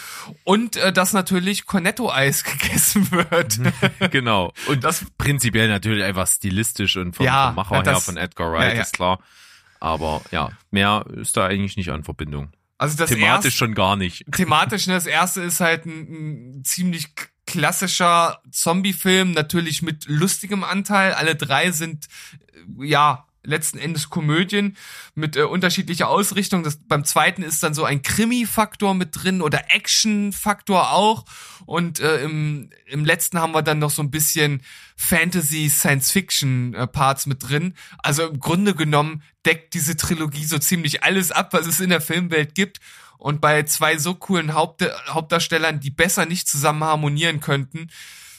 Und 0.44 0.76
äh, 0.76 0.92
dass 0.92 1.12
natürlich 1.12 1.66
Cornetto-Eis 1.66 2.42
gegessen 2.44 3.11
wird. 3.11 3.58
genau. 4.11 4.52
Und 4.66 4.82
das 4.82 5.04
prinzipiell 5.18 5.68
natürlich 5.68 6.04
einfach 6.04 6.26
stilistisch 6.26 6.96
und 6.96 7.14
vom, 7.14 7.26
Ja, 7.26 7.48
vom 7.48 7.56
Macher 7.56 7.82
das- 7.82 7.94
her 7.94 8.00
von 8.00 8.16
Edgar 8.16 8.50
Wright, 8.52 8.70
ja, 8.70 8.74
ja. 8.76 8.82
ist 8.82 8.94
klar. 8.94 9.18
Aber 9.80 10.22
ja, 10.30 10.50
mehr 10.70 11.04
ist 11.16 11.37
da 11.37 11.46
eigentlich 11.46 11.76
nicht 11.76 11.90
an 11.90 12.04
Verbindung. 12.04 12.52
Also 12.78 12.96
das 12.96 13.11
Thematisch 13.11 13.46
erste, 13.46 13.50
schon 13.50 13.74
gar 13.74 13.96
nicht. 13.96 14.24
thematisch, 14.32 14.87
ne, 14.87 14.94
das 14.94 15.06
erste 15.06 15.42
ist 15.42 15.61
halt 15.61 15.85
ein, 15.87 16.58
ein 16.61 16.64
ziemlich 16.64 17.08
klassischer 17.46 18.40
Zombie-Film, 18.50 19.32
natürlich 19.32 19.82
mit 19.82 20.06
lustigem 20.06 20.64
Anteil. 20.64 21.12
Alle 21.12 21.35
drei 21.37 21.70
sind, 21.72 22.06
äh, 22.80 22.87
ja, 22.87 23.26
letzten 23.44 23.78
Endes 23.78 24.11
Komödien 24.11 24.76
mit 25.14 25.37
äh, 25.37 25.42
unterschiedlicher 25.42 26.09
Ausrichtung. 26.09 26.62
Das, 26.62 26.76
beim 26.76 27.05
zweiten 27.05 27.42
ist 27.42 27.62
dann 27.62 27.74
so 27.74 27.85
ein 27.85 28.02
Krimi-Faktor 28.02 28.94
mit 28.94 29.11
drin 29.12 29.42
oder 29.42 29.72
Action-Faktor 29.74 30.92
auch. 30.92 31.24
Und 31.66 32.00
äh, 32.00 32.22
im, 32.22 32.70
im 32.87 33.05
letzten 33.05 33.38
haben 33.38 33.52
wir 33.52 33.62
dann 33.62 33.78
noch 33.78 33.90
so 33.90 34.02
ein 34.02 34.11
bisschen 34.11 34.62
Fantasy, 34.96 35.68
Science-Fiction-Parts 35.68 37.26
mit 37.26 37.48
drin. 37.48 37.74
Also 37.98 38.28
im 38.28 38.40
Grunde 38.40 38.74
genommen 38.74 39.22
deckt 39.44 39.74
diese 39.74 39.96
Trilogie 39.96 40.44
so 40.44 40.59
ziemlich 40.59 41.02
alles 41.02 41.33
ab, 41.33 41.52
was 41.52 41.66
es 41.66 41.81
in 41.81 41.90
der 41.90 42.00
Filmwelt 42.00 42.55
gibt. 42.55 42.81
Und 43.18 43.40
bei 43.40 43.62
zwei 43.64 43.98
so 43.98 44.14
coolen 44.14 44.55
Haupt 44.55 44.85
Hauptdarstellern, 45.09 45.78
die 45.78 45.90
besser 45.90 46.26
nicht 46.26 46.48
zusammen 46.48 46.83
harmonieren 46.83 47.38
könnten, 47.38 47.88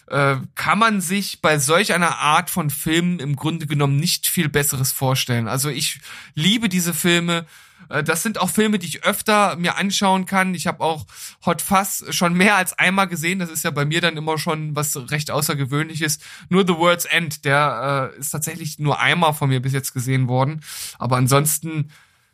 äh, 0.08 0.36
kann 0.56 0.80
man 0.80 1.02
sich 1.02 1.42
bei 1.42 1.58
solch 1.60 1.94
einer 1.94 2.18
Art 2.18 2.50
von 2.50 2.70
Filmen 2.70 3.20
im 3.20 3.36
Grunde 3.36 3.68
genommen 3.68 3.98
nicht 3.98 4.28
viel 4.28 4.50
Besseres 4.50 4.92
vorstellen. 4.92 5.48
Also 5.48 5.70
ich 5.70 6.00
liebe 6.36 6.70
diese 6.70 6.94
Filme. 6.94 7.46
Äh, 7.89 8.04
Das 8.04 8.22
sind 8.22 8.38
auch 8.38 8.50
Filme, 8.50 8.80
die 8.80 8.88
ich 8.88 9.04
öfter 9.04 9.56
mir 9.56 9.78
anschauen 9.78 10.26
kann. 10.26 10.56
Ich 10.56 10.68
habe 10.68 10.84
auch 10.84 11.06
Hot 11.46 11.62
Fuzz 11.62 12.04
schon 12.10 12.34
mehr 12.34 12.56
als 12.56 12.78
einmal 12.78 13.08
gesehen. 13.08 13.39
Das 13.39 13.50
ist 13.50 13.63
ja 13.63 13.72
bei 13.72 13.86
mir 13.86 14.02
dann 14.02 14.18
immer 14.18 14.38
schon 14.38 14.76
was 14.76 14.96
recht 15.10 15.32
außergewöhnliches. 15.32 16.20
Nur 16.50 16.68
The 16.68 16.76
World's 16.76 17.06
End, 17.06 17.46
der 17.46 18.12
äh, 18.13 18.20
ist 18.20 18.32
tatsächlich 18.32 18.80
nur 18.80 19.00
einmal 19.00 19.34
von 19.34 19.50
mir 19.50 19.62
bis 19.62 19.74
jetzt 19.74 19.94
gesehen 19.94 20.28
worden. 20.28 20.62
Aber 21.00 21.16
ansonsten 21.16 21.92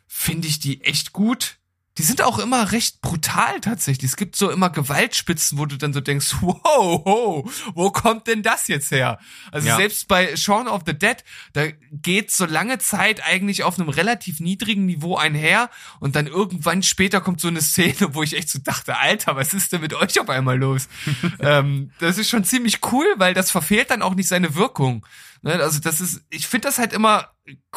finde 0.08 0.48
ich 0.48 0.58
die 0.58 0.82
echt 0.82 1.12
gut. 1.12 1.59
Die 2.00 2.06
sind 2.06 2.22
auch 2.22 2.38
immer 2.38 2.72
recht 2.72 3.02
brutal 3.02 3.60
tatsächlich. 3.60 4.10
Es 4.10 4.16
gibt 4.16 4.34
so 4.34 4.50
immer 4.50 4.70
Gewaltspitzen, 4.70 5.58
wo 5.58 5.66
du 5.66 5.76
dann 5.76 5.92
so 5.92 6.00
denkst, 6.00 6.36
wow, 6.40 7.02
wow 7.04 7.72
wo 7.74 7.90
kommt 7.90 8.26
denn 8.26 8.42
das 8.42 8.68
jetzt 8.68 8.90
her? 8.90 9.18
Also 9.52 9.68
Ja. 9.68 9.76
selbst 9.76 10.08
bei 10.08 10.34
Shaun 10.34 10.66
of 10.66 10.82
the 10.86 10.94
Dead, 10.94 11.16
da 11.52 11.66
geht 11.92 12.30
so 12.30 12.46
lange 12.46 12.78
Zeit 12.78 13.22
eigentlich 13.22 13.64
auf 13.64 13.78
einem 13.78 13.90
relativ 13.90 14.40
niedrigen 14.40 14.86
Niveau 14.86 15.16
einher 15.16 15.68
und 15.98 16.16
dann 16.16 16.26
irgendwann 16.26 16.82
später 16.82 17.20
kommt 17.20 17.42
so 17.42 17.48
eine 17.48 17.60
Szene, 17.60 18.14
wo 18.14 18.22
ich 18.22 18.34
echt 18.34 18.48
so 18.48 18.58
dachte, 18.58 18.96
Alter, 18.96 19.36
was 19.36 19.52
ist 19.52 19.72
denn 19.72 19.82
mit 19.82 19.92
euch 19.92 20.18
auf 20.20 20.30
einmal 20.30 20.58
los? 20.58 20.88
ähm, 21.40 21.92
das 21.98 22.16
ist 22.16 22.30
schon 22.30 22.44
ziemlich 22.44 22.78
cool, 22.92 23.06
weil 23.16 23.34
das 23.34 23.50
verfehlt 23.50 23.90
dann 23.90 24.00
auch 24.00 24.14
nicht 24.14 24.28
seine 24.28 24.54
Wirkung. 24.54 25.06
Ne? 25.42 25.52
Also 25.54 25.80
das 25.80 26.00
ist, 26.00 26.22
ich 26.30 26.46
finde 26.48 26.68
das 26.68 26.78
halt 26.78 26.94
immer 26.94 27.30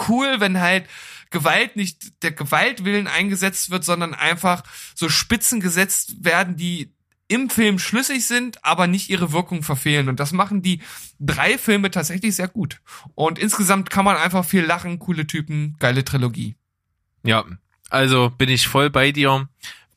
cool, 0.07 0.35
wenn 0.39 0.59
halt 0.59 0.85
Gewalt 1.33 1.75
nicht 1.75 2.23
der 2.23 2.31
Gewaltwillen 2.31 3.07
eingesetzt 3.07 3.71
wird, 3.71 3.83
sondern 3.83 4.13
einfach 4.13 4.63
so 4.95 5.09
Spitzen 5.09 5.59
gesetzt 5.59 6.23
werden, 6.23 6.55
die 6.55 6.93
im 7.27 7.49
Film 7.49 7.79
schlüssig 7.79 8.27
sind, 8.27 8.63
aber 8.63 8.85
nicht 8.85 9.09
ihre 9.09 9.33
Wirkung 9.33 9.63
verfehlen. 9.63 10.07
Und 10.07 10.19
das 10.19 10.31
machen 10.31 10.61
die 10.61 10.81
drei 11.19 11.57
Filme 11.57 11.89
tatsächlich 11.89 12.35
sehr 12.35 12.47
gut. 12.47 12.81
Und 13.15 13.39
insgesamt 13.39 13.89
kann 13.89 14.05
man 14.05 14.15
einfach 14.15 14.45
viel 14.45 14.63
lachen, 14.63 14.99
coole 14.99 15.25
Typen, 15.25 15.75
geile 15.79 16.05
Trilogie. 16.05 16.55
Ja, 17.23 17.43
also 17.89 18.29
bin 18.29 18.49
ich 18.49 18.67
voll 18.67 18.91
bei 18.91 19.11
dir. 19.11 19.49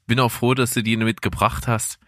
Bin 0.07 0.21
auch 0.21 0.33
froh, 0.33 0.55
dass 0.55 0.71
du 0.71 0.83
die 0.83 0.97
mitgebracht 0.97 1.69
hast. 1.69 1.99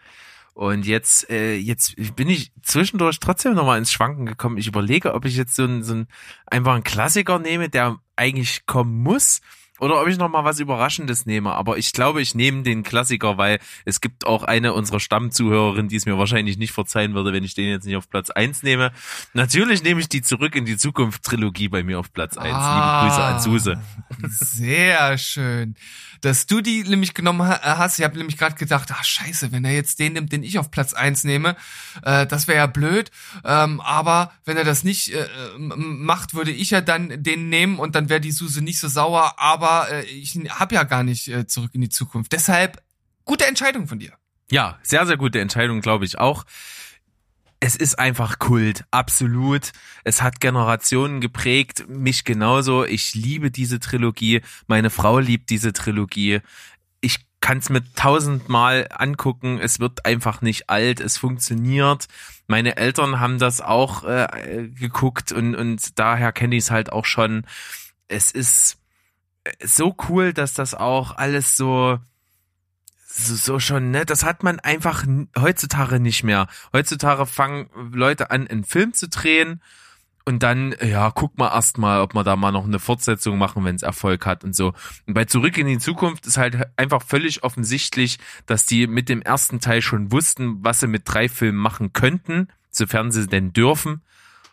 Und 0.55 0.87
jetzt, 0.87 1.29
äh, 1.29 1.57
jetzt 1.57 1.95
bin 2.17 2.31
ich 2.31 2.53
zwischendurch 2.63 3.21
trotzdem 3.21 3.55
nochmal 3.55 3.79
ins 3.79 3.93
Schwanken 3.93 4.25
gekommen. 4.25 4.57
Ich 4.57 4.67
überlege, 4.67 5.13
ob 5.13 5.25
ich 5.27 5.37
jetzt 5.37 5.55
so 5.55 5.65
ein, 5.65 5.83
so 5.83 5.95
ein 5.95 6.09
einfach 6.47 6.75
einen 6.75 6.85
Klassiker 6.85 7.39
nehme, 7.39 7.69
der 7.69 7.99
eigentlich 8.19 8.67
kommen 8.67 9.03
muss, 9.03 9.41
oder 9.81 10.01
ob 10.01 10.09
ich 10.09 10.19
noch 10.19 10.29
mal 10.29 10.45
was 10.45 10.59
Überraschendes 10.59 11.27
nehme. 11.27 11.53
Aber 11.53 11.79
ich 11.79 11.93
glaube, 11.93 12.21
ich 12.21 12.35
nehme 12.35 12.63
den 12.63 12.83
Klassiker, 12.83 13.39
weil 13.39 13.61
es 13.85 14.01
gibt 14.01 14.27
auch 14.27 14.43
eine 14.43 14.73
unserer 14.73 15.01
Stammzuhörerinnen, 15.01 15.89
die 15.89 15.97
es 15.97 16.07
mir 16.07 16.19
wahrscheinlich 16.19 16.59
nicht 16.59 16.73
verzeihen 16.73 17.15
würde, 17.15 17.33
wenn 17.33 17.45
ich 17.45 17.55
den 17.55 17.69
jetzt 17.69 17.87
nicht 17.87 17.97
auf 17.97 18.09
Platz 18.11 18.31
eins 18.31 18.63
nehme. 18.63 18.91
Natürlich 19.35 19.83
nehme 19.83 20.01
ich 20.01 20.09
die 20.09 20.23
Zurück 20.23 20.57
in 20.57 20.65
die 20.65 20.77
Zukunft 20.77 21.23
Trilogie 21.23 21.69
bei 21.69 21.83
mir 21.83 22.01
auf 22.01 22.13
Platz 22.13 22.37
eins. 22.37 22.49
Liebe 22.49 23.01
Grüße 23.03 23.23
an 23.23 23.41
Suse. 23.41 23.81
Sehr 24.29 25.17
schön. 25.17 25.77
Dass 26.21 26.47
du 26.47 26.61
die 26.61 26.83
nämlich 26.85 27.15
genommen 27.15 27.47
ha- 27.47 27.61
hast. 27.79 27.99
Ich 27.99 28.05
habe 28.05 28.17
nämlich 28.19 28.37
gerade 28.37 28.55
gedacht, 28.57 28.89
ach 28.93 29.05
scheiße, 29.05 29.53
wenn 29.53 29.65
er 29.65 29.73
jetzt 29.73 29.99
den 29.99 30.15
nimmt, 30.15 30.33
den 30.33 30.43
ich 30.43 30.59
auf 30.59 30.71
Platz 30.71 30.95
eins 30.95 31.25
nehme, 31.25 31.57
äh, 32.03 32.27
das 32.27 32.49
wäre 32.49 32.59
ja 32.59 32.67
blöd. 32.67 33.11
Ähm, 33.45 33.81
aber 33.81 34.33
wenn 34.45 34.57
er 34.57 34.65
das 34.65 34.85
nicht 34.85 35.13
äh, 35.15 35.27
m- 35.57 36.05
macht, 36.05 36.35
würde 36.35 36.51
ich 36.51 36.71
ja 36.71 36.81
dann 36.81 37.23
den 37.23 37.49
nehmen 37.49 37.79
und 37.79 37.95
dann 37.95 38.09
wäre 38.09 38.21
die 38.21 38.33
Suse 38.33 38.63
nicht 38.63 38.79
so 38.79 38.89
sauer. 38.89 39.35
Aber 39.39 39.91
äh, 39.91 40.05
ich 40.05 40.35
habe 40.51 40.75
ja 40.75 40.85
gar 40.85 41.03
nicht 41.03 41.29
äh, 41.29 41.47
zurück 41.47 41.71
in 41.75 41.81
die 41.81 41.89
Zukunft. 41.89 42.33
Deshalb 42.33 42.83
gute 43.25 43.47
Entscheidung 43.47 43.87
von 43.89 43.99
dir. 43.99 44.13
Ja, 44.51 44.79
sehr, 44.83 45.07
sehr 45.07 45.19
gute 45.19 45.41
Entscheidung, 45.41 45.83
glaube 45.83 46.07
ich 46.07 46.19
auch. 46.19 46.45
Es 47.61 47.75
ist 47.75 47.99
einfach 47.99 48.39
Kult, 48.39 48.85
absolut. 48.93 49.73
Es 50.05 50.23
hat 50.23 50.41
Generationen 50.41 51.21
geprägt, 51.21 51.89
mich 51.89 52.25
genauso. 52.25 52.85
Ich 52.85 53.15
liebe 53.15 53.51
diese 53.51 53.81
Trilogie. 53.81 54.43
Meine 54.69 54.91
Frau 54.91 55.19
liebt 55.19 55.51
diese 55.51 55.73
Trilogie. 55.73 56.41
Ich 57.01 57.27
kann 57.41 57.59
es 57.59 57.69
mir 57.69 57.83
tausendmal 57.95 58.87
angucken. 58.91 59.59
Es 59.61 59.81
wird 59.81 60.07
einfach 60.07 60.41
nicht 60.41 60.71
alt. 60.71 61.01
Es 61.01 61.19
funktioniert. 61.19 62.07
Meine 62.47 62.77
Eltern 62.77 63.19
haben 63.19 63.39
das 63.39 63.61
auch 63.61 64.05
äh, 64.05 64.69
geguckt 64.73 65.33
und, 65.33 65.57
und 65.57 65.99
daher 65.99 66.33
kenne 66.33 66.55
ich 66.55 66.65
es 66.65 66.71
halt 66.71 66.93
auch 66.93 67.05
schon. 67.05 67.45
Es 68.07 68.31
ist 68.31 68.79
so 69.63 69.97
cool, 70.09 70.33
dass 70.33 70.55
das 70.55 70.75
auch 70.75 71.17
alles 71.17 71.57
so 71.57 71.99
so, 73.19 73.35
so 73.35 73.59
schon, 73.59 73.91
ne? 73.91 74.07
Das 74.07 74.25
hat 74.25 74.43
man 74.43 74.61
einfach 74.61 75.05
heutzutage 75.39 76.01
nicht 76.01 76.25
mehr. 76.25 76.47
Heutzutage 76.73 77.27
fangen 77.27 77.69
Leute 77.93 78.31
an, 78.31 78.47
einen 78.47 78.65
Film 78.65 78.95
zu 78.95 79.09
drehen 79.09 79.61
und 80.29 80.43
dann, 80.43 80.75
ja, 80.83 81.11
guck 81.11 81.39
mal 81.39 81.55
erst 81.55 81.79
mal, 81.79 82.03
ob 82.03 82.15
wir 82.15 82.23
da 82.23 82.37
mal 82.37 82.53
noch 82.53 82.67
eine 82.67 82.79
Fortsetzung 82.79 83.39
machen, 83.39 83.65
wenn 83.65 83.77
es 83.77 83.83
Erfolg 83.83 84.27
hat 84.27 84.45
und 84.45 84.55
so. 84.55 84.75
Und 85.07 85.15
bei 85.15 85.25
Zurück 85.25 85.57
in 85.57 85.67
die 85.67 85.79
Zukunft 85.79 86.27
ist 86.27 86.37
halt 86.37 86.69
einfach 86.77 87.03
völlig 87.03 87.45
offensichtlich, 87.45 88.19
dass 88.45 88.67
die 88.67 88.87
mit 88.87 89.09
dem 89.09 89.23
ersten 89.23 89.59
Teil 89.59 89.81
schon 89.81 90.13
wussten, 90.13 90.63
was 90.63 90.81
sie 90.81 90.87
mit 90.87 91.05
drei 91.07 91.31
Filmen 91.31 91.57
machen 91.57 91.95
könnten, 91.95 92.49
sofern 92.71 93.11
sie 93.11 93.27
denn 93.27 93.55
dürfen. 93.55 94.03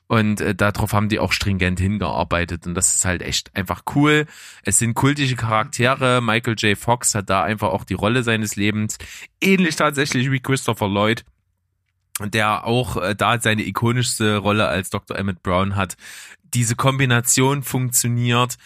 Und 0.07 0.39
äh, 0.39 0.53
darauf 0.53 0.93
haben 0.93 1.09
die 1.09 1.19
auch 1.19 1.31
stringent 1.31 1.79
hingearbeitet. 1.79 2.67
Und 2.67 2.75
das 2.75 2.95
ist 2.95 3.05
halt 3.05 3.21
echt 3.21 3.55
einfach 3.55 3.83
cool. 3.95 4.25
Es 4.63 4.77
sind 4.77 4.93
kultische 4.93 5.35
Charaktere. 5.35 6.21
Michael 6.21 6.55
J. 6.57 6.77
Fox 6.77 7.15
hat 7.15 7.29
da 7.29 7.43
einfach 7.43 7.69
auch 7.69 7.85
die 7.85 7.95
Rolle 7.95 8.21
seines 8.23 8.55
Lebens. 8.55 8.97
Ähnlich 9.41 9.75
tatsächlich 9.75 10.31
wie 10.31 10.39
Christopher 10.39 10.87
Lloyd 10.87 11.25
der 12.21 12.65
auch 12.65 12.97
äh, 12.97 13.15
da 13.15 13.39
seine 13.39 13.65
ikonischste 13.65 14.37
Rolle 14.37 14.67
als 14.67 14.89
Dr. 14.89 15.17
Emmett 15.17 15.43
Brown 15.43 15.75
hat. 15.75 15.97
Diese 16.53 16.75
Kombination 16.75 17.63
funktioniert. 17.63 18.57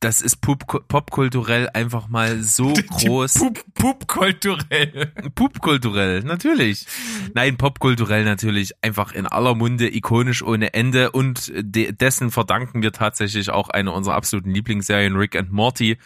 Das 0.00 0.20
ist 0.20 0.40
pop 0.40 0.88
popkulturell 0.88 1.68
einfach 1.72 2.08
mal 2.08 2.42
so 2.42 2.72
groß. 2.90 3.34
Pup, 3.34 3.74
Pupkulturell. 3.74 5.12
Popkulturell, 5.34 6.22
natürlich. 6.22 6.86
Nein, 7.34 7.56
popkulturell 7.56 8.24
natürlich 8.24 8.72
einfach 8.82 9.12
in 9.12 9.26
aller 9.26 9.54
Munde, 9.54 9.94
ikonisch 9.94 10.42
ohne 10.42 10.74
Ende 10.74 11.10
und 11.10 11.52
de 11.56 11.92
dessen 11.92 12.30
verdanken 12.30 12.82
wir 12.82 12.92
tatsächlich 12.92 13.50
auch 13.50 13.68
eine 13.68 13.92
unserer 13.92 14.14
absoluten 14.14 14.50
Lieblingsserien, 14.50 15.16
Rick 15.16 15.36
and 15.36 15.52
Morty 15.52 15.98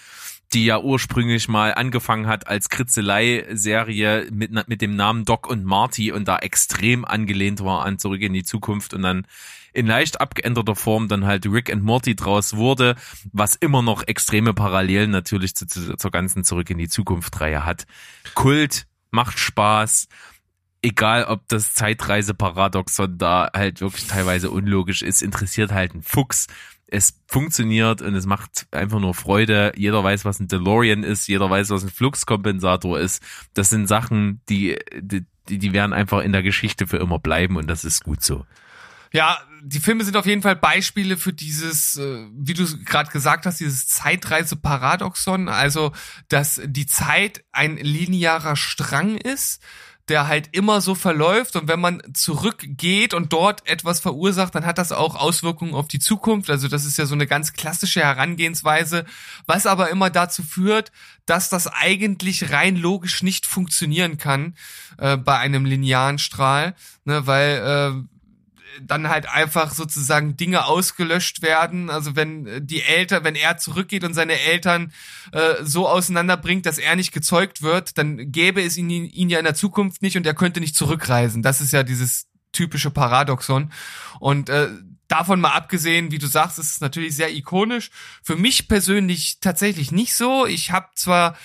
die 0.54 0.66
ja 0.66 0.80
ursprünglich 0.80 1.48
mal 1.48 1.74
angefangen 1.74 2.28
hat 2.28 2.46
als 2.46 2.68
Kritzelei-Serie 2.68 4.28
mit, 4.30 4.68
mit 4.68 4.80
dem 4.80 4.94
Namen 4.94 5.24
Doc 5.24 5.48
und 5.48 5.64
Marty 5.64 6.12
und 6.12 6.28
da 6.28 6.38
extrem 6.38 7.04
angelehnt 7.04 7.64
war 7.64 7.84
an 7.84 7.98
Zurück 7.98 8.20
in 8.20 8.32
die 8.32 8.44
Zukunft 8.44 8.94
und 8.94 9.02
dann 9.02 9.26
in 9.74 9.86
leicht 9.86 10.20
abgeänderter 10.20 10.76
Form 10.76 11.08
dann 11.08 11.26
halt 11.26 11.46
Rick 11.46 11.72
and 11.72 11.82
Morty 11.82 12.16
draus 12.16 12.56
wurde, 12.56 12.94
was 13.32 13.54
immer 13.56 13.82
noch 13.82 14.06
extreme 14.06 14.54
Parallelen 14.54 15.10
natürlich 15.10 15.54
zu, 15.54 15.66
zu, 15.66 15.96
zur 15.96 16.10
ganzen 16.10 16.44
Zurück 16.44 16.70
in 16.70 16.78
die 16.78 16.88
Zukunft-Reihe 16.88 17.64
hat. 17.64 17.86
Kult, 18.34 18.86
macht 19.10 19.38
Spaß, 19.38 20.08
egal 20.82 21.24
ob 21.24 21.46
das 21.48 21.74
Zeitreise-Paradoxon 21.74 23.18
da 23.18 23.50
halt 23.52 23.80
wirklich 23.80 24.06
teilweise 24.06 24.50
unlogisch 24.50 25.02
ist, 25.02 25.22
interessiert 25.22 25.72
halt 25.72 25.94
ein 25.94 26.02
Fuchs 26.02 26.46
es 26.86 27.20
funktioniert 27.26 28.02
und 28.02 28.14
es 28.14 28.26
macht 28.26 28.66
einfach 28.70 29.00
nur 29.00 29.14
Freude. 29.14 29.72
Jeder 29.76 30.04
weiß, 30.04 30.24
was 30.24 30.38
ein 30.38 30.48
DeLorean 30.48 31.02
ist, 31.02 31.26
jeder 31.26 31.50
weiß, 31.50 31.70
was 31.70 31.82
ein 31.82 31.90
Fluxkompensator 31.90 33.00
ist. 33.00 33.22
Das 33.52 33.70
sind 33.70 33.88
Sachen, 33.88 34.40
die, 34.48 34.78
die, 35.00 35.24
die 35.48 35.72
werden 35.72 35.92
einfach 35.92 36.22
in 36.22 36.32
der 36.32 36.42
Geschichte 36.42 36.86
für 36.86 36.98
immer 36.98 37.18
bleiben 37.18 37.56
und 37.56 37.66
das 37.66 37.84
ist 37.84 38.04
gut 38.04 38.22
so. 38.22 38.46
Ja, 39.14 39.38
die 39.62 39.78
Filme 39.78 40.02
sind 40.02 40.16
auf 40.16 40.26
jeden 40.26 40.42
Fall 40.42 40.56
Beispiele 40.56 41.16
für 41.16 41.32
dieses, 41.32 41.96
äh, 41.96 42.26
wie 42.32 42.52
du 42.52 42.66
gerade 42.84 43.12
gesagt 43.12 43.46
hast, 43.46 43.60
dieses 43.60 43.86
Zeitreise-Paradoxon, 43.86 45.48
also 45.48 45.92
dass 46.28 46.60
die 46.64 46.86
Zeit 46.86 47.44
ein 47.52 47.76
linearer 47.76 48.56
Strang 48.56 49.16
ist 49.16 49.62
der 50.08 50.26
halt 50.26 50.50
immer 50.52 50.80
so 50.80 50.94
verläuft. 50.94 51.56
Und 51.56 51.68
wenn 51.68 51.80
man 51.80 52.02
zurückgeht 52.12 53.14
und 53.14 53.32
dort 53.32 53.66
etwas 53.66 54.00
verursacht, 54.00 54.54
dann 54.54 54.66
hat 54.66 54.78
das 54.78 54.92
auch 54.92 55.14
Auswirkungen 55.14 55.74
auf 55.74 55.88
die 55.88 55.98
Zukunft. 55.98 56.50
Also 56.50 56.68
das 56.68 56.84
ist 56.84 56.98
ja 56.98 57.06
so 57.06 57.14
eine 57.14 57.26
ganz 57.26 57.54
klassische 57.54 58.00
Herangehensweise, 58.00 59.06
was 59.46 59.66
aber 59.66 59.90
immer 59.90 60.10
dazu 60.10 60.42
führt, 60.42 60.92
dass 61.24 61.48
das 61.48 61.68
eigentlich 61.68 62.50
rein 62.50 62.76
logisch 62.76 63.22
nicht 63.22 63.46
funktionieren 63.46 64.18
kann 64.18 64.56
äh, 64.98 65.16
bei 65.16 65.38
einem 65.38 65.64
linearen 65.64 66.18
Strahl, 66.18 66.74
ne, 67.04 67.26
weil 67.26 68.02
äh, 68.02 68.13
dann 68.82 69.08
halt 69.08 69.28
einfach 69.28 69.72
sozusagen 69.72 70.36
Dinge 70.36 70.66
ausgelöscht 70.66 71.42
werden. 71.42 71.90
Also 71.90 72.16
wenn 72.16 72.46
äh, 72.46 72.62
die 72.62 72.82
Eltern, 72.82 73.24
wenn 73.24 73.34
er 73.34 73.56
zurückgeht 73.58 74.04
und 74.04 74.14
seine 74.14 74.38
Eltern 74.38 74.92
äh, 75.32 75.54
so 75.62 75.88
auseinanderbringt, 75.88 76.66
dass 76.66 76.78
er 76.78 76.96
nicht 76.96 77.12
gezeugt 77.12 77.62
wird, 77.62 77.98
dann 77.98 78.32
gäbe 78.32 78.62
es 78.62 78.76
ihn, 78.76 78.90
ihn 78.90 79.30
ja 79.30 79.38
in 79.38 79.44
der 79.44 79.54
Zukunft 79.54 80.02
nicht 80.02 80.16
und 80.16 80.26
er 80.26 80.34
könnte 80.34 80.60
nicht 80.60 80.76
zurückreisen. 80.76 81.42
Das 81.42 81.60
ist 81.60 81.72
ja 81.72 81.82
dieses 81.82 82.26
typische 82.52 82.90
Paradoxon. 82.90 83.72
Und 84.20 84.48
äh, 84.48 84.68
davon 85.08 85.40
mal 85.40 85.52
abgesehen, 85.52 86.10
wie 86.10 86.18
du 86.18 86.26
sagst, 86.26 86.58
ist 86.58 86.72
es 86.72 86.80
natürlich 86.80 87.14
sehr 87.16 87.34
ikonisch. 87.34 87.90
Für 88.22 88.36
mich 88.36 88.68
persönlich 88.68 89.38
tatsächlich 89.40 89.92
nicht 89.92 90.14
so. 90.14 90.46
Ich 90.46 90.70
habe 90.70 90.88
zwar 90.94 91.36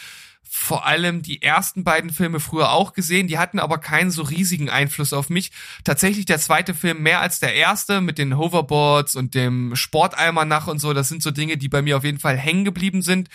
vor 0.52 0.86
allem 0.86 1.22
die 1.22 1.41
ersten 1.41 1.84
beiden 1.84 2.10
Filme 2.10 2.39
früher 2.39 2.72
auch 2.72 2.93
gesehen, 2.93 3.28
die 3.28 3.38
hatten 3.38 3.60
aber 3.60 3.78
keinen 3.78 4.12
so 4.12 4.24
riesigen 4.24 4.70
Einfluss 4.70 5.14
auf 5.14 5.30
mich. 5.30 5.52
Tatsächlich 5.84 6.26
der 6.26 6.39
zweite 6.39 6.74
Film 6.74 7.04
mehr 7.04 7.22
als 7.22 7.39
der 7.39 7.54
erste 7.54 8.02
mit 8.02 8.18
den 8.18 8.38
Hoverboards 8.38 9.16
und 9.16 9.36
dem 9.36 9.76
Sporteimer 9.76 10.45
nach 10.45 10.68
und 10.68 10.80
so, 10.80 10.93
das 10.93 11.10
sind 11.10 11.22
so 11.22 11.32
Dinge, 11.32 11.58
die 11.58 11.70
bei 11.70 11.82
mir 11.82 11.97
auf 11.97 12.04
jeden 12.04 12.20
Fall 12.20 12.38
hängen 12.38 12.66
geblieben 12.66 13.02
sind, 13.02 13.30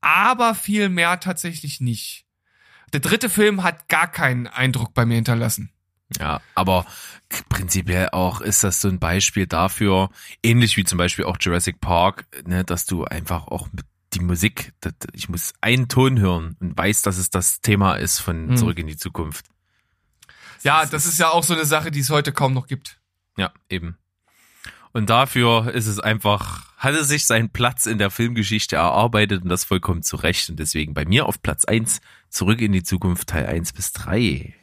aber 0.00 0.54
viel 0.54 0.88
mehr 0.88 1.18
tatsächlich 1.20 1.80
nicht. 1.80 2.24
Der 2.92 3.00
dritte 3.00 3.28
Film 3.28 3.62
hat 3.62 3.88
gar 3.88 4.10
keinen 4.10 4.46
Eindruck 4.46 4.94
bei 4.94 5.04
mir 5.04 5.16
hinterlassen. 5.16 5.72
Ja, 6.18 6.40
aber 6.54 6.86
prinzipiell 7.50 8.08
auch 8.12 8.40
ist 8.40 8.64
das 8.64 8.80
so 8.80 8.88
ein 8.88 8.98
Beispiel 8.98 9.46
dafür, 9.46 10.08
ähnlich 10.42 10.76
wie 10.76 10.84
zum 10.84 10.96
Beispiel 10.96 11.26
auch 11.26 11.36
Jurassic 11.38 11.80
Park, 11.80 12.26
ne, 12.46 12.64
dass 12.64 12.86
du 12.86 13.04
einfach 13.04 13.48
auch 13.48 13.68
mit 13.72 13.84
die 14.14 14.20
Musik, 14.20 14.72
das, 14.80 14.94
ich 15.12 15.28
muss 15.28 15.52
einen 15.60 15.88
Ton 15.88 16.18
hören 16.18 16.56
und 16.60 16.76
weiß, 16.76 17.02
dass 17.02 17.18
es 17.18 17.30
das 17.30 17.60
Thema 17.60 17.94
ist 17.96 18.20
von 18.20 18.50
hm. 18.50 18.56
Zurück 18.56 18.78
in 18.78 18.86
die 18.86 18.96
Zukunft. 18.96 19.46
Ja, 20.62 20.86
das 20.86 21.06
ist 21.06 21.18
ja 21.18 21.30
auch 21.30 21.44
so 21.44 21.54
eine 21.54 21.64
Sache, 21.64 21.90
die 21.90 22.00
es 22.00 22.10
heute 22.10 22.32
kaum 22.32 22.52
noch 22.52 22.66
gibt. 22.66 23.00
Ja, 23.36 23.52
eben. 23.68 23.96
Und 24.92 25.10
dafür 25.10 25.72
ist 25.72 25.86
es 25.86 26.00
einfach, 26.00 26.66
hat 26.76 26.94
es 26.94 27.08
sich 27.08 27.26
seinen 27.26 27.50
Platz 27.50 27.86
in 27.86 27.98
der 27.98 28.10
Filmgeschichte 28.10 28.76
erarbeitet 28.76 29.42
und 29.42 29.48
das 29.48 29.64
vollkommen 29.64 30.02
zu 30.02 30.16
Recht. 30.16 30.50
Und 30.50 30.58
deswegen 30.58 30.94
bei 30.94 31.04
mir 31.04 31.26
auf 31.26 31.42
Platz 31.42 31.64
eins 31.64 32.00
Zurück 32.30 32.60
in 32.60 32.72
die 32.72 32.82
Zukunft 32.82 33.28
Teil 33.28 33.46
eins 33.46 33.72
bis 33.72 33.92
drei. 33.92 34.54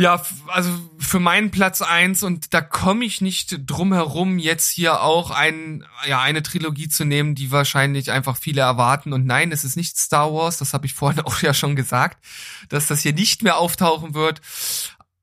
Ja, 0.00 0.22
also 0.46 0.70
für 0.98 1.20
meinen 1.20 1.50
Platz 1.50 1.82
eins 1.82 2.22
und 2.22 2.54
da 2.54 2.62
komme 2.62 3.04
ich 3.04 3.20
nicht 3.20 3.68
drum 3.70 3.92
herum, 3.92 4.38
jetzt 4.38 4.70
hier 4.70 5.02
auch 5.02 5.30
ein, 5.30 5.84
ja, 6.06 6.22
eine 6.22 6.42
Trilogie 6.42 6.88
zu 6.88 7.04
nehmen, 7.04 7.34
die 7.34 7.50
wahrscheinlich 7.50 8.10
einfach 8.10 8.38
viele 8.38 8.62
erwarten. 8.62 9.12
Und 9.12 9.26
nein, 9.26 9.52
es 9.52 9.62
ist 9.62 9.76
nicht 9.76 9.98
Star 9.98 10.32
Wars, 10.32 10.56
das 10.56 10.72
habe 10.72 10.86
ich 10.86 10.94
vorhin 11.00 11.20
auch 11.20 11.42
ja 11.42 11.52
schon 11.52 11.76
gesagt, 11.76 12.24
dass 12.70 12.86
das 12.86 13.02
hier 13.02 13.12
nicht 13.12 13.42
mehr 13.42 13.58
auftauchen 13.58 14.14
wird. 14.14 14.40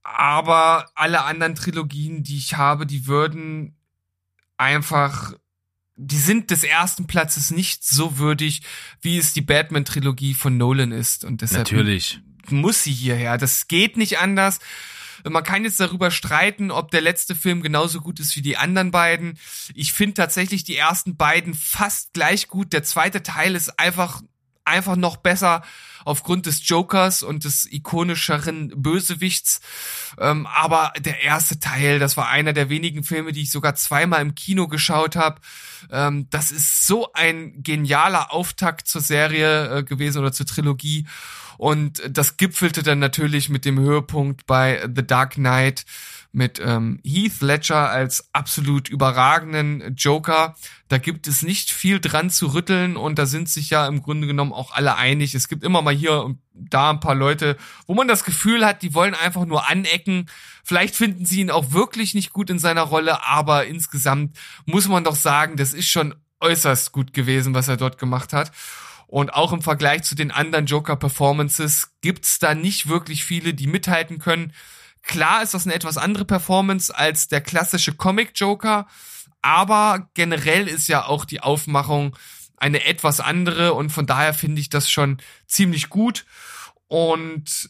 Aber 0.04 0.86
alle 0.94 1.24
anderen 1.24 1.56
Trilogien, 1.56 2.22
die 2.22 2.38
ich 2.38 2.56
habe, 2.56 2.86
die 2.86 3.08
würden 3.08 3.76
einfach 4.58 5.34
die 6.00 6.20
sind 6.20 6.52
des 6.52 6.64
ersten 6.64 7.08
Platzes 7.08 7.50
nicht 7.50 7.84
so 7.84 8.20
würdig, 8.20 8.62
wie 9.02 9.18
es 9.18 9.34
die 9.34 9.42
Batman-Trilogie 9.42 10.36
von 10.36 10.56
Nolan 10.56 10.92
ist. 10.92 11.26
Und 11.26 11.42
deshalb 11.42 11.62
Natürlich 11.64 12.22
muss 12.52 12.84
sie 12.84 12.94
hierher. 12.94 13.38
Das 13.38 13.68
geht 13.68 13.98
nicht 13.98 14.20
anders. 14.20 14.60
Man 15.28 15.44
kann 15.44 15.64
jetzt 15.64 15.80
darüber 15.80 16.12
streiten, 16.12 16.72
ob 16.72 16.92
der 16.92 17.02
letzte 17.02 17.36
Film 17.36 17.62
genauso 17.62 18.02
gut 18.02 18.20
ist 18.20 18.36
wie 18.36 18.42
die 18.42 18.58
anderen 18.58 18.92
beiden. 18.92 19.38
Ich 19.74 19.94
finde 19.94 20.16
tatsächlich 20.16 20.64
die 20.64 20.78
ersten 20.78 21.18
beiden 21.18 21.54
fast 21.54 22.14
gleich 22.14 22.48
gut. 22.48 22.74
Der 22.74 22.84
zweite 22.84 23.24
Teil 23.24 23.56
ist 23.56 23.80
einfach, 23.80 24.22
einfach 24.64 24.96
noch 24.96 25.18
besser 25.18 25.64
aufgrund 26.06 26.46
des 26.46 26.68
Jokers 26.68 27.22
und 27.22 27.44
des 27.44 27.70
ikonischeren 27.70 28.72
Bösewichts. 28.82 29.60
Ähm, 30.18 30.46
aber 30.46 30.94
der 30.98 31.22
erste 31.22 31.60
Teil, 31.60 32.00
das 32.00 32.16
war 32.16 32.30
einer 32.30 32.54
der 32.54 32.70
wenigen 32.70 33.04
Filme, 33.04 33.34
die 33.34 33.42
ich 33.42 33.52
sogar 33.52 33.76
zweimal 33.76 34.22
im 34.22 34.34
Kino 34.34 34.70
geschaut 34.70 35.18
habe. 35.18 35.42
Ähm, 35.92 36.30
das 36.30 36.52
ist 36.52 36.88
so 36.88 37.12
ein 37.12 37.62
genialer 37.62 38.32
Auftakt 38.32 38.88
zur 38.88 39.02
Serie 39.02 39.80
äh, 39.80 39.84
gewesen 39.84 40.20
oder 40.20 40.32
zur 40.32 40.46
Trilogie. 40.46 41.06
Und 41.58 42.02
das 42.10 42.38
gipfelte 42.38 42.84
dann 42.84 43.00
natürlich 43.00 43.50
mit 43.50 43.66
dem 43.66 43.80
Höhepunkt 43.80 44.46
bei 44.46 44.88
The 44.94 45.06
Dark 45.06 45.36
Knight 45.36 45.86
mit 46.32 46.62
ähm, 46.64 47.00
Heath 47.04 47.42
Ledger 47.42 47.90
als 47.90 48.30
absolut 48.34 48.90
überragenden 48.90 49.96
Joker. 49.96 50.56
Da 50.88 51.00
gibt 51.00 51.28
es 51.28 51.42
nicht 51.42 51.72
viel 51.72 52.00
dran 52.00 52.30
zu 52.30 52.54
rütteln 52.54 52.96
und 52.96 53.18
da 53.18 53.26
sind 53.26 53.50
sich 53.50 53.70
ja 53.72 53.88
im 53.88 54.04
Grunde 54.04 54.28
genommen 54.28 54.54
auch 54.54 54.72
alle 54.72 54.96
einig. 54.98 55.34
Es 55.34 55.48
gibt 55.48 55.64
immer 55.64 55.82
mal 55.82 55.96
hier 55.96 56.24
und 56.24 56.40
da 56.54 56.92
ein 56.92 57.00
paar 57.00 57.16
Leute, 57.16 57.58
wo 57.88 57.94
man 57.94 58.08
das 58.08 58.24
Gefühl 58.24 58.66
hat, 58.66 58.82
die 58.82 58.94
wollen 58.94 59.16
einfach 59.16 59.46
nur 59.46 59.68
anecken. 59.68 60.30
Vielleicht 60.64 60.96
finden 60.96 61.26
sie 61.26 61.42
ihn 61.42 61.52
auch 61.52 61.72
wirklich 61.72 62.14
nicht 62.14 62.34
gut 62.34 62.50
in 62.50 62.60
seiner 62.60 62.84
Rolle, 62.84 63.26
aber 63.26 63.66
insgesamt 63.66 64.38
muss 64.66 64.88
man 64.88 65.04
doch 65.04 65.16
sagen, 65.16 65.56
das 65.56 65.74
ist 65.74 65.90
schon 65.90 66.14
äußerst 66.40 66.92
gut 66.92 67.14
gewesen, 67.14 67.54
was 67.54 67.68
er 67.68 67.78
dort 67.78 67.98
gemacht 67.98 68.34
hat. 68.34 68.52
Und 69.08 69.34
auch 69.34 69.54
im 69.54 69.62
Vergleich 69.62 70.04
zu 70.04 70.16
den 70.16 70.32
anderen 70.32 70.66
Joker-Performances 70.66 71.94
gibt's 72.02 72.40
da 72.40 72.54
nicht 72.54 72.88
wirklich 72.90 73.24
viele, 73.24 73.54
die 73.54 73.68
mithalten 73.68 74.20
können. 74.20 74.54
Klar 75.02 75.42
ist 75.42 75.54
das 75.54 75.66
eine 75.66 75.74
etwas 75.74 75.98
andere 75.98 76.26
Performance 76.26 76.96
als 76.96 77.30
der 77.30 77.40
klassische 77.40 77.94
Comic-Joker, 77.94 78.86
aber 79.42 80.10
generell 80.14 80.68
ist 80.68 80.90
ja 80.90 81.06
auch 81.06 81.24
die 81.24 81.40
Aufmachung 81.40 82.18
eine 82.58 82.84
etwas 82.86 83.22
andere 83.22 83.74
und 83.74 83.92
von 83.92 84.06
daher 84.06 84.34
finde 84.34 84.60
ich 84.60 84.68
das 84.68 84.90
schon 84.90 85.20
ziemlich 85.46 85.88
gut. 85.88 86.26
Und 86.88 87.70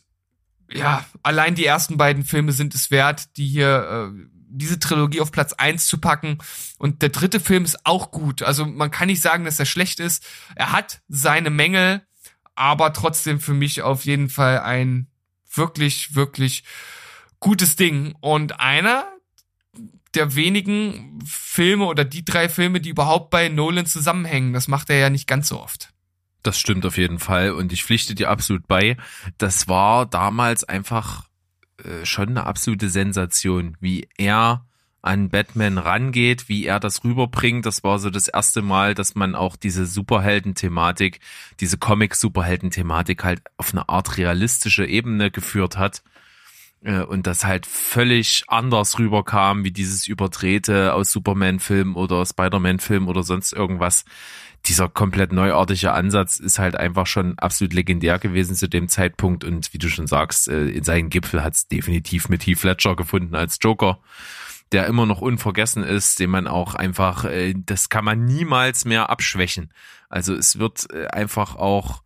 ja, 0.72 1.06
allein 1.22 1.54
die 1.54 1.66
ersten 1.66 1.98
beiden 1.98 2.24
Filme 2.24 2.52
sind 2.52 2.74
es 2.74 2.90
wert, 2.90 3.38
die 3.38 3.48
hier 3.48 4.12
äh, 4.16 4.37
diese 4.50 4.80
Trilogie 4.80 5.22
auf 5.22 5.32
Platz 5.32 5.54
eins 5.54 5.88
zu 5.88 6.00
packen. 6.00 6.38
Und 6.78 7.02
der 7.02 7.10
dritte 7.10 7.40
Film 7.40 7.64
ist 7.64 7.86
auch 7.86 8.12
gut. 8.12 8.44
Also 8.44 8.66
man 8.66 8.92
kann 8.92 9.08
nicht 9.08 9.22
sagen, 9.22 9.46
dass 9.46 9.60
er 9.60 9.66
schlecht 9.66 10.00
ist. 10.00 10.26
Er 10.56 10.72
hat 10.72 11.02
seine 11.08 11.50
Mängel, 11.50 12.02
aber 12.56 12.94
trotzdem 12.94 13.40
für 13.40 13.54
mich 13.54 13.82
auf 13.82 14.06
jeden 14.06 14.30
Fall 14.30 14.60
ein 14.60 15.08
wirklich, 15.54 16.16
wirklich 16.16 16.64
gutes 17.40 17.76
Ding. 17.76 18.16
Und 18.22 18.60
einer 18.60 19.08
der 20.14 20.36
wenigen 20.36 21.20
Filme 21.26 21.86
oder 21.86 22.06
die 22.06 22.26
drei 22.26 22.50
Filme, 22.50 22.82
die 22.82 22.90
überhaupt 22.90 23.30
bei 23.30 23.50
Nolan 23.50 23.86
zusammenhängen. 23.86 24.54
Das 24.54 24.68
macht 24.68 24.90
er 24.90 24.98
ja 24.98 25.10
nicht 25.10 25.28
ganz 25.28 25.50
so 25.50 25.62
oft. 25.62 25.94
Das 26.44 26.60
stimmt 26.60 26.86
auf 26.86 26.98
jeden 26.98 27.20
Fall 27.20 27.52
und 27.52 27.74
ich 27.74 27.84
pflichte 27.84 28.16
dir 28.16 28.30
absolut 28.30 28.68
bei. 28.68 28.98
Das 29.38 29.68
war 29.68 30.06
damals 30.06 30.64
einfach 30.64 31.27
äh, 31.84 32.06
schon 32.06 32.30
eine 32.30 32.46
absolute 32.46 32.90
Sensation, 32.90 33.78
wie 33.80 34.08
er 34.18 34.66
an 35.02 35.30
Batman 35.30 35.78
rangeht, 35.78 36.50
wie 36.50 36.66
er 36.66 36.80
das 36.80 37.04
rüberbringt. 37.04 37.66
Das 37.66 37.84
war 37.84 38.00
so 38.00 38.10
das 38.10 38.28
erste 38.28 38.62
Mal, 38.62 38.94
dass 38.94 39.16
man 39.16 39.36
auch 39.36 39.56
diese 39.56 39.86
Superhelden-Thematik, 39.86 41.20
diese 41.60 41.78
Comic-Superhelden-Thematik 41.78 43.24
halt 43.24 43.42
auf 43.58 43.72
eine 43.72 43.88
Art 43.90 44.18
realistische 44.18 44.86
Ebene 44.86 45.32
geführt 45.32 45.78
hat. 45.78 46.04
Äh, 46.82 47.02
und 47.02 47.26
das 47.28 47.46
halt 47.46 47.66
völlig 47.66 48.44
anders 48.48 49.00
rüberkam, 49.00 49.64
wie 49.64 49.72
dieses 49.72 50.08
Überdrehte 50.08 50.94
aus 50.94 51.12
Superman-Film 51.12 51.96
oder 51.96 52.26
Spider-Man-Film 52.26 53.08
oder 53.08 53.24
sonst 53.24 53.54
irgendwas. 53.54 54.04
Dieser 54.68 54.90
komplett 54.90 55.32
neuartige 55.32 55.94
Ansatz 55.94 56.38
ist 56.38 56.60
halt 56.60 56.76
einfach 56.76 57.08
schon 57.08 57.38
absolut 57.40 57.74
legendär 57.74 58.20
gewesen 58.20 58.56
zu 58.56 58.68
dem 58.68 58.90
Zeitpunkt 58.90 59.44
und 59.44 59.74
wie 59.74 59.78
du 59.78 59.90
schon 59.90 60.08
sagst, 60.08 60.48
äh, 60.48 60.68
in 60.68 60.84
seinen 60.84 61.10
Gipfel 61.10 61.44
hat 61.44 61.56
es 61.56 61.68
definitiv 61.68 62.30
mit 62.30 62.46
Heath 62.46 62.64
Ledger 62.64 62.96
gefunden 62.96 63.36
als 63.36 63.58
Joker 63.62 64.00
der 64.74 64.86
immer 64.88 65.06
noch 65.06 65.22
unvergessen 65.22 65.82
ist, 65.82 66.20
den 66.20 66.30
man 66.30 66.46
auch 66.46 66.76
einfach, 66.76 67.24
äh, 67.24 67.54
das 67.56 67.88
kann 67.88 68.04
man 68.04 68.26
niemals 68.26 68.84
mehr 68.84 69.10
abschwächen. 69.10 69.72
Also 70.10 70.34
es 70.36 70.60
wird 70.60 70.94
einfach 71.14 71.56
auch 71.56 72.04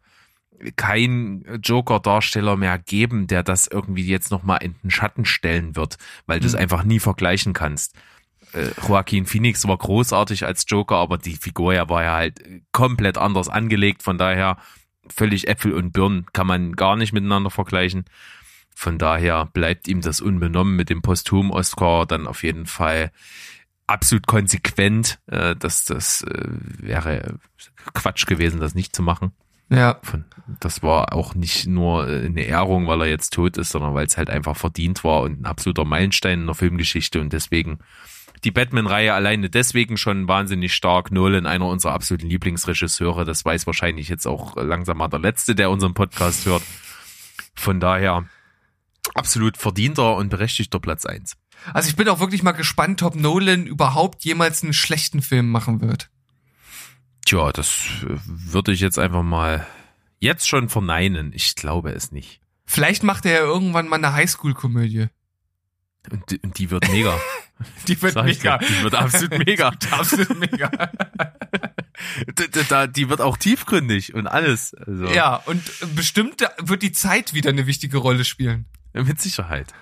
kein 0.75 1.43
Joker-Darsteller 1.63 2.55
mehr 2.55 2.77
geben, 2.77 3.27
der 3.27 3.43
das 3.43 3.67
irgendwie 3.67 4.05
jetzt 4.05 4.31
nochmal 4.31 4.59
in 4.61 4.75
den 4.83 4.91
Schatten 4.91 5.25
stellen 5.25 5.75
wird, 5.75 5.97
weil 6.25 6.39
du 6.39 6.47
es 6.47 6.53
mhm. 6.53 6.59
einfach 6.59 6.83
nie 6.83 6.99
vergleichen 6.99 7.53
kannst. 7.53 7.95
Äh, 8.53 8.69
Joaquin 8.87 9.25
Phoenix 9.25 9.67
war 9.67 9.77
großartig 9.77 10.45
als 10.45 10.65
Joker, 10.67 10.97
aber 10.97 11.17
die 11.17 11.35
Figur 11.35 11.73
ja 11.73 11.89
war 11.89 12.03
ja 12.03 12.13
halt 12.13 12.41
komplett 12.71 13.17
anders 13.17 13.49
angelegt, 13.49 14.03
von 14.03 14.17
daher 14.17 14.57
völlig 15.07 15.47
Äpfel 15.47 15.73
und 15.73 15.91
Birnen 15.91 16.25
kann 16.33 16.47
man 16.47 16.73
gar 16.73 16.95
nicht 16.95 17.13
miteinander 17.13 17.49
vergleichen. 17.49 18.05
Von 18.75 18.97
daher 18.97 19.45
bleibt 19.45 19.87
ihm 19.87 20.01
das 20.01 20.21
unbenommen 20.21 20.75
mit 20.75 20.89
dem 20.89 21.01
Posthum-Oscar 21.01 22.05
dann 22.05 22.27
auf 22.27 22.43
jeden 22.43 22.65
Fall 22.65 23.11
absolut 23.87 24.27
konsequent. 24.27 25.19
Äh, 25.27 25.55
dass 25.55 25.85
das 25.85 26.23
äh, 26.23 26.47
wäre 26.79 27.37
Quatsch 27.93 28.25
gewesen, 28.25 28.59
das 28.59 28.75
nicht 28.75 28.95
zu 28.95 29.03
machen. 29.03 29.33
Ja. 29.69 29.99
Von, 30.03 30.25
das 30.59 30.83
war 30.83 31.13
auch 31.13 31.33
nicht 31.35 31.67
nur 31.67 32.07
äh, 32.07 32.25
eine 32.25 32.43
Ehrung, 32.43 32.87
weil 32.87 33.01
er 33.01 33.07
jetzt 33.07 33.33
tot 33.33 33.57
ist, 33.57 33.69
sondern 33.69 33.93
weil 33.93 34.05
es 34.05 34.17
halt 34.17 34.29
einfach 34.29 34.57
verdient 34.57 35.03
war 35.03 35.21
und 35.21 35.41
ein 35.41 35.45
absoluter 35.45 35.85
Meilenstein 35.85 36.41
in 36.41 36.45
der 36.45 36.55
Filmgeschichte 36.55 37.21
und 37.21 37.31
deswegen 37.31 37.79
die 38.43 38.51
Batman-Reihe 38.51 39.13
alleine 39.13 39.49
deswegen 39.49 39.97
schon 39.97 40.27
wahnsinnig 40.27 40.73
stark. 40.73 41.11
Nolan, 41.11 41.45
einer 41.45 41.67
unserer 41.67 41.93
absoluten 41.93 42.27
Lieblingsregisseure, 42.27 43.25
das 43.25 43.45
weiß 43.45 43.67
wahrscheinlich 43.67 44.09
jetzt 44.09 44.25
auch 44.25 44.55
langsam 44.55 44.97
mal 44.97 45.07
der 45.07 45.19
Letzte, 45.19 45.55
der 45.55 45.69
unseren 45.69 45.93
Podcast 45.93 46.45
hört. 46.45 46.63
Von 47.55 47.79
daher 47.79 48.25
absolut 49.13 49.57
verdienter 49.57 50.15
und 50.15 50.29
berechtigter 50.29 50.79
Platz 50.79 51.05
eins. 51.05 51.37
Also 51.73 51.89
ich 51.89 51.95
bin 51.95 52.09
auch 52.09 52.19
wirklich 52.19 52.43
mal 52.43 52.53
gespannt, 52.53 53.03
ob 53.03 53.15
Nolan 53.15 53.67
überhaupt 53.67 54.23
jemals 54.23 54.63
einen 54.63 54.73
schlechten 54.73 55.21
Film 55.21 55.51
machen 55.51 55.81
wird. 55.81 56.09
Tja, 57.25 57.51
das 57.51 57.69
äh, 58.03 58.17
würde 58.25 58.71
ich 58.71 58.79
jetzt 58.79 58.97
einfach 58.97 59.21
mal 59.21 59.67
jetzt 60.19 60.47
schon 60.47 60.69
verneinen. 60.69 61.31
Ich 61.33 61.55
glaube 61.55 61.91
es 61.91 62.11
nicht. 62.11 62.41
Vielleicht 62.65 63.03
macht 63.03 63.25
er 63.25 63.33
ja 63.33 63.41
irgendwann 63.41 63.87
mal 63.87 63.97
eine 63.97 64.13
Highschool-Komödie. 64.13 65.07
Und, 66.09 66.31
die, 66.31 66.39
und 66.39 66.57
die 66.57 66.71
wird 66.71 66.89
mega. 66.89 67.19
die 67.87 68.01
wird 68.01 68.15
mega. 68.15 68.57
Dir, 68.57 68.67
die 68.67 68.83
wird 68.83 68.95
absolut 68.95 69.37
mega. 69.45 69.71
Die 69.71 69.91
wird 69.91 69.93
absolut 69.93 70.39
mega. 70.39 70.71
da, 72.69 72.87
die 72.87 73.09
wird 73.09 73.21
auch 73.21 73.37
tiefgründig 73.37 74.13
und 74.13 74.27
alles. 74.27 74.73
Also. 74.73 75.05
Ja, 75.05 75.35
und 75.35 75.61
bestimmt 75.95 76.41
wird 76.57 76.81
die 76.81 76.91
Zeit 76.91 77.33
wieder 77.33 77.49
eine 77.49 77.67
wichtige 77.67 77.97
Rolle 77.97 78.25
spielen. 78.25 78.65
Mit 78.93 79.21
Sicherheit. 79.21 79.73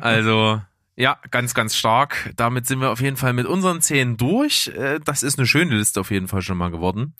Also, 0.00 0.62
ja, 0.96 1.18
ganz, 1.30 1.52
ganz 1.52 1.76
stark. 1.76 2.32
Damit 2.36 2.66
sind 2.66 2.80
wir 2.80 2.90
auf 2.90 3.00
jeden 3.00 3.16
Fall 3.16 3.32
mit 3.32 3.46
unseren 3.46 3.82
zehn 3.82 4.16
durch. 4.16 4.68
Äh, 4.68 5.00
das 5.04 5.22
ist 5.22 5.38
eine 5.38 5.46
schöne 5.46 5.76
Liste 5.76 6.00
auf 6.00 6.10
jeden 6.10 6.28
Fall 6.28 6.40
schon 6.42 6.56
mal 6.56 6.70
geworden. 6.70 7.14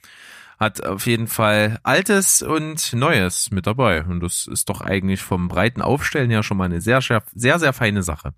Hat 0.59 0.85
auf 0.85 1.07
jeden 1.07 1.27
Fall 1.27 1.79
Altes 1.83 2.43
und 2.43 2.93
Neues 2.93 3.51
mit 3.51 3.67
dabei. 3.67 4.05
Und 4.05 4.21
das 4.21 4.47
ist 4.47 4.69
doch 4.69 4.81
eigentlich 4.81 5.21
vom 5.23 5.49
breiten 5.49 5.83
Aufstellen 5.83 6.31
ja 6.31 6.43
schon 6.43 6.57
mal 6.57 6.65
eine 6.65 6.81
sehr, 6.81 7.01
sehr, 7.01 7.23
sehr, 7.35 7.59
sehr 7.59 7.73
feine 7.73 8.03
Sache. 8.03 8.35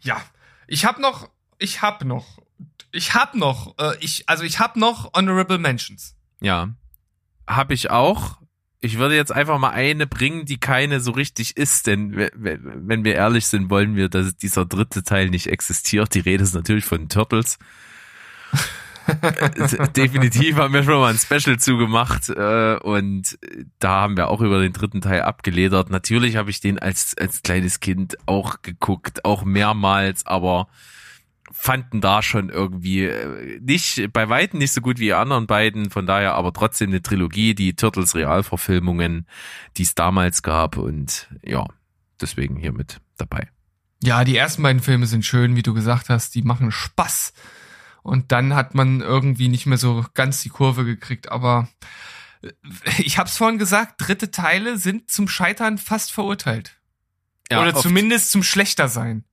Ja, 0.00 0.20
ich 0.66 0.84
hab 0.84 0.98
noch, 0.98 1.28
ich 1.58 1.82
hab 1.82 2.04
noch, 2.04 2.38
ich 2.90 3.14
hab 3.14 3.34
noch, 3.34 3.76
äh, 3.78 3.96
ich, 4.00 4.28
also 4.28 4.44
ich 4.44 4.58
hab 4.58 4.76
noch 4.76 5.12
Honorable 5.14 5.58
Mentions. 5.58 6.16
Ja, 6.40 6.70
hab 7.46 7.70
ich 7.70 7.90
auch 7.90 8.42
ich 8.84 8.98
würde 8.98 9.14
jetzt 9.14 9.30
einfach 9.30 9.58
mal 9.58 9.70
eine 9.70 10.08
bringen, 10.08 10.44
die 10.44 10.58
keine 10.58 10.98
so 10.98 11.12
richtig 11.12 11.56
ist, 11.56 11.86
denn 11.86 12.16
wenn 12.34 13.04
wir 13.04 13.14
ehrlich 13.14 13.46
sind, 13.46 13.70
wollen 13.70 13.94
wir, 13.94 14.08
dass 14.08 14.36
dieser 14.36 14.66
dritte 14.66 15.04
Teil 15.04 15.30
nicht 15.30 15.46
existiert. 15.46 16.12
Die 16.14 16.20
Rede 16.20 16.42
ist 16.42 16.52
natürlich 16.52 16.84
von 16.84 17.08
Turtles. 17.08 17.58
Definitiv 19.96 20.56
haben 20.56 20.74
wir 20.74 20.82
schon 20.82 21.00
mal 21.00 21.12
ein 21.12 21.18
Special 21.18 21.58
zugemacht 21.58 22.28
äh, 22.28 22.76
und 22.82 23.38
da 23.78 24.02
haben 24.02 24.16
wir 24.16 24.28
auch 24.28 24.40
über 24.40 24.60
den 24.60 24.72
dritten 24.72 25.00
Teil 25.00 25.22
abgeledert. 25.22 25.90
Natürlich 25.90 26.36
habe 26.36 26.50
ich 26.50 26.60
den 26.60 26.78
als 26.78 27.16
als 27.18 27.42
kleines 27.42 27.80
Kind 27.80 28.16
auch 28.26 28.62
geguckt, 28.62 29.24
auch 29.24 29.44
mehrmals, 29.44 30.26
aber 30.26 30.68
fanden 31.52 32.00
da 32.00 32.22
schon 32.22 32.48
irgendwie 32.48 33.04
äh, 33.04 33.60
nicht, 33.60 34.12
bei 34.12 34.28
Weitem 34.28 34.58
nicht 34.58 34.72
so 34.72 34.80
gut 34.80 34.98
wie 34.98 35.04
die 35.04 35.14
anderen 35.14 35.46
beiden, 35.46 35.90
von 35.90 36.06
daher 36.06 36.34
aber 36.34 36.52
trotzdem 36.52 36.90
eine 36.90 37.02
Trilogie, 37.02 37.54
die 37.54 37.74
Turtles 37.74 38.14
Realverfilmungen, 38.14 39.26
die 39.76 39.82
es 39.82 39.94
damals 39.94 40.42
gab 40.42 40.76
und 40.76 41.28
ja, 41.44 41.66
deswegen 42.20 42.56
hier 42.56 42.72
mit 42.72 43.00
dabei. 43.18 43.48
Ja, 44.02 44.24
die 44.24 44.36
ersten 44.36 44.62
beiden 44.62 44.82
Filme 44.82 45.06
sind 45.06 45.24
schön, 45.24 45.54
wie 45.54 45.62
du 45.62 45.74
gesagt 45.74 46.08
hast, 46.08 46.34
die 46.34 46.42
machen 46.42 46.72
Spaß. 46.72 47.32
Und 48.02 48.32
dann 48.32 48.54
hat 48.54 48.74
man 48.74 49.00
irgendwie 49.00 49.48
nicht 49.48 49.66
mehr 49.66 49.78
so 49.78 50.04
ganz 50.14 50.42
die 50.42 50.48
Kurve 50.48 50.84
gekriegt, 50.84 51.30
aber 51.30 51.68
äh, 52.42 52.50
ich 52.98 53.18
hab's 53.18 53.36
vorhin 53.36 53.58
gesagt, 53.58 53.94
dritte 53.98 54.30
Teile 54.30 54.76
sind 54.76 55.10
zum 55.10 55.28
Scheitern 55.28 55.78
fast 55.78 56.12
verurteilt. 56.12 56.78
Ja, 57.50 57.62
Oder 57.62 57.74
zumindest 57.74 58.30
zum 58.30 58.42
schlechter 58.42 58.88
sein. 58.88 59.24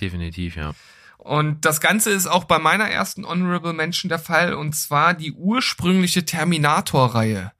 Definitiv, 0.00 0.56
ja. 0.56 0.74
Und 1.18 1.64
das 1.64 1.80
Ganze 1.80 2.10
ist 2.10 2.26
auch 2.26 2.44
bei 2.44 2.58
meiner 2.58 2.88
ersten 2.88 3.26
Honorable 3.26 3.72
Mention 3.72 4.08
der 4.08 4.18
Fall, 4.18 4.54
und 4.54 4.74
zwar 4.74 5.14
die 5.14 5.32
ursprüngliche 5.32 6.24
Terminator-Reihe. 6.24 7.52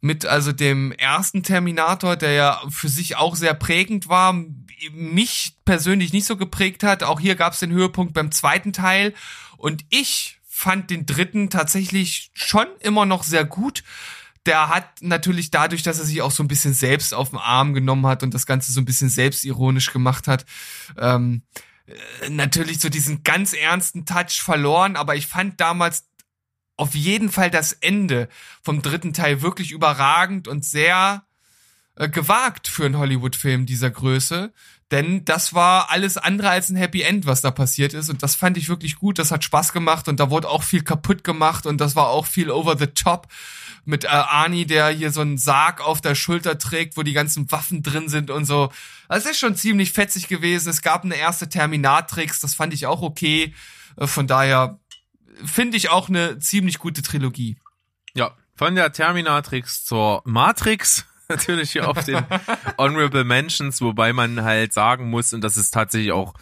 Mit 0.00 0.26
also 0.26 0.52
dem 0.52 0.90
ersten 0.92 1.42
Terminator, 1.42 2.16
der 2.16 2.32
ja 2.32 2.62
für 2.70 2.88
sich 2.88 3.16
auch 3.16 3.36
sehr 3.36 3.54
prägend 3.54 4.08
war, 4.08 4.34
mich 4.92 5.56
persönlich 5.64 6.12
nicht 6.12 6.26
so 6.26 6.36
geprägt 6.36 6.82
hat. 6.82 7.02
Auch 7.02 7.20
hier 7.20 7.34
gab 7.34 7.52
es 7.52 7.60
den 7.60 7.72
Höhepunkt 7.72 8.14
beim 8.14 8.32
zweiten 8.32 8.72
Teil. 8.72 9.14
Und 9.56 9.84
ich 9.90 10.38
fand 10.46 10.90
den 10.90 11.06
dritten 11.06 11.50
tatsächlich 11.50 12.30
schon 12.34 12.66
immer 12.80 13.06
noch 13.06 13.22
sehr 13.24 13.44
gut 13.44 13.82
der 14.46 14.68
hat 14.68 15.00
natürlich 15.00 15.50
dadurch, 15.50 15.82
dass 15.82 15.98
er 15.98 16.04
sich 16.04 16.22
auch 16.22 16.30
so 16.30 16.42
ein 16.42 16.48
bisschen 16.48 16.74
selbst 16.74 17.14
auf 17.14 17.30
den 17.30 17.38
Arm 17.38 17.74
genommen 17.74 18.06
hat 18.06 18.22
und 18.22 18.34
das 18.34 18.46
Ganze 18.46 18.72
so 18.72 18.80
ein 18.80 18.84
bisschen 18.84 19.08
selbstironisch 19.08 19.92
gemacht 19.92 20.28
hat, 20.28 20.44
ähm, 20.98 21.42
äh, 21.86 22.28
natürlich 22.28 22.80
so 22.80 22.88
diesen 22.88 23.22
ganz 23.22 23.52
ernsten 23.54 24.04
Touch 24.04 24.42
verloren, 24.42 24.96
aber 24.96 25.16
ich 25.16 25.26
fand 25.26 25.60
damals 25.60 26.04
auf 26.76 26.94
jeden 26.94 27.30
Fall 27.30 27.50
das 27.50 27.72
Ende 27.72 28.28
vom 28.62 28.82
dritten 28.82 29.12
Teil 29.12 29.42
wirklich 29.42 29.70
überragend 29.70 30.48
und 30.48 30.64
sehr 30.64 31.24
äh, 31.96 32.08
gewagt 32.08 32.68
für 32.68 32.84
einen 32.84 32.98
Hollywood-Film 32.98 33.66
dieser 33.66 33.90
Größe. 33.90 34.52
Denn 34.90 35.24
das 35.24 35.54
war 35.54 35.90
alles 35.90 36.16
andere 36.16 36.50
als 36.50 36.70
ein 36.70 36.76
Happy 36.76 37.02
End, 37.02 37.26
was 37.26 37.40
da 37.40 37.50
passiert 37.50 37.94
ist. 37.94 38.10
Und 38.10 38.22
das 38.22 38.34
fand 38.34 38.56
ich 38.56 38.68
wirklich 38.68 38.96
gut. 38.96 39.18
Das 39.18 39.30
hat 39.30 39.42
Spaß 39.42 39.72
gemacht 39.72 40.08
und 40.08 40.20
da 40.20 40.30
wurde 40.30 40.48
auch 40.48 40.62
viel 40.62 40.82
kaputt 40.82 41.24
gemacht 41.24 41.66
und 41.66 41.80
das 41.80 41.96
war 41.96 42.08
auch 42.08 42.26
viel 42.26 42.50
over 42.50 42.76
the 42.76 42.86
top 42.86 43.28
mit 43.84 44.04
äh, 44.04 44.08
Arnie, 44.08 44.66
der 44.66 44.88
hier 44.88 45.10
so 45.10 45.20
einen 45.20 45.38
Sarg 45.38 45.80
auf 45.80 46.00
der 46.00 46.14
Schulter 46.14 46.58
trägt, 46.58 46.96
wo 46.96 47.02
die 47.02 47.12
ganzen 47.12 47.50
Waffen 47.50 47.82
drin 47.82 48.08
sind 48.08 48.30
und 48.30 48.44
so. 48.44 48.70
Das 49.08 49.26
ist 49.26 49.38
schon 49.38 49.56
ziemlich 49.56 49.92
fetzig 49.92 50.28
gewesen. 50.28 50.70
Es 50.70 50.82
gab 50.82 51.04
eine 51.04 51.16
erste 51.16 51.48
Terminatrix, 51.48 52.40
das 52.40 52.54
fand 52.54 52.74
ich 52.74 52.86
auch 52.86 53.02
okay. 53.02 53.54
Äh, 53.96 54.06
von 54.06 54.26
daher 54.26 54.78
finde 55.44 55.76
ich 55.76 55.90
auch 55.90 56.08
eine 56.08 56.38
ziemlich 56.38 56.78
gute 56.78 57.02
Trilogie. 57.02 57.56
Ja, 58.14 58.36
von 58.54 58.74
der 58.74 58.92
Terminatrix 58.92 59.84
zur 59.84 60.22
Matrix 60.24 61.06
natürlich 61.28 61.72
hier 61.72 61.88
auf 61.88 62.04
den 62.04 62.24
Honorable 62.78 63.24
Mentions, 63.24 63.80
wobei 63.80 64.12
man 64.12 64.42
halt 64.42 64.72
sagen 64.72 65.10
muss, 65.10 65.32
und 65.32 65.42
das 65.42 65.56
ist 65.56 65.70
tatsächlich 65.70 66.12
auch 66.12 66.34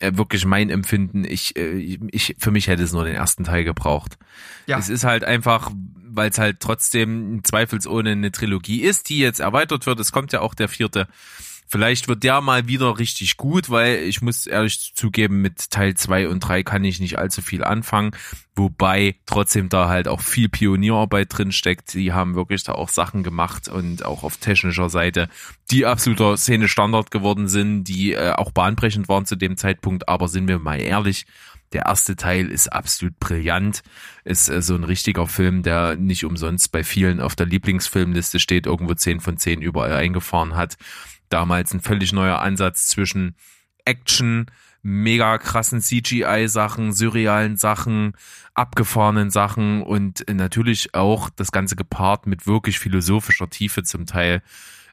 äh, 0.00 0.12
wirklich 0.14 0.44
mein 0.44 0.70
Empfinden. 0.70 1.24
Ich, 1.24 1.56
äh, 1.56 1.98
ich, 2.10 2.36
für 2.38 2.50
mich 2.50 2.68
hätte 2.68 2.82
es 2.82 2.92
nur 2.92 3.04
den 3.04 3.14
ersten 3.14 3.44
Teil 3.44 3.64
gebraucht. 3.64 4.18
Ja. 4.66 4.78
Es 4.78 4.88
ist 4.88 5.04
halt 5.04 5.24
einfach, 5.24 5.70
weil 5.74 6.30
es 6.30 6.38
halt 6.38 6.60
trotzdem 6.60 7.40
zweifelsohne 7.42 8.12
eine 8.12 8.32
Trilogie 8.32 8.82
ist, 8.82 9.08
die 9.08 9.18
jetzt 9.18 9.40
erweitert 9.40 9.86
wird. 9.86 10.00
Es 10.00 10.12
kommt 10.12 10.32
ja 10.32 10.40
auch 10.40 10.54
der 10.54 10.68
vierte. 10.68 11.08
Vielleicht 11.70 12.08
wird 12.08 12.22
der 12.22 12.40
mal 12.40 12.66
wieder 12.66 12.98
richtig 12.98 13.36
gut, 13.36 13.68
weil 13.68 13.98
ich 13.98 14.22
muss 14.22 14.46
ehrlich 14.46 14.92
zugeben, 14.94 15.42
mit 15.42 15.70
Teil 15.70 15.94
zwei 15.94 16.26
und 16.26 16.40
drei 16.40 16.62
kann 16.62 16.82
ich 16.82 16.98
nicht 16.98 17.18
allzu 17.18 17.42
viel 17.42 17.62
anfangen. 17.62 18.12
Wobei 18.56 19.16
trotzdem 19.26 19.68
da 19.68 19.88
halt 19.88 20.08
auch 20.08 20.22
viel 20.22 20.48
Pionierarbeit 20.48 21.28
drin 21.30 21.52
steckt. 21.52 21.92
Die 21.92 22.14
haben 22.14 22.34
wirklich 22.34 22.64
da 22.64 22.72
auch 22.72 22.88
Sachen 22.88 23.22
gemacht 23.22 23.68
und 23.68 24.02
auch 24.02 24.24
auf 24.24 24.38
technischer 24.38 24.88
Seite, 24.88 25.28
die 25.70 25.84
absoluter 25.84 26.38
Szene 26.38 26.68
Standard 26.68 27.10
geworden 27.10 27.48
sind, 27.48 27.84
die 27.84 28.14
äh, 28.14 28.32
auch 28.32 28.50
bahnbrechend 28.50 29.08
waren 29.08 29.26
zu 29.26 29.36
dem 29.36 29.58
Zeitpunkt. 29.58 30.08
Aber 30.08 30.28
sind 30.28 30.48
wir 30.48 30.58
mal 30.58 30.80
ehrlich, 30.80 31.26
der 31.72 31.84
erste 31.84 32.16
Teil 32.16 32.50
ist 32.50 32.72
absolut 32.72 33.18
brillant, 33.20 33.82
ist 34.24 34.48
äh, 34.48 34.62
so 34.62 34.74
ein 34.74 34.84
richtiger 34.84 35.26
Film, 35.26 35.62
der 35.62 35.96
nicht 35.96 36.24
umsonst 36.24 36.72
bei 36.72 36.82
vielen 36.82 37.20
auf 37.20 37.36
der 37.36 37.46
Lieblingsfilmliste 37.46 38.40
steht, 38.40 38.66
irgendwo 38.66 38.94
10 38.94 39.20
von 39.20 39.36
10 39.36 39.60
überall 39.60 39.92
eingefahren 39.92 40.56
hat. 40.56 40.78
Damals 41.28 41.72
ein 41.72 41.80
völlig 41.80 42.12
neuer 42.12 42.40
Ansatz 42.40 42.88
zwischen 42.88 43.36
Action, 43.84 44.46
mega 44.82 45.38
krassen 45.38 45.80
CGI-Sachen, 45.80 46.92
surrealen 46.92 47.56
Sachen, 47.56 48.12
abgefahrenen 48.54 49.30
Sachen 49.30 49.82
und 49.82 50.24
natürlich 50.30 50.94
auch 50.94 51.30
das 51.30 51.52
Ganze 51.52 51.76
gepaart 51.76 52.26
mit 52.26 52.46
wirklich 52.46 52.78
philosophischer 52.78 53.50
Tiefe 53.50 53.82
zum 53.82 54.06
Teil 54.06 54.42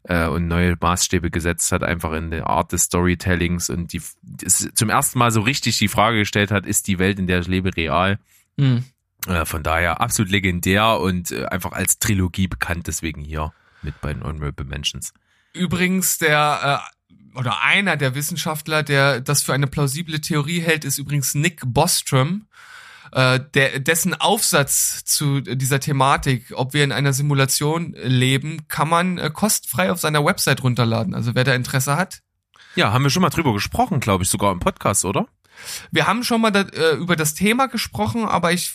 äh, 0.03 0.27
und 0.27 0.47
neue 0.47 0.75
Maßstäbe 0.79 1.31
gesetzt 1.31 1.71
hat, 1.71 1.83
einfach 1.83 2.13
in 2.13 2.31
der 2.31 2.47
Art 2.47 2.71
des 2.71 2.83
Storytellings 2.83 3.69
und 3.69 3.93
die 3.93 4.01
zum 4.47 4.89
ersten 4.89 5.19
Mal 5.19 5.31
so 5.31 5.41
richtig 5.41 5.77
die 5.77 5.87
Frage 5.87 6.19
gestellt 6.19 6.51
hat, 6.51 6.65
ist 6.65 6.87
die 6.87 6.99
Welt, 6.99 7.19
in 7.19 7.27
der 7.27 7.39
ich 7.39 7.47
lebe, 7.47 7.75
real? 7.75 8.19
Hm. 8.59 8.83
Äh, 9.27 9.45
von 9.45 9.63
daher 9.63 10.01
absolut 10.01 10.31
legendär 10.31 10.99
und 10.99 11.31
äh, 11.31 11.45
einfach 11.45 11.71
als 11.71 11.99
Trilogie 11.99 12.47
bekannt, 12.47 12.87
deswegen 12.87 13.21
hier 13.21 13.53
mit 13.81 13.99
bei 14.01 14.13
den 14.13 14.23
Honorable 14.23 14.65
Mentions. 14.65 15.13
Übrigens, 15.55 16.17
der 16.17 16.81
äh, 16.81 17.39
oder 17.39 17.61
einer 17.61 17.97
der 17.97 18.15
Wissenschaftler, 18.15 18.83
der 18.83 19.21
das 19.21 19.41
für 19.41 19.53
eine 19.53 19.67
plausible 19.67 20.21
Theorie 20.21 20.61
hält, 20.61 20.85
ist 20.85 20.97
übrigens 20.97 21.35
Nick 21.35 21.61
Bostrom. 21.65 22.47
Äh, 23.11 23.39
der, 23.53 23.79
dessen 23.79 24.13
Aufsatz 24.13 25.03
zu 25.05 25.41
dieser 25.41 25.79
Thematik, 25.79 26.53
ob 26.55 26.73
wir 26.73 26.83
in 26.83 26.91
einer 26.91 27.13
Simulation 27.13 27.93
leben, 28.01 28.67
kann 28.67 28.89
man 28.89 29.17
äh, 29.17 29.29
kostenfrei 29.29 29.91
auf 29.91 29.99
seiner 29.99 30.25
Website 30.25 30.63
runterladen. 30.63 31.13
Also 31.13 31.35
wer 31.35 31.43
da 31.43 31.53
Interesse 31.53 31.97
hat. 31.97 32.21
Ja, 32.75 32.91
haben 32.91 33.03
wir 33.03 33.09
schon 33.09 33.21
mal 33.21 33.29
drüber 33.29 33.53
gesprochen, 33.53 33.99
glaube 33.99 34.23
ich, 34.23 34.29
sogar 34.29 34.51
im 34.51 34.59
Podcast, 34.59 35.05
oder? 35.05 35.27
Wir 35.91 36.07
haben 36.07 36.23
schon 36.23 36.41
mal 36.41 36.51
da, 36.51 36.61
äh, 36.61 36.95
über 36.95 37.15
das 37.15 37.33
Thema 37.33 37.67
gesprochen, 37.67 38.25
aber 38.25 38.51
ich 38.51 38.73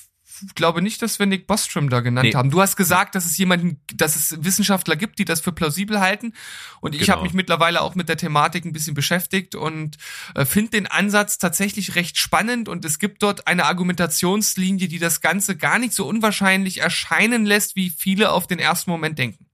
glaube 0.54 0.82
nicht, 0.82 1.00
dass 1.02 1.18
wir 1.18 1.26
Nick 1.26 1.46
Bostrom 1.46 1.88
da 1.90 2.00
genannt 2.00 2.28
Nee. 2.28 2.34
haben. 2.34 2.50
Du 2.50 2.60
hast 2.60 2.76
gesagt, 2.76 3.14
dass 3.14 3.24
es 3.24 3.36
jemanden, 3.38 3.80
dass 3.94 4.16
es 4.16 4.42
Wissenschaftler 4.44 4.96
gibt, 4.96 5.18
die 5.18 5.24
das 5.24 5.40
für 5.40 5.52
plausibel 5.52 6.00
halten. 6.00 6.32
Und 6.80 6.94
ich 6.94 7.02
Genau. 7.02 7.14
habe 7.14 7.22
mich 7.22 7.32
mittlerweile 7.32 7.80
auch 7.80 7.94
mit 7.94 8.08
der 8.08 8.16
Thematik 8.16 8.64
ein 8.64 8.72
bisschen 8.72 8.94
beschäftigt 8.94 9.54
und 9.54 9.96
äh, 10.34 10.44
finde 10.44 10.70
den 10.72 10.86
Ansatz 10.86 11.38
tatsächlich 11.38 11.94
recht 11.94 12.18
spannend. 12.18 12.68
Und 12.68 12.84
es 12.84 12.98
gibt 12.98 13.22
dort 13.22 13.46
eine 13.46 13.64
Argumentationslinie, 13.66 14.88
die 14.88 14.98
das 14.98 15.20
Ganze 15.20 15.56
gar 15.56 15.78
nicht 15.78 15.92
so 15.94 16.06
unwahrscheinlich 16.06 16.78
erscheinen 16.78 17.44
lässt, 17.46 17.76
wie 17.76 17.90
viele 17.90 18.32
auf 18.32 18.46
den 18.46 18.58
ersten 18.58 18.90
Moment 18.90 19.18
denken. 19.18 19.46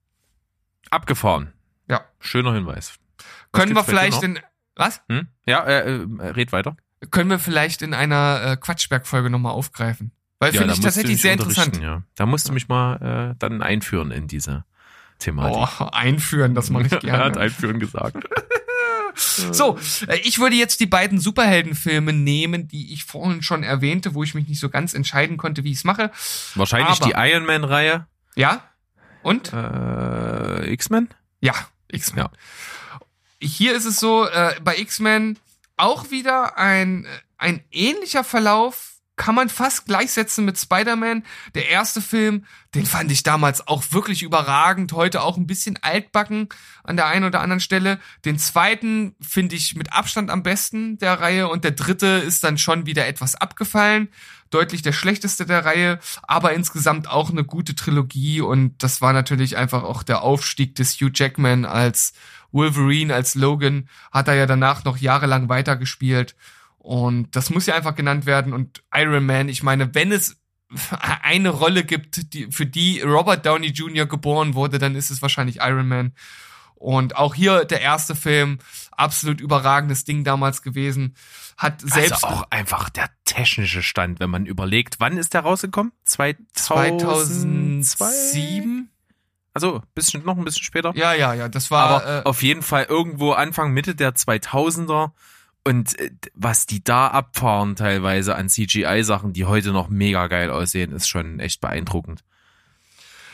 Abgefahren. 0.91 1.53
Ja. 1.89 2.05
Schöner 2.20 2.55
Hinweis. 2.55 2.95
Was 3.53 3.61
Können 3.61 3.74
wir 3.74 3.84
vielleicht 3.84 4.22
in 4.22 4.39
was? 4.74 5.01
Hm? 5.09 5.28
Ja, 5.47 5.64
äh, 5.64 5.80
äh, 6.03 6.26
red 6.28 6.53
weiter. 6.53 6.76
Können 7.11 7.30
wir 7.30 7.39
vielleicht 7.39 7.82
in 7.82 7.95
einer 7.95 8.43
äh, 8.45 8.57
Quatschberg-Folge 8.57 9.30
nochmal 9.30 9.53
aufgreifen? 9.53 10.12
Weil 10.39 10.53
ja, 10.55 10.61
finde 10.61 10.74
ich 10.74 10.80
tatsächlich 10.80 11.20
sehr 11.20 11.32
interessant. 11.32 11.80
Ja. 11.80 12.03
Da 12.14 12.26
musst 12.26 12.49
du 12.49 12.53
mich 12.53 12.68
mal 12.68 13.30
äh, 13.32 13.37
dann 13.39 13.62
einführen 13.62 14.11
in 14.11 14.28
diese 14.28 14.64
Thematik. 15.18 15.80
Oh, 15.80 15.84
einführen, 15.93 16.55
das 16.55 16.70
mache 16.70 16.87
ich 16.87 16.93
er 17.05 17.12
hat 17.18 17.32
gerne. 17.32 17.41
einführen 17.41 17.80
gesagt. 17.80 18.16
So, 19.16 19.78
äh, 20.09 20.18
ich 20.24 20.39
würde 20.41 20.57
jetzt 20.57 20.78
die 20.80 20.87
beiden 20.87 21.18
Superheldenfilme 21.18 22.12
nehmen, 22.12 22.68
die 22.68 22.93
ich 22.93 23.05
vorhin 23.05 23.41
schon 23.43 23.62
erwähnte, 23.62 24.12
wo 24.12 24.22
ich 24.22 24.34
mich 24.34 24.47
nicht 24.47 24.61
so 24.61 24.68
ganz 24.68 24.93
entscheiden 24.93 25.39
konnte, 25.39 25.64
wie 25.64 25.72
ich 25.72 25.78
es 25.78 25.84
mache. 25.84 26.11
Wahrscheinlich 26.55 27.01
Aber- 27.01 27.07
die 27.07 27.14
Iron 27.16 27.47
Man-Reihe. 27.47 28.07
Ja? 28.34 28.62
Und? 29.22 29.53
Äh, 29.55 30.70
X-Men? 30.70 31.09
Ja, 31.41 31.55
X-Men. 31.89 32.24
Ja. 32.24 32.30
Hier 33.41 33.74
ist 33.74 33.87
es 33.87 33.99
so, 33.99 34.26
äh, 34.28 34.55
bei 34.62 34.76
X-Men 34.76 35.39
auch 35.78 36.11
wieder 36.11 36.59
ein, 36.59 37.07
ein 37.39 37.64
ähnlicher 37.70 38.22
Verlauf, 38.24 38.95
kann 39.17 39.35
man 39.35 39.49
fast 39.49 39.87
gleichsetzen 39.87 40.45
mit 40.45 40.59
Spider-Man. 40.59 41.25
Der 41.55 41.69
erste 41.69 42.01
Film, 42.01 42.45
den 42.75 42.85
fand 42.85 43.11
ich 43.11 43.23
damals 43.23 43.67
auch 43.67 43.83
wirklich 43.91 44.23
überragend, 44.23 44.93
heute 44.93 45.23
auch 45.23 45.39
ein 45.39 45.47
bisschen 45.47 45.79
altbacken 45.81 46.49
an 46.85 46.97
der 46.97 47.07
einen 47.07 47.25
oder 47.25 47.41
anderen 47.41 47.61
Stelle. 47.61 47.99
Den 48.25 48.39
zweiten 48.39 49.17
finde 49.21 49.57
ich 49.57 49.75
mit 49.75 49.93
Abstand 49.93 50.31
am 50.31 50.43
besten 50.43 50.99
der 50.99 51.21
Reihe 51.21 51.49
und 51.49 51.64
der 51.64 51.71
dritte 51.73 52.07
ist 52.07 52.45
dann 52.45 52.59
schon 52.59 52.87
wieder 52.87 53.07
etwas 53.07 53.35
abgefallen. 53.35 54.09
Deutlich 54.51 54.83
der 54.83 54.93
schlechteste 54.93 55.45
der 55.45 55.64
Reihe, 55.64 55.99
aber 56.23 56.53
insgesamt 56.53 57.09
auch 57.09 57.31
eine 57.31 57.43
gute 57.43 57.75
Trilogie 57.75 58.43
und 58.43 58.81
das 58.83 59.01
war 59.01 59.12
natürlich 59.12 59.57
einfach 59.57 59.83
auch 59.83 60.03
der 60.03 60.23
Aufstieg 60.23 60.77
des 60.77 61.01
Hugh 61.01 61.11
Jackman 61.12 61.64
als 61.64 62.12
Wolverine, 62.53 63.12
als 63.12 63.35
Logan, 63.35 63.89
hat 64.12 64.29
er 64.29 64.35
ja 64.35 64.47
danach 64.47 64.85
noch 64.85 64.99
jahrelang 64.99 65.49
weitergespielt 65.49 66.37
und 66.87 67.34
das 67.34 67.51
muss 67.51 67.66
ja 67.66 67.74
einfach 67.74 67.97
genannt 67.97 68.26
werden 68.26 68.53
und 68.53 68.84
Iron 68.95 69.26
Man, 69.26 69.49
ich 69.49 69.64
meine, 69.64 69.93
wenn 69.97 70.12
es 70.12 70.37
eine 71.22 71.49
Rolle 71.49 71.82
gibt, 71.82 72.32
die, 72.32 72.53
für 72.53 72.64
die 72.64 73.01
Robert 73.01 73.45
Downey 73.45 73.70
Jr. 73.70 74.07
geboren 74.07 74.55
wurde, 74.55 74.78
dann 74.78 74.95
ist 74.95 75.11
es 75.11 75.20
wahrscheinlich 75.20 75.57
Iron 75.57 75.89
Man. 75.89 76.12
Und 76.76 77.16
auch 77.16 77.34
hier 77.34 77.64
der 77.64 77.80
erste 77.80 78.14
Film, 78.14 78.59
absolut 78.93 79.41
überragendes 79.41 80.05
Ding 80.05 80.22
damals 80.22 80.62
gewesen. 80.62 81.16
Hat 81.57 81.80
selbst 81.80 82.22
also 82.22 82.28
auch 82.28 82.51
einfach 82.51 82.89
der 82.89 83.11
technische 83.24 83.82
Stand, 83.82 84.20
wenn 84.20 84.30
man 84.30 84.47
überlegt, 84.47 85.01
wann 85.01 85.16
ist 85.16 85.34
der 85.34 85.41
rausgekommen? 85.41 85.91
2002? 86.05 86.99
2007? 86.99 88.91
Also, 89.55 89.82
bisschen, 89.95 90.24
noch 90.24 90.37
ein 90.37 90.45
bisschen 90.45 90.62
später. 90.62 90.93
Ja, 90.95 91.14
ja, 91.14 91.34
ja, 91.34 91.49
das 91.49 91.72
war 91.72 91.89
Aber 91.89 92.18
äh, 92.18 92.22
auf 92.24 92.43
jeden 92.43 92.62
Fall 92.62 92.84
irgendwo 92.84 93.32
Anfang, 93.32 93.72
Mitte 93.72 93.97
der 93.97 94.14
2000er. 94.14 95.11
Und 95.67 95.99
äh, 95.99 96.12
was 96.33 96.67
die 96.67 96.85
da 96.85 97.09
abfahren 97.09 97.75
teilweise 97.75 98.37
an 98.37 98.49
CGI-Sachen, 98.49 99.33
die 99.33 99.47
heute 99.47 99.73
noch 99.73 99.89
mega 99.89 100.29
geil 100.29 100.49
aussehen, 100.49 100.93
ist 100.93 101.09
schon 101.09 101.41
echt 101.41 101.61
beeindruckend. 101.61 102.23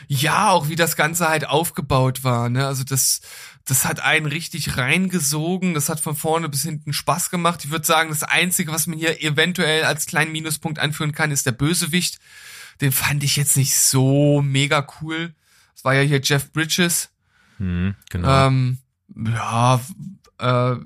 Ja, 0.08 0.48
auch 0.48 0.70
wie 0.70 0.74
das 0.74 0.96
Ganze 0.96 1.28
halt 1.28 1.46
aufgebaut 1.46 2.24
war, 2.24 2.48
ne? 2.48 2.66
Also 2.66 2.84
das, 2.84 3.20
das 3.66 3.84
hat 3.84 4.00
einen 4.00 4.24
richtig 4.24 4.78
reingesogen, 4.78 5.74
das 5.74 5.90
hat 5.90 6.00
von 6.00 6.16
vorne 6.16 6.48
bis 6.48 6.62
hinten 6.62 6.94
Spaß 6.94 7.28
gemacht. 7.28 7.66
Ich 7.66 7.70
würde 7.70 7.84
sagen, 7.84 8.08
das 8.08 8.22
Einzige, 8.22 8.72
was 8.72 8.86
man 8.86 8.98
hier 8.98 9.22
eventuell 9.22 9.84
als 9.84 10.06
kleinen 10.06 10.32
Minuspunkt 10.32 10.78
anführen 10.78 11.12
kann, 11.12 11.32
ist 11.32 11.44
der 11.44 11.52
Bösewicht. 11.52 12.18
Den 12.80 12.92
fand 12.92 13.22
ich 13.24 13.36
jetzt 13.36 13.58
nicht 13.58 13.76
so 13.76 14.40
mega 14.40 14.86
cool. 15.02 15.34
Das 15.74 15.84
war 15.84 15.92
ja 15.92 16.00
hier 16.00 16.22
Jeff 16.22 16.50
Bridges. 16.50 17.10
Hm, 17.58 17.94
genau. 18.08 18.46
Ähm, 18.46 18.78
ja, 19.14 19.82
äh, 20.38 20.76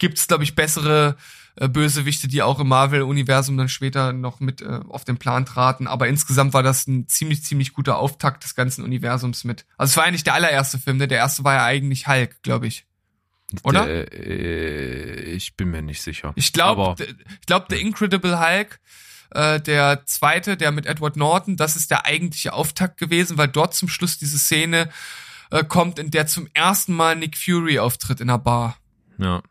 gibt's 0.00 0.26
glaube 0.26 0.42
ich 0.42 0.56
bessere 0.56 1.16
äh, 1.56 1.68
Bösewichte, 1.68 2.28
die 2.28 2.42
auch 2.42 2.58
im 2.60 2.68
Marvel-Universum 2.68 3.56
dann 3.56 3.68
später 3.68 4.12
noch 4.12 4.40
mit 4.40 4.62
äh, 4.62 4.80
auf 4.88 5.04
den 5.04 5.18
Plan 5.18 5.44
traten. 5.44 5.86
Aber 5.86 6.08
insgesamt 6.08 6.54
war 6.54 6.62
das 6.62 6.86
ein 6.86 7.08
ziemlich, 7.08 7.44
ziemlich 7.44 7.72
guter 7.72 7.98
Auftakt 7.98 8.44
des 8.44 8.54
ganzen 8.54 8.84
Universums 8.84 9.44
mit. 9.44 9.66
Also 9.76 9.90
es 9.90 9.96
war 9.96 10.10
nicht 10.10 10.26
der 10.26 10.34
allererste 10.34 10.78
Film, 10.78 10.96
ne? 10.96 11.08
Der 11.08 11.18
erste 11.18 11.44
war 11.44 11.54
ja 11.54 11.64
eigentlich 11.64 12.06
Hulk, 12.06 12.42
glaube 12.42 12.66
ich. 12.66 12.86
oder? 13.62 13.84
Der, 13.84 14.12
äh, 14.12 15.20
ich 15.32 15.56
bin 15.56 15.70
mir 15.70 15.82
nicht 15.82 16.02
sicher. 16.02 16.32
Ich 16.36 16.52
glaube, 16.52 16.94
ich 16.98 17.46
glaube, 17.46 17.66
The 17.68 17.80
Incredible 17.80 18.40
Hulk, 18.40 18.80
äh, 19.32 19.60
der 19.60 20.06
zweite, 20.06 20.56
der 20.56 20.70
mit 20.70 20.86
Edward 20.86 21.16
Norton, 21.16 21.56
das 21.56 21.76
ist 21.76 21.90
der 21.90 22.06
eigentliche 22.06 22.52
Auftakt 22.52 22.96
gewesen, 22.98 23.38
weil 23.38 23.48
dort 23.48 23.74
zum 23.74 23.88
Schluss 23.88 24.18
diese 24.18 24.38
Szene 24.38 24.88
äh, 25.50 25.64
kommt, 25.64 25.98
in 25.98 26.10
der 26.10 26.26
zum 26.26 26.48
ersten 26.54 26.94
Mal 26.94 27.16
Nick 27.16 27.36
Fury 27.36 27.80
auftritt 27.80 28.20
in 28.20 28.30
einer 28.30 28.38
Bar. 28.38 28.76
Ja. 29.18 29.42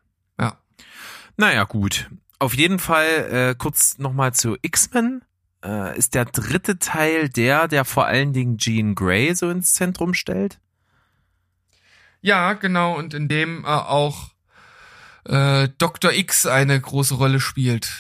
Ja. 1.39 1.45
Naja, 1.47 1.63
gut. 1.63 2.09
Auf 2.39 2.53
jeden 2.53 2.79
Fall 2.79 3.05
äh, 3.31 3.55
kurz 3.57 3.97
nochmal 3.97 4.33
zu 4.33 4.57
X-Men. 4.61 5.23
Äh, 5.63 5.97
ist 5.97 6.15
der 6.15 6.25
dritte 6.25 6.79
Teil 6.79 7.27
der, 7.29 7.67
der 7.67 7.83
vor 7.85 8.05
allen 8.05 8.31
Dingen 8.33 8.57
Jean 8.57 8.95
Grey 8.95 9.35
so 9.35 9.49
ins 9.49 9.73
Zentrum 9.73 10.13
stellt? 10.13 10.59
Ja, 12.21 12.53
genau, 12.53 12.97
und 12.97 13.13
in 13.13 13.27
dem 13.27 13.63
äh, 13.65 13.67
auch 13.67 14.29
äh, 15.25 15.67
Dr. 15.77 16.11
X 16.13 16.45
eine 16.45 16.79
große 16.79 17.15
Rolle 17.15 17.39
spielt. 17.39 17.91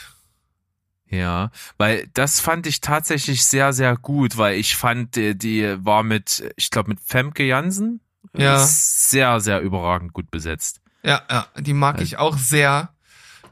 Ja, 1.07 1.51
weil 1.77 2.07
das 2.13 2.39
fand 2.39 2.67
ich 2.67 2.81
tatsächlich 2.81 3.43
sehr, 3.45 3.73
sehr 3.73 3.97
gut, 3.97 4.37
weil 4.37 4.57
ich 4.59 4.75
fand, 4.75 5.15
die, 5.15 5.35
die 5.37 5.75
war 5.83 6.03
mit, 6.03 6.43
ich 6.55 6.69
glaube, 6.69 6.89
mit 6.89 6.99
Femke 7.01 7.43
Jansen 7.43 7.99
Ja. 8.37 8.59
sehr, 8.59 9.39
sehr 9.39 9.59
überragend 9.61 10.13
gut 10.13 10.29
besetzt. 10.31 10.81
Ja, 11.03 11.21
ja, 11.29 11.47
die 11.57 11.73
mag 11.73 11.95
Also- 11.95 12.03
ich 12.05 12.17
auch 12.17 12.37
sehr. 12.37 12.93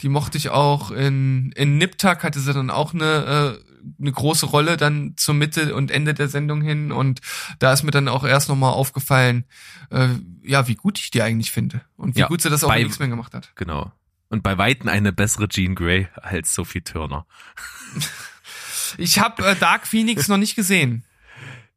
Die 0.01 0.09
mochte 0.09 0.37
ich 0.37 0.49
auch. 0.49 0.91
In, 0.91 1.51
in 1.53 1.77
Niptak 1.77 2.23
hatte 2.23 2.39
sie 2.39 2.53
dann 2.53 2.69
auch 2.69 2.93
eine, 2.93 3.59
äh, 3.59 4.01
eine 4.01 4.11
große 4.11 4.45
Rolle 4.45 4.77
dann 4.77 5.13
zur 5.17 5.33
Mitte 5.35 5.73
und 5.75 5.91
Ende 5.91 6.13
der 6.13 6.27
Sendung 6.27 6.61
hin. 6.61 6.91
Und 6.91 7.21
da 7.59 7.73
ist 7.73 7.83
mir 7.83 7.91
dann 7.91 8.07
auch 8.07 8.23
erst 8.23 8.49
nochmal 8.49 8.73
aufgefallen, 8.73 9.45
äh, 9.91 10.09
ja, 10.43 10.67
wie 10.67 10.75
gut 10.75 10.99
ich 10.99 11.11
die 11.11 11.21
eigentlich 11.21 11.51
finde. 11.51 11.81
Und 11.95 12.15
wie 12.15 12.19
Ja, 12.21 12.27
gut 12.27 12.41
sie 12.41 12.49
das 12.49 12.63
auch 12.63 12.69
bei- 12.69 12.81
in 12.81 12.87
X-Men 12.87 13.09
gemacht 13.09 13.33
hat. 13.33 13.51
Genau. 13.55 13.91
Und 14.29 14.43
bei 14.43 14.57
Weitem 14.57 14.89
eine 14.89 15.13
bessere 15.13 15.47
Jean 15.47 15.73
Grey 15.73 16.07
als 16.15 16.53
Sophie 16.53 16.81
Turner. 16.81 17.25
Ich 18.97 19.19
habe 19.19 19.45
äh, 19.45 19.55
Dark 19.55 19.85
Phoenix 19.85 20.27
noch 20.29 20.37
nicht 20.37 20.55
gesehen. 20.55 21.03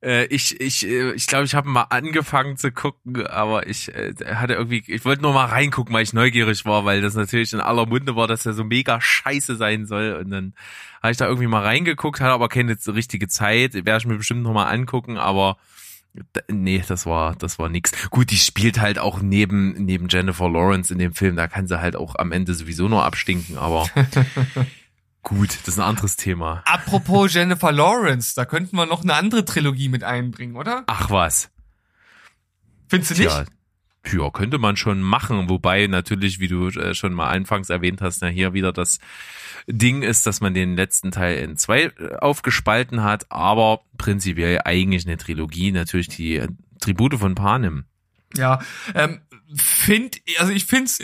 Äh, 0.03 0.24
ich 0.26 0.59
ich 0.61 0.86
äh, 0.86 1.12
ich 1.12 1.26
glaube, 1.26 1.44
ich 1.44 1.55
habe 1.55 1.68
mal 1.68 1.82
angefangen 1.90 2.57
zu 2.57 2.72
gucken, 2.72 3.26
aber 3.26 3.66
ich 3.66 3.94
äh, 3.94 4.14
hatte 4.34 4.55
irgendwie, 4.55 4.82
ich 4.86 5.05
wollte 5.05 5.22
nur 5.22 5.34
mal 5.34 5.46
reingucken, 5.46 5.94
weil 5.94 6.03
ich 6.03 6.14
neugierig 6.14 6.64
war, 6.64 6.84
weil 6.86 7.03
das 7.03 7.14
natürlich 7.14 7.53
in 7.53 7.61
aller 7.61 7.84
Munde 7.84 8.16
war, 8.16 8.26
dass 8.26 8.46
er 8.46 8.55
so 8.55 8.64
mega 8.64 9.01
scheiße 9.01 9.57
sein 9.57 9.86
soll. 9.86 10.14
Und 10.14 10.30
dann 10.30 10.55
habe 11.03 11.12
ich 11.12 11.18
da 11.18 11.26
irgendwie 11.26 11.48
mal 11.48 11.62
reingeguckt, 11.62 12.20
hatte 12.20 12.32
aber 12.32 12.48
keine 12.48 12.76
richtige 12.86 13.28
Zeit. 13.28 13.74
Werde 13.74 13.98
ich 13.98 14.07
mir 14.07 14.16
bestimmt 14.16 14.42
noch 14.42 14.55
mal 14.55 14.66
angucken, 14.66 15.18
aber 15.18 15.59
nee, 16.48 16.82
das 16.86 17.05
war 17.05 17.36
das 17.36 17.59
war 17.59 17.68
nix. 17.68 17.92
Gut, 18.09 18.30
die 18.30 18.38
spielt 18.38 18.80
halt 18.80 18.98
auch 18.98 19.20
neben 19.20 19.84
neben 19.84 20.09
Jennifer 20.09 20.48
Lawrence 20.48 20.92
in 20.92 20.98
dem 20.98 21.12
Film, 21.12 21.36
da 21.36 21.46
kann 21.46 21.66
sie 21.66 21.80
halt 21.80 21.94
auch 21.94 22.14
am 22.16 22.32
Ende 22.32 22.55
sowieso 22.55 22.88
nur 22.88 23.05
abstinken, 23.05 23.59
aber 23.59 23.86
gut, 25.23 25.51
das 25.51 25.68
ist 25.68 25.79
ein 25.79 25.85
anderes 25.85 26.16
Thema. 26.16 26.62
Apropos 26.66 27.33
Jennifer 27.35 27.73
Lawrence, 27.73 28.35
da 28.35 28.45
könnten 28.45 28.77
wir 28.77 28.87
noch 28.87 29.03
eine 29.03 29.14
andere 29.14 29.45
Trilogie 29.45 29.89
mit 29.89 30.05
einbringen, 30.05 30.57
oder? 30.57 30.85
Ach 30.87 31.11
was. 31.11 31.51
Findest 32.89 33.12
du 33.12 33.23
nicht? 33.23 33.31
Tja, 33.31 33.45
ja, 34.07 34.31
könnte 34.31 34.59
man 34.59 34.77
schon 34.77 35.03
machen, 35.03 35.49
wobei 35.49 35.87
natürlich, 35.87 36.41
wie 36.41 36.49
du 36.49 36.68
äh, 36.68 36.95
schon 36.95 37.12
mal 37.12 37.31
anfangs 37.31 37.68
erwähnt 37.68 38.01
hast, 38.01 38.23
na 38.23 38.29
hier 38.29 38.55
wieder 38.55 38.73
das 38.73 38.99
Ding 39.66 40.03
ist, 40.03 40.27
dass 40.27 40.41
man 40.41 40.55
den 40.55 40.75
letzten 40.75 41.11
Teil 41.11 41.39
in 41.39 41.57
zwei 41.57 41.83
äh, 41.83 42.16
aufgespalten 42.18 43.03
hat, 43.03 43.27
aber 43.31 43.83
prinzipiell 43.99 44.61
eigentlich 44.64 45.07
eine 45.07 45.18
Trilogie, 45.18 45.71
natürlich 45.71 46.09
die 46.09 46.43
Tribute 46.81 47.16
von 47.16 47.35
Panem. 47.35 47.85
Ja, 48.37 48.61
ähm, 48.95 49.21
find, 49.55 50.21
also 50.39 50.53
ich 50.53 50.64
find's 50.64 50.99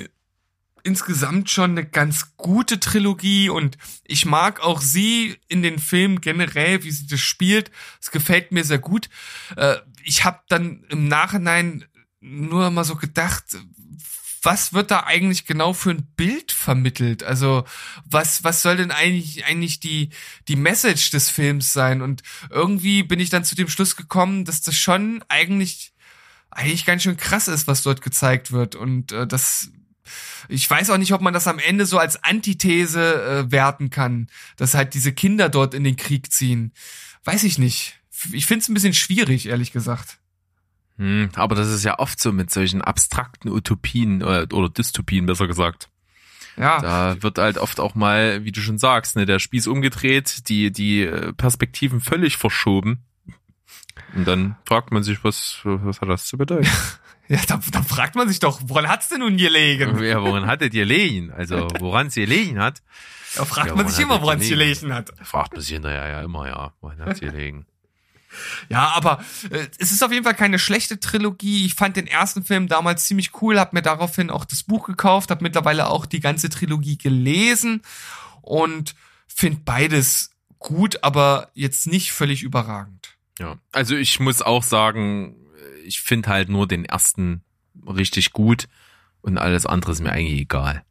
insgesamt 0.87 1.51
schon 1.51 1.73
eine 1.73 1.85
ganz 1.85 2.37
gute 2.37 2.81
Trilogie 2.81 3.49
und 3.49 3.77
ich 4.05 4.25
mag 4.25 4.61
auch 4.61 4.81
sie 4.81 5.37
in 5.49 5.63
den 5.63 5.79
Filmen 5.79 6.21
generell, 6.21 6.85
wie 6.85 6.91
sie 6.93 7.07
das 7.07 7.21
spielt. 7.21 7.71
Es 8.01 8.11
gefällt 8.11 8.53
mir 8.53 8.65
sehr 8.65 8.79
gut. 8.79 9.09
Äh, 9.57 9.77
ich 10.05 10.25
habe 10.25 10.41
dann 10.49 10.85
im 10.89 11.09
Nachhinein 11.09 11.85
nur 12.21 12.71
mal 12.71 12.85
so 12.85 12.95
gedacht, 12.97 13.45
was 14.43 14.73
wird 14.73 14.93
da 14.93 15.01
eigentlich 15.01 15.45
genau 15.45 15.73
für 15.73 15.91
ein 15.91 16.07
Bild 16.15 16.53
vermittelt? 16.53 17.25
Also 17.25 17.65
was 18.05 18.45
was 18.45 18.63
soll 18.63 18.77
denn 18.77 18.93
eigentlich 18.93 19.45
eigentlich 19.45 19.81
die 19.81 20.11
die 20.47 20.55
Message 20.55 21.11
des 21.11 21.31
Films 21.31 21.73
sein? 21.73 22.01
Und 22.01 22.23
irgendwie 22.51 23.03
bin 23.03 23.19
ich 23.19 23.31
dann 23.31 23.45
zu 23.45 23.57
dem 23.57 23.69
Schluss 23.69 23.97
gekommen, 23.97 24.45
dass 24.45 24.63
das 24.63 24.77
schon 24.77 25.25
eigentlich 25.29 25.93
eigentlich 26.51 26.87
ganz 26.87 27.03
schön 27.03 27.17
krass 27.17 27.49
ist, 27.49 27.67
was 27.67 27.83
dort 27.83 28.03
gezeigt 28.03 28.53
wird. 28.53 28.77
Und 28.77 29.13
äh, 29.13 29.27
das, 29.27 29.71
ich 30.49 30.69
weiß 30.69 30.91
auch 30.91 30.99
nicht, 30.99 31.13
ob 31.13 31.21
man 31.21 31.35
das 31.35 31.47
am 31.47 31.59
Ende 31.59 31.87
so 31.87 31.99
als 31.99 32.23
Antithese 32.23 33.47
äh, 33.47 33.53
werten 33.53 33.91
kann, 33.91 34.29
dass 34.57 34.75
halt 34.75 34.95
diese 34.95 35.13
Kinder 35.13 35.49
dort 35.49 35.75
in 35.75 35.85
den 35.85 35.97
Krieg 35.97 36.33
ziehen. 36.33 36.73
Weiß 37.25 37.45
ich 37.45 37.59
nicht. 37.59 38.01
Ich 38.33 38.47
finde 38.47 38.63
es 38.63 38.69
ein 38.69 38.75
bisschen 38.75 38.95
schwierig, 38.95 39.47
ehrlich 39.47 39.73
gesagt. 39.73 40.19
Hm, 40.99 41.31
aber 41.35 41.55
das 41.55 41.69
ist 41.69 41.85
ja 41.85 41.99
oft 41.99 42.21
so 42.21 42.33
mit 42.33 42.51
solchen 42.51 42.81
abstrakten 42.81 43.51
Utopien 43.51 44.23
oder, 44.23 44.47
oder 44.55 44.69
Dystopien, 44.69 45.27
besser 45.27 45.47
gesagt. 45.47 45.89
Ja, 46.57 46.81
Da 46.81 47.23
wird 47.23 47.39
halt 47.39 47.59
oft 47.59 47.81
auch 47.81 47.95
mal, 47.95 48.45
wie 48.45 48.53
du 48.53 48.61
schon 48.61 48.79
sagst, 48.79 49.17
ne, 49.17 49.27
der 49.27 49.39
Spieß 49.39 49.67
umgedreht, 49.67 50.49
die, 50.49 50.73
die 50.73 51.03
äh, 51.03 51.33
Perspektiven 51.35 52.01
völlig 52.01 52.39
verschoben. 52.39 53.05
Und 54.15 54.27
dann 54.27 54.57
fragt 54.67 54.93
man 54.93 55.03
sich, 55.03 55.23
was, 55.25 55.61
was 55.65 56.01
hat 56.01 56.09
das 56.09 56.27
zu 56.27 56.37
bedeuten? 56.39 56.69
ja 57.29 57.41
da, 57.49 57.61
da 57.73 57.83
fragt 57.83 58.15
man 58.15 58.29
sich 58.29 58.39
doch, 58.39 58.61
woran 58.65 58.89
hat's 58.89 59.09
denn 59.09 59.21
nun 59.21 59.37
gelegen? 59.37 60.03
ja, 60.03 60.23
woran 60.23 60.47
hattet 60.47 60.75
ihr 60.75 60.85
gelegen? 60.87 61.33
Also, 61.33 61.69
woran 61.81 62.09
es 62.09 62.15
gelegen 62.15 62.59
hat, 62.61 62.83
Da 63.35 63.45
fragt 63.45 63.69
Ja, 63.69 63.75
man 63.75 63.89
sich 63.89 63.99
immer, 64.01 64.15
hat 64.15 64.21
es 64.21 64.25
woran 64.25 64.41
es 64.41 64.49
gelegen? 64.49 64.95
hat. 64.95 65.11
fragt 65.23 65.53
man 65.53 65.61
sich 65.61 65.71
hinterher 65.73 66.09
ja 66.09 66.23
immer, 66.23 66.47
ja, 66.47 66.73
woran 66.81 66.99
hat 67.01 67.15
es 67.15 67.21
gelegen? 67.21 67.67
Ja, 68.69 68.89
aber 68.95 69.25
äh, 69.51 69.67
es 69.79 69.93
ist 69.93 70.05
auf 70.05 70.13
jeden 70.13 70.25
Fall 70.25 70.35
keine 70.35 70.59
schlechte 70.59 71.01
Trilogie. 71.01 71.65
Ich 71.65 71.75
fand 71.75 71.97
den 71.97 72.07
ersten 72.07 72.45
Film 72.45 72.69
damals 72.69 73.05
ziemlich 73.07 73.41
cool, 73.41 73.59
hab 73.59 73.73
mir 73.73 73.81
daraufhin 73.81 74.29
auch 74.31 74.45
das 74.45 74.63
Buch 74.63 74.87
gekauft, 74.87 75.31
hab 75.31 75.41
mittlerweile 75.41 75.87
auch 75.89 76.05
die 76.05 76.21
ganze 76.21 76.51
Trilogie 76.51 76.99
gelesen 76.99 77.81
und 78.43 78.95
find 79.27 79.65
beides 79.65 80.33
gut, 80.59 81.03
aber 81.03 81.49
jetzt 81.55 81.87
nicht 81.87 82.13
völlig 82.13 82.43
überragend. 82.43 83.16
Ja, 83.39 83.59
also 83.73 83.97
ich 83.97 84.19
muss 84.21 84.43
auch 84.43 84.63
sagen, 84.63 85.37
ich 85.85 86.01
finde 86.01 86.29
halt 86.29 86.49
nur 86.49 86.67
den 86.67 86.85
ersten 86.85 87.43
richtig 87.87 88.33
gut 88.33 88.69
und 89.21 89.39
alles 89.39 89.67
andere 89.67 89.93
ist 89.93 90.01
mir 90.01 90.13
eigentlich 90.13 90.41
egal. 90.41 90.85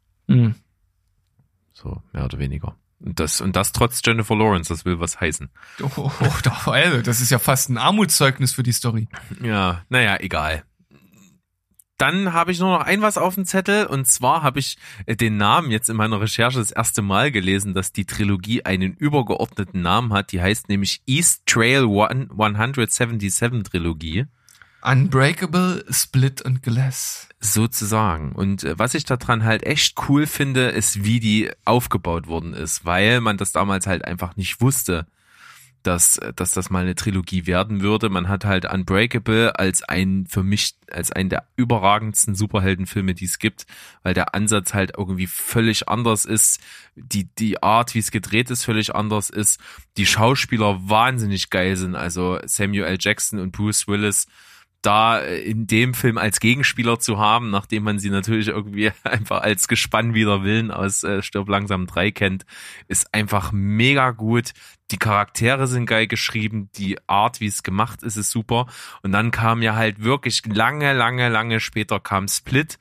So, 1.72 2.02
mehr 2.12 2.24
oder 2.24 2.38
weniger. 2.38 2.76
Und 3.00 3.20
das, 3.20 3.40
und 3.40 3.56
das 3.56 3.72
trotz 3.72 4.00
Jennifer 4.04 4.34
Lawrence, 4.34 4.70
das 4.70 4.84
will 4.84 4.98
was 5.00 5.20
heißen. 5.20 5.50
Oh, 5.82 5.90
oh, 5.96 6.12
doch, 6.42 6.66
also, 6.68 7.02
das 7.02 7.20
ist 7.20 7.30
ja 7.30 7.38
fast 7.38 7.68
ein 7.68 7.76
Armutszeugnis 7.76 8.52
für 8.52 8.62
die 8.62 8.72
Story. 8.72 9.08
Ja, 9.42 9.84
naja, 9.88 10.16
egal. 10.20 10.64
Dann 11.98 12.32
habe 12.34 12.52
ich 12.52 12.60
nur 12.60 12.78
noch 12.78 12.84
ein 12.84 13.00
was 13.00 13.16
auf 13.16 13.34
dem 13.36 13.46
Zettel 13.46 13.86
und 13.86 14.06
zwar 14.06 14.42
habe 14.42 14.58
ich 14.58 14.76
äh, 15.06 15.16
den 15.16 15.36
Namen 15.38 15.70
jetzt 15.70 15.88
in 15.88 15.96
meiner 15.96 16.20
Recherche 16.20 16.58
das 16.58 16.70
erste 16.70 17.00
Mal 17.02 17.32
gelesen, 17.32 17.72
dass 17.72 17.92
die 17.92 18.04
Trilogie 18.04 18.64
einen 18.64 18.92
übergeordneten 18.92 19.80
Namen 19.82 20.12
hat. 20.12 20.32
Die 20.32 20.40
heißt 20.42 20.68
nämlich 20.68 21.00
East 21.06 21.46
Trail 21.46 21.84
One- 21.84 22.28
177 22.36 23.62
Trilogie. 23.62 24.26
Unbreakable, 24.82 25.84
Split 25.90 26.42
und 26.42 26.62
Glass. 26.62 27.28
sozusagen. 27.40 28.32
Und 28.32 28.62
äh, 28.62 28.78
was 28.78 28.94
ich 28.94 29.04
daran 29.04 29.44
halt 29.44 29.64
echt 29.64 29.96
cool 30.08 30.26
finde, 30.26 30.66
ist, 30.68 31.02
wie 31.04 31.18
die 31.18 31.50
aufgebaut 31.64 32.28
worden 32.28 32.52
ist, 32.54 32.84
weil 32.84 33.20
man 33.20 33.36
das 33.36 33.52
damals 33.52 33.86
halt 33.86 34.04
einfach 34.04 34.36
nicht 34.36 34.60
wusste, 34.60 35.06
dass, 35.86 36.20
dass 36.34 36.52
das 36.52 36.70
mal 36.70 36.82
eine 36.82 36.94
Trilogie 36.94 37.46
werden 37.46 37.80
würde. 37.80 38.08
Man 38.08 38.28
hat 38.28 38.44
halt 38.44 38.70
Unbreakable 38.70 39.58
als 39.58 39.82
ein, 39.82 40.26
für 40.28 40.42
mich, 40.42 40.74
als 40.90 41.12
einen 41.12 41.28
der 41.28 41.46
überragendsten 41.56 42.34
Superheldenfilme, 42.34 43.14
die 43.14 43.26
es 43.26 43.38
gibt, 43.38 43.66
weil 44.02 44.14
der 44.14 44.34
Ansatz 44.34 44.74
halt 44.74 44.92
irgendwie 44.96 45.26
völlig 45.26 45.88
anders 45.88 46.24
ist. 46.24 46.60
Die, 46.96 47.24
die 47.38 47.62
Art, 47.62 47.94
wie 47.94 48.00
es 48.00 48.10
gedreht 48.10 48.50
ist, 48.50 48.64
völlig 48.64 48.94
anders 48.94 49.30
ist. 49.30 49.60
Die 49.96 50.06
Schauspieler 50.06 50.88
wahnsinnig 50.88 51.50
geil 51.50 51.76
sind. 51.76 51.94
Also 51.94 52.38
Samuel 52.44 52.84
L. 52.84 52.98
Jackson 53.00 53.38
und 53.38 53.52
Bruce 53.52 53.86
Willis 53.86 54.26
da 54.82 55.18
äh, 55.20 55.38
in 55.40 55.66
dem 55.66 55.94
Film 55.94 56.18
als 56.18 56.40
Gegenspieler 56.40 56.98
zu 56.98 57.18
haben, 57.18 57.50
nachdem 57.50 57.82
man 57.82 57.98
sie 57.98 58.10
natürlich 58.10 58.48
irgendwie 58.48 58.92
einfach 59.02 59.42
als 59.42 59.68
Gespann 59.68 60.14
wider 60.14 60.42
Willen 60.42 60.70
aus 60.70 61.02
äh, 61.04 61.22
Stirb 61.22 61.48
langsam 61.48 61.86
3 61.86 62.10
kennt, 62.10 62.46
ist 62.88 63.12
einfach 63.12 63.52
mega 63.52 64.12
gut. 64.12 64.52
Die 64.90 64.98
Charaktere 64.98 65.66
sind 65.66 65.86
geil 65.86 66.06
geschrieben, 66.06 66.70
die 66.76 66.98
Art, 67.08 67.40
wie 67.40 67.46
es 67.46 67.62
gemacht 67.62 68.02
ist, 68.02 68.16
ist 68.16 68.30
super. 68.30 68.66
Und 69.02 69.12
dann 69.12 69.32
kam 69.32 69.62
ja 69.62 69.74
halt 69.74 70.02
wirklich 70.02 70.42
lange, 70.46 70.92
lange, 70.92 71.28
lange 71.28 71.58
später 71.58 71.98
kam 71.98 72.28
Split, 72.28 72.78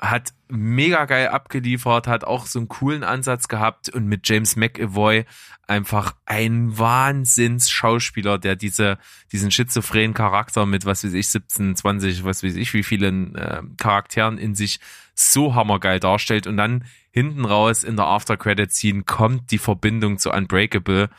hat 0.00 0.32
mega 0.48 1.04
geil 1.04 1.28
abgeliefert, 1.28 2.06
hat 2.06 2.24
auch 2.24 2.46
so 2.46 2.58
einen 2.58 2.68
coolen 2.68 3.04
Ansatz 3.04 3.48
gehabt 3.48 3.88
und 3.88 4.06
mit 4.06 4.28
James 4.28 4.56
McAvoy 4.56 5.24
einfach 5.66 6.14
ein 6.24 6.78
Wahnsinns-Schauspieler, 6.78 8.38
der 8.38 8.56
diese, 8.56 8.98
diesen 9.32 9.50
schizophrenen 9.50 10.14
Charakter 10.14 10.64
mit, 10.64 10.86
was 10.86 11.04
weiß 11.04 11.12
ich, 11.12 11.28
17, 11.28 11.76
20, 11.76 12.24
was 12.24 12.42
weiß 12.42 12.56
ich, 12.56 12.72
wie 12.72 12.82
vielen 12.82 13.34
äh, 13.34 13.62
Charakteren 13.76 14.38
in 14.38 14.54
sich 14.54 14.80
so 15.14 15.54
hammergeil 15.54 16.00
darstellt 16.00 16.46
und 16.46 16.56
dann 16.56 16.84
hinten 17.10 17.44
raus 17.44 17.84
in 17.84 17.96
der 17.96 18.06
After-Credit-Scene 18.06 19.02
kommt 19.02 19.50
die 19.50 19.58
Verbindung 19.58 20.18
zu 20.18 20.30
Unbreakable 20.30 21.10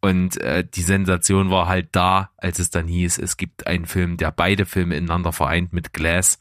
und 0.00 0.40
äh, 0.40 0.64
die 0.64 0.82
Sensation 0.82 1.50
war 1.50 1.68
halt 1.68 1.88
da, 1.92 2.30
als 2.38 2.58
es 2.58 2.70
dann 2.70 2.86
hieß, 2.86 3.18
es 3.18 3.36
gibt 3.36 3.66
einen 3.66 3.84
Film, 3.84 4.16
der 4.16 4.30
beide 4.30 4.64
Filme 4.64 4.96
ineinander 4.96 5.32
vereint 5.32 5.72
mit 5.72 5.92
Glass. 5.92 6.38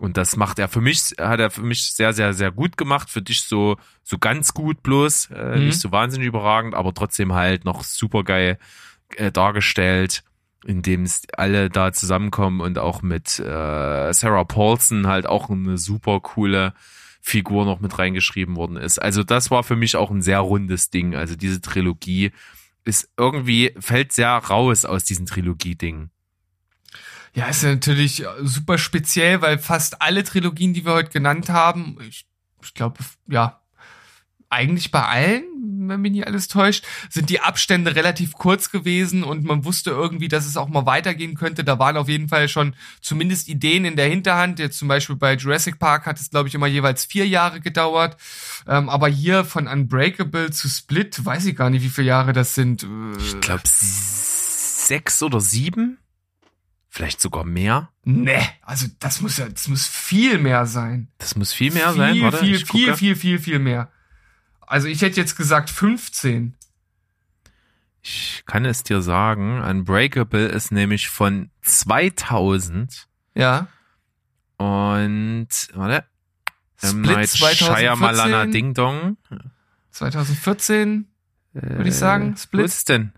Und 0.00 0.16
das 0.16 0.34
macht 0.36 0.58
er 0.58 0.68
für 0.68 0.80
mich, 0.80 1.12
hat 1.18 1.40
er 1.40 1.50
für 1.50 1.60
mich 1.60 1.92
sehr, 1.92 2.14
sehr, 2.14 2.32
sehr 2.32 2.50
gut 2.50 2.78
gemacht. 2.78 3.10
Für 3.10 3.20
dich 3.20 3.42
so, 3.42 3.76
so 4.02 4.16
ganz 4.18 4.54
gut 4.54 4.82
bloß, 4.82 5.28
äh, 5.30 5.58
Mhm. 5.58 5.66
nicht 5.66 5.78
so 5.78 5.92
wahnsinnig 5.92 6.26
überragend, 6.26 6.74
aber 6.74 6.94
trotzdem 6.94 7.34
halt 7.34 7.66
noch 7.66 7.84
super 7.84 8.24
geil 8.24 8.58
äh, 9.16 9.30
dargestellt, 9.30 10.24
indem 10.64 11.02
es 11.02 11.22
alle 11.36 11.68
da 11.68 11.92
zusammenkommen 11.92 12.60
und 12.62 12.78
auch 12.78 13.02
mit 13.02 13.38
äh, 13.40 14.12
Sarah 14.12 14.44
Paulson 14.44 15.06
halt 15.06 15.26
auch 15.26 15.50
eine 15.50 15.76
super 15.76 16.20
coole 16.20 16.72
Figur 17.20 17.66
noch 17.66 17.80
mit 17.80 17.98
reingeschrieben 17.98 18.56
worden 18.56 18.78
ist. 18.78 18.98
Also 19.00 19.22
das 19.22 19.50
war 19.50 19.62
für 19.64 19.76
mich 19.76 19.96
auch 19.96 20.10
ein 20.10 20.22
sehr 20.22 20.38
rundes 20.40 20.88
Ding. 20.88 21.14
Also 21.14 21.36
diese 21.36 21.60
Trilogie 21.60 22.32
ist 22.84 23.10
irgendwie, 23.18 23.74
fällt 23.78 24.12
sehr 24.12 24.30
raus 24.30 24.86
aus 24.86 25.04
diesen 25.04 25.26
Trilogie-Dingen. 25.26 26.10
Ja, 27.34 27.46
ist 27.46 27.62
ja 27.62 27.70
natürlich 27.70 28.24
super 28.42 28.76
speziell, 28.78 29.40
weil 29.40 29.58
fast 29.58 30.02
alle 30.02 30.24
Trilogien, 30.24 30.74
die 30.74 30.84
wir 30.84 30.92
heute 30.94 31.10
genannt 31.10 31.48
haben, 31.48 31.96
ich, 32.08 32.26
ich 32.62 32.74
glaube, 32.74 32.98
ja, 33.28 33.60
eigentlich 34.48 34.90
bei 34.90 35.04
allen, 35.04 35.44
wenn 35.88 36.00
mich 36.00 36.10
nicht 36.10 36.26
alles 36.26 36.48
täuscht, 36.48 36.84
sind 37.08 37.30
die 37.30 37.40
Abstände 37.40 37.94
relativ 37.94 38.32
kurz 38.32 38.70
gewesen 38.72 39.22
und 39.22 39.44
man 39.44 39.64
wusste 39.64 39.90
irgendwie, 39.90 40.26
dass 40.26 40.44
es 40.44 40.56
auch 40.56 40.68
mal 40.68 40.86
weitergehen 40.86 41.36
könnte. 41.36 41.62
Da 41.62 41.78
waren 41.78 41.96
auf 41.96 42.08
jeden 42.08 42.28
Fall 42.28 42.48
schon 42.48 42.74
zumindest 43.00 43.48
Ideen 43.48 43.84
in 43.84 43.94
der 43.94 44.08
Hinterhand. 44.08 44.58
Jetzt 44.58 44.78
zum 44.78 44.88
Beispiel 44.88 45.14
bei 45.14 45.34
Jurassic 45.34 45.78
Park 45.78 46.06
hat 46.06 46.18
es, 46.18 46.30
glaube 46.30 46.48
ich, 46.48 46.54
immer 46.56 46.66
jeweils 46.66 47.04
vier 47.04 47.28
Jahre 47.28 47.60
gedauert. 47.60 48.16
Ähm, 48.66 48.88
aber 48.88 49.06
hier 49.08 49.44
von 49.44 49.68
Unbreakable 49.68 50.50
zu 50.50 50.68
Split, 50.68 51.24
weiß 51.24 51.46
ich 51.46 51.54
gar 51.56 51.70
nicht, 51.70 51.84
wie 51.84 51.90
viele 51.90 52.08
Jahre 52.08 52.32
das 52.32 52.56
sind. 52.56 52.82
Äh, 52.82 52.86
Ich 53.18 53.40
glaube 53.40 53.62
sechs 53.64 55.22
oder 55.22 55.40
sieben. 55.40 55.98
Vielleicht 56.92 57.20
sogar 57.20 57.44
mehr. 57.44 57.88
Ne, 58.02 58.42
also 58.62 58.88
das 58.98 59.20
muss 59.20 59.36
ja, 59.36 59.48
das 59.48 59.68
muss 59.68 59.86
viel 59.86 60.38
mehr 60.38 60.66
sein. 60.66 61.08
Das 61.18 61.36
muss 61.36 61.52
viel 61.52 61.72
mehr 61.72 61.90
viel, 61.92 61.96
sein. 61.96 62.20
Warte, 62.20 62.38
viel, 62.38 62.58
viel, 62.66 62.94
viel, 62.96 63.16
viel, 63.16 63.38
viel 63.38 63.58
mehr. 63.60 63.92
Also 64.60 64.88
ich 64.88 65.00
hätte 65.00 65.20
jetzt 65.20 65.36
gesagt 65.36 65.70
15. 65.70 66.56
Ich 68.02 68.42
kann 68.44 68.64
es 68.64 68.82
dir 68.82 69.02
sagen. 69.02 69.60
Unbreakable 69.62 70.46
ist 70.48 70.72
nämlich 70.72 71.08
von 71.10 71.50
2000 71.62 73.06
Ja. 73.34 73.68
und 74.56 75.48
warte. 75.74 76.04
Split 76.82 77.04
Night 77.06 77.28
Shyamalan 77.28 78.50
2014, 78.50 78.52
Ding 78.52 78.74
Dong. 78.74 79.16
2014, 79.92 81.08
würde 81.52 81.88
ich 81.88 81.94
sagen. 81.94 82.32
Wo 82.32 82.36
Split. 82.38 82.64
ist 82.64 82.78
es 82.78 82.84
denn? 82.84 83.12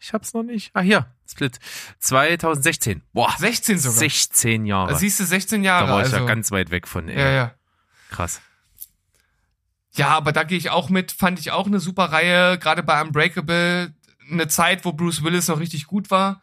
Ich 0.00 0.12
hab's 0.12 0.34
noch 0.34 0.42
nicht. 0.42 0.70
Ah, 0.74 0.80
hier. 0.80 1.06
Split. 1.32 1.58
2016. 1.98 3.02
Boah. 3.12 3.34
16 3.38 3.78
sogar. 3.78 3.98
16 3.98 4.66
Jahre. 4.66 4.92
Da 4.92 4.98
siehst 4.98 5.18
du 5.20 5.24
16 5.24 5.62
da 5.62 5.66
Jahre. 5.66 5.88
war 5.88 5.98
ich 6.00 6.04
also. 6.06 6.18
ja 6.18 6.24
ganz 6.24 6.50
weit 6.50 6.70
weg 6.70 6.86
von. 6.86 7.08
Ey. 7.08 7.18
ja, 7.18 7.30
ja. 7.30 7.54
Krass. 8.10 8.40
Ja, 9.94 10.08
aber 10.08 10.32
da 10.32 10.44
gehe 10.44 10.56
ich 10.56 10.70
auch 10.70 10.88
mit, 10.88 11.12
fand 11.12 11.38
ich 11.38 11.50
auch 11.50 11.66
eine 11.66 11.80
super 11.80 12.04
Reihe, 12.04 12.58
gerade 12.58 12.82
bei 12.82 13.00
Unbreakable, 13.02 13.94
eine 14.30 14.48
Zeit, 14.48 14.84
wo 14.84 14.92
Bruce 14.92 15.22
Willis 15.22 15.48
noch 15.48 15.60
richtig 15.60 15.86
gut 15.86 16.10
war. 16.10 16.40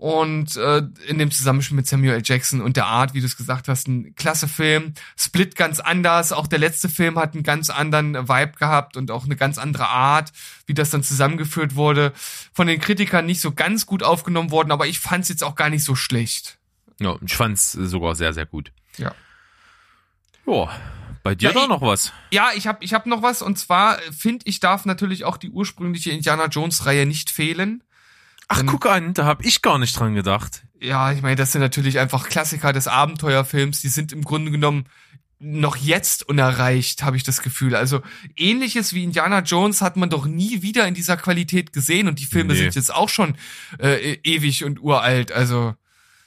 Und 0.00 0.56
äh, 0.56 0.78
in 1.08 1.18
dem 1.18 1.30
Zusammenspiel 1.30 1.76
mit 1.76 1.86
Samuel 1.86 2.14
L. 2.14 2.22
Jackson 2.24 2.62
und 2.62 2.78
der 2.78 2.86
Art, 2.86 3.12
wie 3.12 3.20
du 3.20 3.26
es 3.26 3.36
gesagt 3.36 3.68
hast, 3.68 3.86
ein 3.86 4.14
klasse 4.14 4.48
Film. 4.48 4.94
Split 5.14 5.56
ganz 5.56 5.78
anders. 5.78 6.32
Auch 6.32 6.46
der 6.46 6.58
letzte 6.58 6.88
Film 6.88 7.18
hat 7.18 7.34
einen 7.34 7.42
ganz 7.42 7.68
anderen 7.68 8.14
Vibe 8.26 8.52
gehabt 8.58 8.96
und 8.96 9.10
auch 9.10 9.26
eine 9.26 9.36
ganz 9.36 9.58
andere 9.58 9.88
Art, 9.88 10.32
wie 10.64 10.72
das 10.72 10.88
dann 10.88 11.02
zusammengeführt 11.02 11.74
wurde. 11.74 12.14
Von 12.54 12.66
den 12.66 12.80
Kritikern 12.80 13.26
nicht 13.26 13.42
so 13.42 13.52
ganz 13.52 13.84
gut 13.84 14.02
aufgenommen 14.02 14.50
worden, 14.50 14.72
aber 14.72 14.86
ich 14.86 15.00
fand 15.00 15.24
es 15.24 15.28
jetzt 15.28 15.44
auch 15.44 15.54
gar 15.54 15.68
nicht 15.68 15.84
so 15.84 15.94
schlecht. 15.94 16.56
Ja, 16.98 17.16
ich 17.22 17.34
fand's 17.36 17.72
sogar 17.72 18.14
sehr, 18.14 18.32
sehr 18.32 18.46
gut. 18.46 18.72
Ja. 18.96 19.12
Ja. 20.46 20.68
Bei 21.22 21.34
dir 21.34 21.48
Ja, 21.50 21.54
da 21.54 21.62
ich- 21.64 21.68
noch 21.68 21.82
was? 21.82 22.14
Ja, 22.30 22.52
ich 22.54 22.66
habe 22.66 22.82
ich 22.82 22.94
hab 22.94 23.04
noch 23.04 23.20
was 23.22 23.42
und 23.42 23.58
zwar 23.58 23.98
finde 24.18 24.46
ich 24.46 24.60
darf 24.60 24.86
natürlich 24.86 25.24
auch 25.26 25.36
die 25.36 25.50
ursprüngliche 25.50 26.10
Indiana 26.10 26.46
Jones 26.46 26.86
Reihe 26.86 27.04
nicht 27.04 27.28
fehlen. 27.30 27.82
Ach, 28.52 28.62
guck 28.66 28.86
an, 28.86 29.14
da 29.14 29.24
hab 29.26 29.44
ich 29.44 29.62
gar 29.62 29.78
nicht 29.78 29.98
dran 29.98 30.14
gedacht. 30.14 30.64
Ja, 30.80 31.12
ich 31.12 31.22
meine, 31.22 31.36
das 31.36 31.52
sind 31.52 31.60
natürlich 31.60 31.98
einfach 31.98 32.28
Klassiker 32.28 32.72
des 32.72 32.88
Abenteuerfilms, 32.88 33.80
die 33.80 33.88
sind 33.88 34.12
im 34.12 34.22
Grunde 34.24 34.50
genommen 34.50 34.84
noch 35.38 35.76
jetzt 35.76 36.28
unerreicht, 36.28 37.02
habe 37.02 37.16
ich 37.16 37.22
das 37.22 37.40
Gefühl. 37.42 37.74
Also 37.74 38.02
ähnliches 38.36 38.92
wie 38.92 39.04
Indiana 39.04 39.40
Jones 39.40 39.80
hat 39.82 39.96
man 39.96 40.10
doch 40.10 40.26
nie 40.26 40.62
wieder 40.62 40.86
in 40.86 40.94
dieser 40.94 41.16
Qualität 41.16 41.72
gesehen 41.72 42.08
und 42.08 42.18
die 42.18 42.26
Filme 42.26 42.52
Nee. 42.52 42.58
sind 42.60 42.74
jetzt 42.74 42.94
auch 42.94 43.08
schon 43.08 43.36
äh, 43.78 44.18
ewig 44.24 44.64
und 44.64 44.82
uralt. 44.82 45.32
Also 45.32 45.74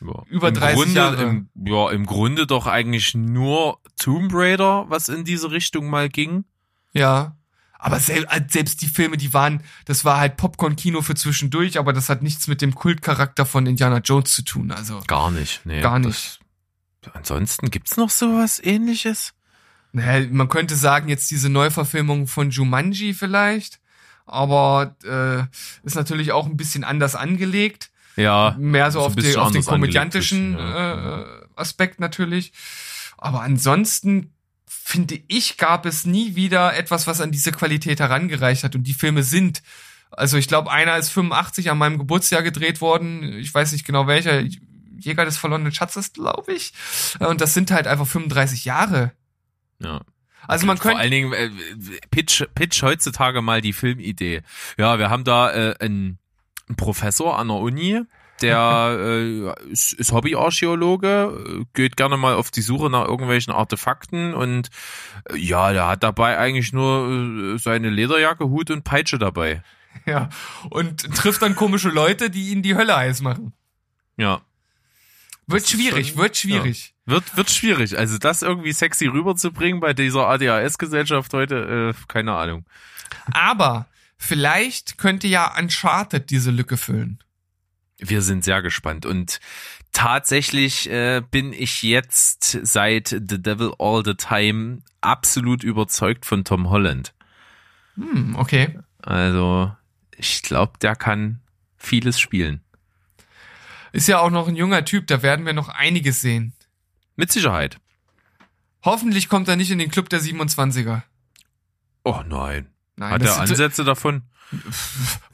Ja. 0.02 0.24
Über 0.30 0.48
Im 0.48 0.54
30 0.56 0.76
Grunde, 0.76 0.94
Jahre. 0.96 1.24
Im, 1.24 1.50
ja, 1.64 1.92
im 1.92 2.06
Grunde 2.06 2.48
doch 2.48 2.66
eigentlich 2.68 3.14
nur 3.14 3.80
Tomb 4.00 4.32
Raider, 4.34 4.86
was 4.90 5.10
in 5.10 5.26
diese 5.26 5.52
Richtung 5.52 5.90
mal 5.90 6.10
ging. 6.10 6.46
ja. 6.94 7.36
Aber 7.84 7.98
äh, 7.98 8.42
selbst 8.48 8.82
die 8.82 8.88
Filme, 8.88 9.18
die 9.18 9.34
waren, 9.34 9.62
das 9.84 10.06
war 10.06 10.18
halt 10.18 10.38
Popcorn-Kino 10.38 11.02
für 11.02 11.16
zwischendurch, 11.16 11.78
aber 11.78 11.92
das 11.92 12.08
hat 12.08 12.24
nichts 12.24 12.48
mit 12.48 12.62
dem 12.62 12.76
Kultcharakter 12.76 13.46
von 13.46 13.66
Indiana 13.66 13.98
Jones 13.98 14.32
zu 14.32 14.42
tun. 14.44 14.72
Also 14.72 15.02
Gar 15.06 15.32
nicht, 15.32 15.66
nee. 15.66 15.82
gar 15.82 16.00
nicht. 16.00 16.40
Das, 17.02 17.14
ansonsten 17.14 17.72
gibt's 17.72 17.98
noch 17.98 18.10
sowas 18.10 18.62
ähnliches? 18.64 19.34
Naja, 19.92 20.26
man 20.32 20.48
könnte 20.48 20.78
sagen, 20.78 21.10
jetzt 21.10 21.30
diese 21.30 21.50
Neuverfilmung 21.50 22.28
von 22.28 22.52
Jumanji 22.52 23.14
vielleicht, 23.14 23.82
aber 24.26 24.96
äh, 25.04 25.44
ist 25.86 25.96
natürlich 25.96 26.32
auch 26.32 26.46
ein 26.46 26.56
bisschen 26.56 26.86
anders 26.86 27.16
angelegt. 27.16 27.92
Ja. 28.16 28.56
Mehr 28.58 28.92
so 28.92 29.02
auf, 29.02 29.14
den, 29.14 29.24
bisschen 29.24 29.42
auf 29.42 29.52
den 29.52 29.66
komödiantischen 29.66 30.58
ja. 30.58 31.20
äh, 31.20 31.26
Aspekt 31.58 32.00
natürlich. 32.00 32.54
Aber 33.18 33.42
ansonsten 33.42 34.33
finde 34.84 35.20
ich, 35.28 35.58
gab 35.58 35.86
es 35.86 36.06
nie 36.06 36.36
wieder 36.36 36.76
etwas, 36.76 37.08
was 37.08 37.22
an 37.22 37.32
diese 37.32 37.52
Qualität 37.52 38.00
herangereicht 38.00 38.64
hat. 38.64 38.76
Und 38.76 38.84
die 38.84 38.94
Filme 38.94 39.24
sind, 39.24 39.64
also 40.12 40.38
ich 40.38 40.48
glaube, 40.48 40.72
einer 40.72 40.98
ist 40.98 41.10
85 41.10 41.72
an 41.72 41.78
meinem 41.78 41.98
Geburtsjahr 41.98 42.44
gedreht 42.44 42.82
worden. 42.82 43.24
Ich 43.40 43.54
weiß 43.54 43.72
nicht 43.72 43.86
genau 43.86 44.08
welcher. 44.08 44.44
Jäger 45.00 45.26
des 45.26 45.38
verlorenen 45.38 45.74
Schatzes, 45.74 46.14
glaube 46.14 46.54
ich. 46.54 46.74
Und 47.20 47.42
das 47.42 47.54
sind 47.54 47.72
halt 47.72 47.88
einfach 47.88 48.08
35 48.08 48.64
Jahre. 48.64 49.12
Ja. 49.80 50.02
Also 50.48 50.66
man 50.66 50.78
Vor 50.78 50.92
könnte 50.92 51.00
allen 51.00 51.12
Dingen, 51.12 51.34
äh, 51.34 51.50
pitch, 52.12 52.44
pitch 52.56 52.84
heutzutage 52.84 53.42
mal 53.42 53.62
die 53.62 53.74
Filmidee. 53.74 54.42
Ja, 54.78 55.00
wir 55.00 55.10
haben 55.10 55.24
da 55.24 55.52
äh, 55.52 55.76
einen, 55.80 56.20
einen 56.68 56.76
Professor 56.78 57.38
an 57.38 57.48
der 57.48 57.58
Uni, 57.58 58.02
der 58.44 58.98
äh, 59.00 59.72
ist, 59.72 59.94
ist 59.94 60.12
Hobbyarchäologe, 60.12 61.66
geht 61.74 61.98
gerne 61.98 62.18
mal 62.18 62.36
auf 62.36 62.52
die 62.52 62.62
Suche 62.62 62.89
nach 62.89 63.06
irgendwelchen 63.06 63.54
Artefakten 63.54 64.34
und 64.34 64.70
äh, 65.32 65.38
ja, 65.38 65.74
der 65.74 65.88
hat 65.88 66.04
dabei 66.04 66.38
eigentlich 66.38 66.74
nur 66.74 67.56
äh, 67.56 67.58
seine 67.58 67.89
Lederjacke, 67.89 68.46
Hut 68.50 68.70
und 68.72 68.84
Peitsche 68.84 69.18
dabei. 69.18 69.64
Ja, 70.08 70.30
und 70.72 71.16
trifft 71.16 71.44
dann 71.44 71.56
komische 71.56 71.89
Leute, 71.89 72.32
die 72.32 72.50
ihn 72.50 72.64
die 72.64 72.76
Hölle 72.76 72.98
heiß 72.98 73.22
machen. 73.22 73.54
Ja. 74.18 74.41
Wird 75.46 75.70
schwierig, 75.70 76.10
schon- 76.10 76.18
wird 76.18 76.36
schwierig. 76.36 76.96
Wird, 77.06 77.38
wird 77.38 77.52
schwierig. 77.52 77.96
Also 77.98 78.18
das 78.18 78.41
irgendwie 78.41 78.72
sexy 78.74 79.06
rüberzubringen 79.06 79.80
bei 79.82 79.94
dieser 79.94 80.28
ADHS-Gesellschaft 80.28 81.32
heute, 81.34 81.94
äh, 81.96 82.04
keine 82.08 82.34
Ahnung. 82.34 82.66
Aber 83.34 83.86
vielleicht 84.18 84.98
könnte 84.98 85.28
ja 85.28 85.56
Uncharted 85.60 86.32
diese 86.32 86.50
Lücke 86.50 86.76
füllen. 86.76 87.20
Wir 88.06 88.22
sind 88.22 88.43
sehr 88.43 88.62
gespannt 88.62 89.06
und 89.06 89.39
tatsächlich 89.93 90.89
äh, 90.89 91.22
bin 91.32 91.54
ich 91.54 91.84
jetzt 91.84 92.60
seit 92.64 93.10
The 93.10 93.41
Devil 93.41 93.74
All 93.80 94.04
the 94.04 94.16
Time 94.16 94.80
absolut 95.01 95.64
überzeugt 95.64 96.26
von 96.26 96.43
Tom 96.43 96.70
Holland. 96.70 97.14
Hm, 97.95 98.36
okay. 98.36 98.80
Also 99.01 99.72
ich 100.18 100.41
glaube, 100.41 100.74
der 100.82 100.95
kann 100.95 101.39
vieles 101.78 102.20
spielen. 102.20 102.62
Ist 103.93 104.08
ja 104.08 104.20
auch 104.20 104.32
noch 104.32 104.47
ein 104.47 104.56
junger 104.56 104.84
Typ, 104.86 105.08
da 105.08 105.22
werden 105.22 105.45
wir 105.45 105.54
noch 105.54 105.70
einiges 105.70 106.22
sehen. 106.22 106.54
Mit 107.16 107.32
Sicherheit. 107.32 107.78
Hoffentlich 108.84 109.30
kommt 109.30 109.47
er 109.47 109.56
nicht 109.56 109.72
in 109.72 109.78
den 109.78 109.91
Club 109.91 110.10
der 110.10 110.20
27er. 110.20 111.04
Oh 112.04 112.22
nein. 112.28 112.68
Nein, 112.95 113.12
Hat 113.12 113.22
er 113.22 113.39
Ansätze 113.39 113.84
davon? 113.84 114.24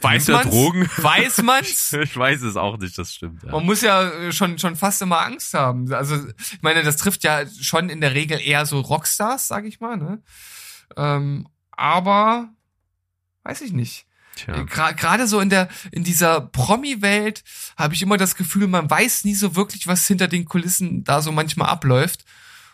Weiß 0.01 0.27
man's? 0.29 0.49
Drogen? 0.49 0.89
Weiß 0.97 1.41
man's? 1.43 1.93
Ich 2.01 2.15
weiß 2.15 2.41
es 2.43 2.55
auch 2.55 2.77
nicht, 2.77 2.97
das 2.97 3.13
stimmt. 3.15 3.43
Ja. 3.43 3.51
Man 3.51 3.65
muss 3.65 3.81
ja 3.81 4.09
äh, 4.09 4.31
schon, 4.31 4.57
schon 4.59 4.75
fast 4.75 5.01
immer 5.01 5.21
Angst 5.21 5.53
haben. 5.53 5.91
Also, 5.93 6.15
ich 6.37 6.61
meine, 6.61 6.83
das 6.83 6.97
trifft 6.97 7.23
ja 7.23 7.43
schon 7.61 7.89
in 7.89 8.01
der 8.01 8.13
Regel 8.13 8.39
eher 8.39 8.65
so 8.65 8.79
Rockstars, 8.79 9.47
sag 9.47 9.65
ich 9.65 9.79
mal, 9.79 9.97
ne? 9.97 10.21
Ähm, 10.97 11.47
aber, 11.71 12.49
weiß 13.43 13.61
ich 13.61 13.71
nicht. 13.73 14.05
Tja. 14.35 14.53
Gra- 14.63 14.93
Gerade 14.93 15.27
so 15.27 15.39
in 15.39 15.49
der 15.49 15.67
in 15.91 16.03
dieser 16.03 16.39
Promi-Welt 16.41 17.43
habe 17.77 17.93
ich 17.93 18.01
immer 18.01 18.17
das 18.17 18.35
Gefühl, 18.35 18.67
man 18.67 18.89
weiß 18.89 19.25
nie 19.25 19.35
so 19.35 19.55
wirklich, 19.55 19.85
was 19.87 20.07
hinter 20.07 20.27
den 20.27 20.45
Kulissen 20.45 21.03
da 21.03 21.21
so 21.21 21.31
manchmal 21.31 21.69
abläuft. 21.69 22.23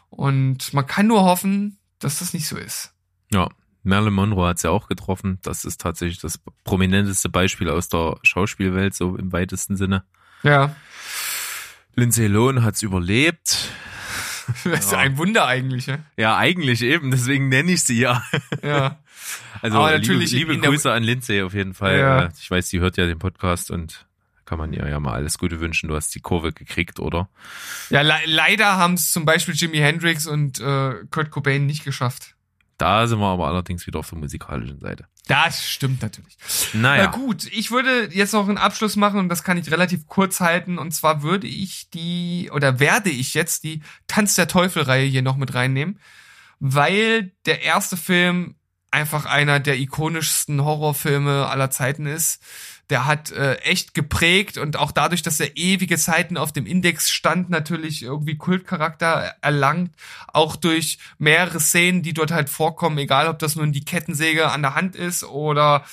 Und 0.10 0.74
man 0.74 0.86
kann 0.86 1.08
nur 1.08 1.24
hoffen, 1.24 1.80
dass 2.00 2.20
das 2.20 2.34
nicht 2.34 2.48
so 2.48 2.56
ist. 2.58 2.94
Ja, 3.32 3.50
Marilyn 3.86 4.14
Monroe 4.14 4.48
hat's 4.48 4.64
ja 4.64 4.72
auch 4.72 4.88
getroffen. 4.88 5.40
Das 5.44 5.64
ist 5.66 5.80
tatsächlich 5.82 6.20
das 6.20 6.40
prominenteste 6.64 7.30
Beispiel 7.30 7.70
aus 7.70 7.88
der 7.90 8.18
Schauspielwelt, 8.24 8.94
so 8.96 9.16
im 9.16 9.32
weitesten 9.32 9.78
Sinne. 9.78 10.04
Ja. 10.44 10.76
Lindsay 11.96 12.28
Lohan 12.28 12.64
hat's 12.64 12.82
überlebt. 12.82 13.70
Das 14.64 14.86
ist 14.86 14.92
Ja. 14.92 15.00
ein 15.00 15.18
Wunder 15.18 15.48
eigentlich, 15.48 15.88
ja. 15.88 15.98
Ja, 16.18 16.38
eigentlich 16.38 16.84
eben, 16.84 17.10
deswegen 17.10 17.50
nenne 17.50 17.72
ich 17.72 17.84
sie 17.84 18.00
ja. 18.00 18.22
Ja. 18.64 19.00
Also 19.64 19.80
Aber 19.80 19.90
natürlich 19.92 20.32
liebe, 20.34 20.54
liebe 20.54 20.68
Grüße 20.68 20.92
an 20.92 21.02
Lindsay 21.02 21.42
auf 21.42 21.56
jeden 21.56 21.74
Fall. 21.74 21.98
Ja. 21.98 22.24
Äh, 22.26 22.30
Ich 22.40 22.52
weiß, 22.52 22.68
sie 22.70 22.80
hört 22.80 22.98
ja 22.98 23.08
den 23.08 23.18
Podcast 23.18 23.72
und 23.72 24.06
kann 24.46 24.60
man 24.60 24.72
ihr 24.74 24.88
ja 24.88 25.00
mal 25.00 25.14
alles 25.16 25.40
Gute 25.40 25.60
wünschen. 25.62 25.90
Du 25.90 25.96
hast 25.96 26.14
die 26.14 26.20
Kurve 26.20 26.52
gekriegt, 26.54 27.00
oder? 27.00 27.28
Ja, 27.90 28.02
le 28.02 28.14
leider 28.26 28.78
haben 28.78 28.94
es 28.94 29.12
zum 29.12 29.26
Beispiel 29.26 29.56
Jimi 29.56 29.78
Hendrix 29.78 30.28
und 30.28 30.60
äh, 30.60 30.94
Kurt 31.10 31.32
Cobain 31.32 31.66
nicht 31.66 31.84
geschafft. 31.84 32.35
Da 32.78 33.08
sind 33.08 33.20
wir 33.20 33.28
aber 33.28 33.48
allerdings 33.48 33.88
wieder 33.88 34.00
auf 34.00 34.10
der 34.10 34.20
musikalischen 34.20 34.80
Seite. 34.80 35.08
Das 35.28 35.66
stimmt 35.66 36.02
natürlich. 36.02 36.38
Naja, 36.74 37.06
Na 37.06 37.12
gut, 37.12 37.46
ich 37.52 37.72
würde 37.72 38.10
jetzt 38.12 38.34
noch 38.34 38.48
einen 38.48 38.58
Abschluss 38.58 38.96
machen 38.96 39.20
und 39.20 39.30
das 39.30 39.44
kann 39.44 39.58
ich 39.58 39.72
relativ 39.72 40.08
kurz 40.08 40.40
halten. 40.42 40.78
Und 40.78 40.92
zwar 40.92 41.24
würde 41.24 41.48
ich 41.48 41.90
die, 41.90 42.52
oder 42.54 42.80
werde 42.80 43.10
ich 43.10 43.34
jetzt 43.34 43.64
die 43.64 43.82
Tanz 44.08 44.36
der 44.36 44.48
Teufel-Reihe 44.48 45.08
hier 45.08 45.22
noch 45.22 45.38
mit 45.38 45.54
reinnehmen, 45.54 46.00
weil 46.60 47.32
der 47.46 47.64
erste 47.64 47.98
Film 47.98 48.56
einfach 48.92 49.26
einer 49.26 49.60
der 49.60 49.78
ikonischsten 49.78 50.64
Horrorfilme 50.64 51.48
aller 51.48 51.70
Zeiten 51.70 52.06
ist. 52.06 52.42
Der 52.90 53.06
hat 53.06 53.32
äh, 53.32 53.56
echt 53.56 53.94
geprägt 53.94 54.58
und 54.58 54.78
auch 54.78 54.92
dadurch, 54.92 55.22
dass 55.22 55.40
er 55.40 55.58
ewige 55.58 55.98
Zeiten 55.98 56.38
auf 56.38 56.52
dem 56.52 56.66
Index 56.66 57.10
stand, 57.10 57.50
natürlich 57.50 58.04
irgendwie 58.04 58.38
Kultcharakter 58.38 59.36
erlangt. 59.42 59.92
Auch 60.28 60.56
durch 60.56 61.00
mehrere 61.18 61.60
Szenen, 61.60 62.04
die 62.04 62.14
dort 62.14 62.32
halt 62.32 62.50
vorkommen, 62.50 62.98
egal 62.98 63.28
ob 63.28 63.40
das 63.40 63.56
nun 63.56 63.72
die 63.72 63.86
Kettensäge 63.86 64.52
an 64.52 64.62
der 64.62 64.76
Hand 64.76 64.96
ist 64.96 65.24
oder 65.24 65.84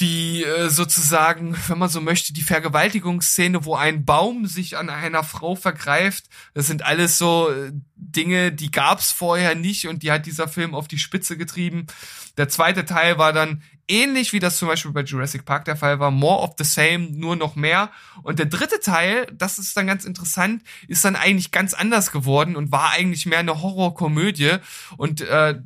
die 0.00 0.44
äh, 0.44 0.68
sozusagen, 0.68 1.56
wenn 1.66 1.78
man 1.78 1.88
so 1.88 2.00
möchte, 2.00 2.32
die 2.32 2.42
Vergewaltigungsszene, 2.42 3.64
wo 3.64 3.74
ein 3.74 4.04
Baum 4.04 4.46
sich 4.46 4.76
an 4.76 4.90
einer 4.90 5.24
Frau 5.24 5.56
vergreift, 5.56 6.26
das 6.54 6.66
sind 6.66 6.82
alles 6.84 7.18
so 7.18 7.50
äh, 7.50 7.72
Dinge, 7.96 8.52
die 8.52 8.70
gab's 8.70 9.10
vorher 9.10 9.54
nicht 9.54 9.88
und 9.88 10.02
die 10.02 10.12
hat 10.12 10.26
dieser 10.26 10.46
Film 10.46 10.74
auf 10.74 10.86
die 10.86 10.98
Spitze 10.98 11.36
getrieben. 11.36 11.86
Der 12.36 12.48
zweite 12.48 12.84
Teil 12.84 13.18
war 13.18 13.32
dann 13.32 13.62
ähnlich 13.88 14.32
wie 14.32 14.38
das 14.38 14.58
zum 14.58 14.68
Beispiel 14.68 14.92
bei 14.92 15.02
Jurassic 15.02 15.44
Park 15.44 15.64
der 15.64 15.76
Fall 15.76 15.98
war, 15.98 16.10
more 16.10 16.42
of 16.42 16.54
the 16.58 16.64
same, 16.64 17.10
nur 17.10 17.36
noch 17.36 17.56
mehr. 17.56 17.90
Und 18.22 18.38
der 18.38 18.46
dritte 18.46 18.80
Teil, 18.80 19.26
das 19.32 19.58
ist 19.58 19.76
dann 19.76 19.86
ganz 19.86 20.04
interessant, 20.04 20.62
ist 20.86 21.04
dann 21.04 21.16
eigentlich 21.16 21.50
ganz 21.50 21.74
anders 21.74 22.12
geworden 22.12 22.56
und 22.56 22.70
war 22.70 22.90
eigentlich 22.90 23.26
mehr 23.26 23.38
eine 23.38 23.62
Horrorkomödie 23.62 24.58
und 24.96 25.22
äh, 25.22 25.60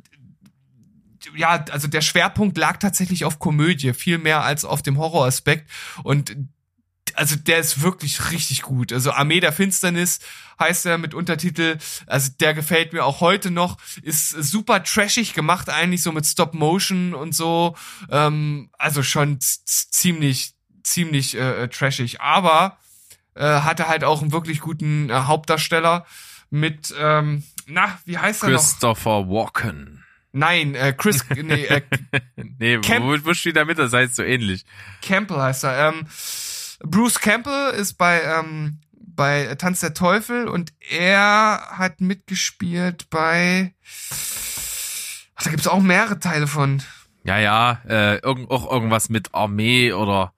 ja, 1.35 1.63
also 1.71 1.87
der 1.87 2.01
Schwerpunkt 2.01 2.57
lag 2.57 2.77
tatsächlich 2.77 3.25
auf 3.25 3.39
Komödie, 3.39 3.93
viel 3.93 4.17
mehr 4.17 4.43
als 4.43 4.65
auf 4.65 4.81
dem 4.81 4.97
Horroraspekt. 4.97 5.69
Und 6.03 6.35
also 7.15 7.35
der 7.35 7.59
ist 7.59 7.81
wirklich 7.81 8.31
richtig 8.31 8.61
gut. 8.61 8.91
Also 8.93 9.11
Armee 9.11 9.39
der 9.39 9.53
Finsternis 9.53 10.19
heißt 10.59 10.85
er 10.85 10.97
mit 10.97 11.13
Untertitel. 11.13 11.77
Also 12.07 12.31
der 12.39 12.53
gefällt 12.53 12.93
mir 12.93 13.03
auch 13.05 13.21
heute 13.21 13.51
noch. 13.51 13.77
Ist 14.01 14.29
super 14.29 14.83
trashig 14.83 15.33
gemacht, 15.33 15.69
eigentlich 15.69 16.03
so 16.03 16.11
mit 16.11 16.25
Stop 16.25 16.53
Motion 16.53 17.13
und 17.13 17.33
so. 17.35 17.75
Ähm, 18.09 18.69
also 18.77 19.03
schon 19.03 19.37
ziemlich, 19.39 20.53
ziemlich 20.83 21.35
äh, 21.35 21.67
trashig. 21.69 22.21
Aber 22.21 22.77
äh, 23.35 23.43
hatte 23.43 23.87
halt 23.87 24.03
auch 24.03 24.21
einen 24.21 24.31
wirklich 24.31 24.59
guten 24.59 25.09
äh, 25.09 25.13
Hauptdarsteller 25.13 26.05
mit, 26.49 26.93
ähm, 26.99 27.43
na, 27.65 27.97
wie 28.05 28.17
heißt 28.17 28.43
er 28.43 28.49
noch? 28.49 28.57
Christopher 28.59 29.27
Walken. 29.27 30.03
Nein, 30.35 30.73
äh, 30.73 30.93
Chris, 30.97 31.23
nee, 31.35 31.65
äh, 31.65 31.81
Nee, 32.57 32.79
Camp- 32.79 33.05
wo, 33.05 33.15
wo 33.27 33.33
steht 33.35 33.55
da 33.55 33.65
mit? 33.65 33.77
Das 33.77 33.93
heißt 33.93 34.15
so 34.15 34.23
ähnlich. 34.23 34.65
Campbell 35.01 35.37
heißt 35.39 35.63
er. 35.63 35.89
Ähm, 35.89 36.07
Bruce 36.83 37.19
Campbell 37.19 37.71
ist 37.71 37.95
bei 37.97 38.21
ähm, 38.21 38.79
bei 39.15 39.55
Tanz 39.55 39.79
der 39.79 39.93
Teufel 39.93 40.47
und 40.47 40.73
er 40.89 41.61
hat 41.71 42.01
mitgespielt 42.01 43.09
bei. 43.09 43.73
Ach, 45.35 45.43
da 45.43 45.49
gibt's 45.49 45.67
auch 45.67 45.81
mehrere 45.81 46.19
Teile 46.19 46.47
von. 46.47 46.81
Ja, 47.23 47.39
ja, 47.39 47.81
äh, 47.87 48.17
irgend, 48.17 48.51
auch 48.51 48.69
irgendwas 48.69 49.09
mit 49.09 49.33
Armee 49.33 49.93
oder 49.93 50.33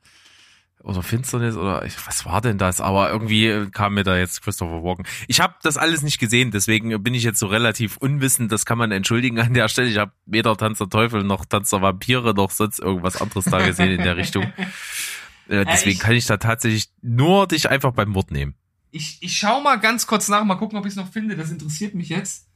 oder 0.84 1.02
Finsternis 1.02 1.56
oder 1.56 1.84
ich, 1.84 1.96
was 2.06 2.26
war 2.26 2.42
denn 2.42 2.60
das? 2.60 2.80
Aber 2.80 3.10
irgendwie 3.10 3.48
äh, 3.48 3.70
kam 3.72 3.96
mir 3.96 4.04
da 4.04 4.18
jetzt 4.18 4.44
Christopher 4.44 4.84
Walken. 4.84 5.08
Ich 5.28 5.40
habe 5.40 5.56
das 5.64 5.78
alles 5.78 6.04
nicht 6.04 6.20
gesehen, 6.20 6.52
deswegen 6.52 7.02
bin 7.02 7.16
ich 7.16 7.24
jetzt 7.24 7.40
so 7.40 7.48
relativ 7.48 7.98
unwissend. 7.98 8.52
Das 8.52 8.68
kann 8.68 8.78
man 8.78 8.92
entschuldigen 8.92 9.40
an 9.40 9.56
der 9.56 9.68
Stelle. 9.68 9.90
Ich 9.90 9.98
habe 9.98 10.12
weder 10.28 10.56
Tanz 10.58 10.78
der 10.78 10.90
Teufel 10.90 11.24
noch 11.24 11.46
Tanz 11.46 11.72
der 11.72 11.82
Vampire 11.82 12.36
noch 12.36 12.52
sonst 12.52 12.80
irgendwas 12.80 13.20
anderes 13.20 13.46
da 13.46 13.66
gesehen 13.66 13.92
in 13.92 14.04
der 14.04 14.16
Richtung. 14.16 14.54
Äh, 15.48 15.66
deswegen 15.66 15.92
ich- 15.92 16.00
kann 16.00 16.14
ich 16.14 16.26
da 16.26 16.38
tatsächlich 16.38 16.90
nur 17.02 17.48
dich 17.48 17.70
einfach 17.70 17.92
beim 17.92 18.14
Wort 18.16 18.32
nehmen. 18.32 18.56
Ich, 18.92 19.18
ich 19.22 19.38
schau 19.38 19.62
mal 19.62 19.76
ganz 19.80 20.08
kurz 20.08 20.30
nach, 20.30 20.44
mal 20.46 20.56
gucken, 20.56 20.78
ob 20.80 20.86
ich 20.86 20.92
es 20.92 20.96
noch 20.96 21.12
finde. 21.12 21.36
Das 21.36 21.52
interessiert 21.52 21.96
mich 21.96 22.10
jetzt. 22.10 22.48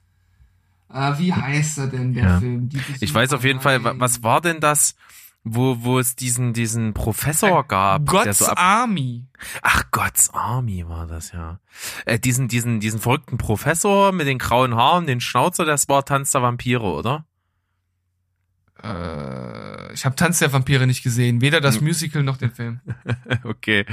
Äh, 0.91 1.13
wie 1.19 1.33
heißt 1.33 1.77
er 1.79 1.87
denn, 1.87 2.13
der 2.13 2.23
Ja. 2.23 2.39
Film? 2.39 2.69
Ich 2.99 3.13
weiß 3.13 3.33
auf 3.33 3.43
jeden 3.43 3.59
Fall, 3.59 3.83
wa- 3.83 3.93
was 3.97 4.23
war 4.23 4.41
denn 4.41 4.59
das, 4.59 4.95
wo, 5.43 5.77
wo 5.83 5.99
es 5.99 6.15
diesen, 6.15 6.53
diesen 6.53 6.93
Professor 6.93 7.63
gab, 7.67 8.05
der 8.05 8.23
God's 8.23 8.39
so 8.39 8.47
Army. 8.55 9.25
Ach, 9.61 9.83
God's 9.91 10.29
Army 10.33 10.87
war 10.87 11.05
das, 11.07 11.31
ja. 11.31 11.59
Äh, 12.05 12.19
diesen, 12.19 12.47
diesen, 12.47 12.79
diesen 12.79 12.99
verrückten 12.99 13.37
Professor 13.37 14.11
mit 14.11 14.25
den 14.27 14.37
grauen 14.39 14.75
Haaren, 14.75 15.05
den 15.05 15.21
Schnauzer, 15.21 15.65
das 15.65 15.87
war 15.89 16.03
Tanz 16.05 16.31
der 16.31 16.41
Vampire, 16.41 16.81
oder? 16.83 17.25
Äh, 18.83 19.93
ich 19.93 20.05
habe 20.05 20.15
Tanz 20.15 20.39
der 20.39 20.53
Vampire 20.53 20.87
nicht 20.87 21.03
gesehen. 21.03 21.41
Weder 21.41 21.61
das 21.61 21.81
Musical 21.81 22.23
noch 22.23 22.37
den 22.37 22.51
Film. 22.51 22.79
okay. 23.43 23.85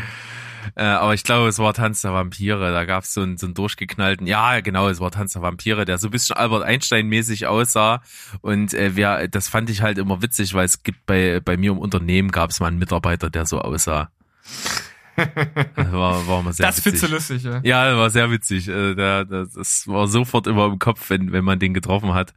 Äh, 0.75 0.83
aber 0.83 1.15
ich 1.15 1.23
glaube, 1.23 1.49
es 1.49 1.59
war 1.59 1.75
Tanz 1.75 2.03
der 2.03 2.13
Vampire. 2.13 2.73
Da 2.73 2.85
gab 2.85 3.05
es 3.05 3.15
so 3.15 3.23
einen, 3.23 3.37
so 3.37 3.47
einen 3.47 3.55
durchgeknallten, 3.55 4.27
ja, 4.27 4.61
genau, 4.61 4.89
es 4.89 5.01
war 5.01 5.11
Tanz 5.11 5.33
der 5.35 5.43
Vampire, 5.43 5.85
der 5.85 5.99
so 5.99 6.09
ein 6.09 6.11
bisschen 6.11 6.37
Albert 6.37 6.65
Einstein-mäßig 6.65 7.47
aussah. 7.47 8.03
Und 8.41 8.75
äh, 8.75 8.97
wer, 8.97 9.29
das 9.29 9.49
fand 9.49 9.71
ich 9.71 9.83
halt 9.83 9.99
immer 9.99 10.23
witzig, 10.23 10.55
weil 10.55 10.65
es 10.65 10.83
gibt 10.83 11.07
bei, 11.07 11.41
bei 11.41 11.57
mir 11.57 11.73
im 11.73 11.79
Unternehmen 11.79 12.31
gab 12.31 12.51
es 12.51 12.61
mal 12.61 12.69
einen 12.69 12.79
Mitarbeiter, 12.79 13.31
der 13.31 13.47
so 13.47 13.61
aussah. 13.61 14.11
Das 15.17 15.27
war, 15.93 16.27
war 16.27 16.41
immer 16.41 16.53
sehr 16.53 16.67
das 16.67 16.85
witzig. 16.85 17.09
du 17.09 17.15
lustig, 17.15 17.43
ja. 17.43 17.61
Ja, 17.63 17.91
das 17.91 17.99
war 17.99 18.11
sehr 18.11 18.31
witzig. 18.31 18.69
Äh, 18.69 18.95
das, 18.95 19.53
das 19.53 19.89
war 19.89 20.09
sofort 20.09 20.47
immer 20.47 20.67
im 20.67 20.79
Kopf, 20.79 21.09
wenn, 21.11 21.33
wenn 21.33 21.45
man 21.45 21.59
den 21.59 21.75
getroffen 21.75 22.13
hat. 22.13 22.35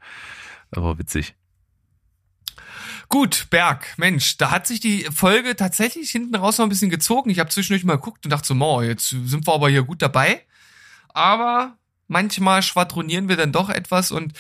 Das 0.71 0.83
war 0.83 0.97
witzig. 0.97 1.35
Gut, 3.09 3.47
Berg, 3.49 3.97
Mensch, 3.97 4.37
da 4.37 4.51
hat 4.51 4.67
sich 4.67 4.79
die 4.79 5.03
Folge 5.05 5.55
tatsächlich 5.55 6.11
hinten 6.11 6.35
raus 6.35 6.59
noch 6.59 6.67
ein 6.67 6.69
bisschen 6.69 6.91
gezogen. 6.91 7.31
Ich 7.31 7.39
habe 7.39 7.49
zwischendurch 7.49 7.83
mal 7.83 7.95
geguckt 7.95 8.23
und 8.23 8.29
dachte 8.29 8.47
so, 8.47 8.53
oh, 8.53 8.83
jetzt 8.83 9.09
sind 9.09 9.47
wir 9.47 9.53
aber 9.53 9.67
hier 9.67 9.81
gut 9.81 10.03
dabei. 10.03 10.45
Aber 11.09 11.75
manchmal 12.07 12.61
schwadronieren 12.61 13.27
wir 13.27 13.35
dann 13.35 13.51
doch 13.51 13.69
etwas 13.69 14.11
und 14.11 14.33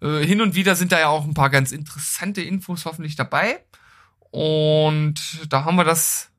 äh, 0.00 0.24
hin 0.24 0.40
und 0.40 0.54
wieder 0.54 0.76
sind 0.76 0.92
da 0.92 1.00
ja 1.00 1.08
auch 1.08 1.24
ein 1.24 1.34
paar 1.34 1.50
ganz 1.50 1.72
interessante 1.72 2.42
Infos 2.42 2.84
hoffentlich 2.84 3.16
dabei. 3.16 3.64
Und 4.30 5.20
da 5.48 5.64
haben 5.64 5.74
wir 5.74 5.84
das 5.84 6.30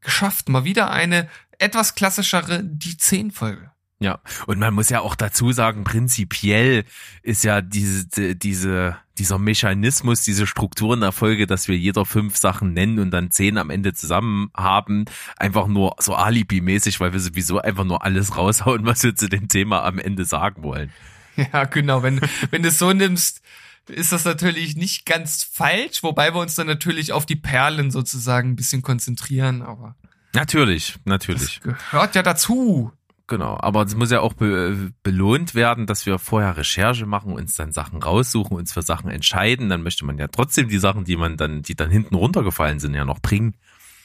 geschafft. 0.00 0.48
Mal 0.48 0.62
wieder 0.62 0.92
eine 0.92 1.28
etwas 1.58 1.96
klassischere 1.96 2.62
Die 2.62 2.96
10 2.96 3.32
Folge. 3.32 3.71
Ja, 4.02 4.18
und 4.46 4.58
man 4.58 4.74
muss 4.74 4.88
ja 4.90 5.00
auch 5.00 5.14
dazu 5.14 5.52
sagen, 5.52 5.84
prinzipiell 5.84 6.84
ist 7.22 7.44
ja 7.44 7.60
diese, 7.60 8.34
diese, 8.34 8.96
dieser 9.16 9.38
Mechanismus, 9.38 10.22
diese 10.22 10.48
Struktur 10.48 10.94
in 10.94 11.00
der 11.00 11.12
Folge, 11.12 11.46
dass 11.46 11.68
wir 11.68 11.78
jeder 11.78 12.04
fünf 12.04 12.36
Sachen 12.36 12.72
nennen 12.72 12.98
und 12.98 13.12
dann 13.12 13.30
zehn 13.30 13.58
am 13.58 13.70
Ende 13.70 13.94
zusammen 13.94 14.50
haben, 14.56 15.04
einfach 15.36 15.68
nur 15.68 15.94
so 16.00 16.16
Alibi-mäßig, 16.16 16.98
weil 16.98 17.12
wir 17.12 17.20
sowieso 17.20 17.60
einfach 17.60 17.84
nur 17.84 18.04
alles 18.04 18.36
raushauen, 18.36 18.84
was 18.86 19.04
wir 19.04 19.14
zu 19.14 19.28
dem 19.28 19.46
Thema 19.46 19.84
am 19.84 20.00
Ende 20.00 20.24
sagen 20.24 20.64
wollen. 20.64 20.90
Ja, 21.36 21.64
genau. 21.64 22.02
Wenn, 22.02 22.20
wenn 22.50 22.62
du 22.62 22.68
es 22.68 22.78
so 22.78 22.92
nimmst, 22.92 23.40
ist 23.88 24.12
das 24.12 24.24
natürlich 24.24 24.76
nicht 24.76 25.06
ganz 25.06 25.44
falsch, 25.44 26.02
wobei 26.02 26.34
wir 26.34 26.40
uns 26.40 26.56
dann 26.56 26.66
natürlich 26.66 27.12
auf 27.12 27.24
die 27.24 27.36
Perlen 27.36 27.90
sozusagen 27.90 28.50
ein 28.50 28.56
bisschen 28.56 28.82
konzentrieren, 28.82 29.62
aber 29.62 29.96
Natürlich, 30.34 30.96
natürlich. 31.04 31.60
gehört 31.60 32.14
ja 32.14 32.22
dazu. 32.22 32.92
Genau, 33.26 33.56
aber 33.60 33.82
es 33.82 33.94
muss 33.94 34.10
ja 34.10 34.20
auch 34.20 34.34
be 34.34 34.92
belohnt 35.02 35.54
werden, 35.54 35.86
dass 35.86 36.06
wir 36.06 36.18
vorher 36.18 36.56
Recherche 36.56 37.06
machen, 37.06 37.32
uns 37.32 37.54
dann 37.54 37.72
Sachen 37.72 38.02
raussuchen, 38.02 38.56
uns 38.56 38.72
für 38.72 38.82
Sachen 38.82 39.10
entscheiden. 39.10 39.68
Dann 39.68 39.82
möchte 39.82 40.04
man 40.04 40.18
ja 40.18 40.28
trotzdem 40.28 40.68
die 40.68 40.78
Sachen, 40.78 41.04
die 41.04 41.16
man 41.16 41.36
dann, 41.36 41.62
die 41.62 41.74
dann 41.74 41.90
hinten 41.90 42.14
runtergefallen 42.14 42.80
sind, 42.80 42.94
ja 42.94 43.04
noch 43.04 43.20
bringen. 43.20 43.54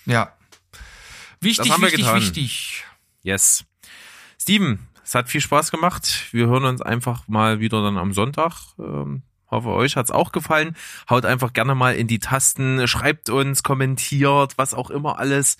Ja. 0.05 0.33
Wichtig, 1.41 1.69
wichtig, 1.81 2.13
wichtig. 2.13 2.83
Yes. 3.23 3.65
Steven, 4.39 4.87
es 5.03 5.15
hat 5.15 5.29
viel 5.29 5.41
Spaß 5.41 5.71
gemacht. 5.71 6.27
Wir 6.31 6.47
hören 6.47 6.65
uns 6.65 6.81
einfach 6.81 7.27
mal 7.27 7.59
wieder 7.59 7.81
dann 7.81 7.97
am 7.97 8.13
Sonntag. 8.13 8.53
Hoffe, 9.49 9.69
euch 9.69 9.95
hat's 9.95 10.11
auch 10.11 10.31
gefallen. 10.31 10.75
Haut 11.09 11.25
einfach 11.25 11.53
gerne 11.53 11.75
mal 11.75 11.95
in 11.95 12.07
die 12.07 12.19
Tasten, 12.19 12.87
schreibt 12.87 13.29
uns, 13.29 13.63
kommentiert, 13.63 14.57
was 14.57 14.73
auch 14.73 14.89
immer 14.89 15.19
alles, 15.19 15.57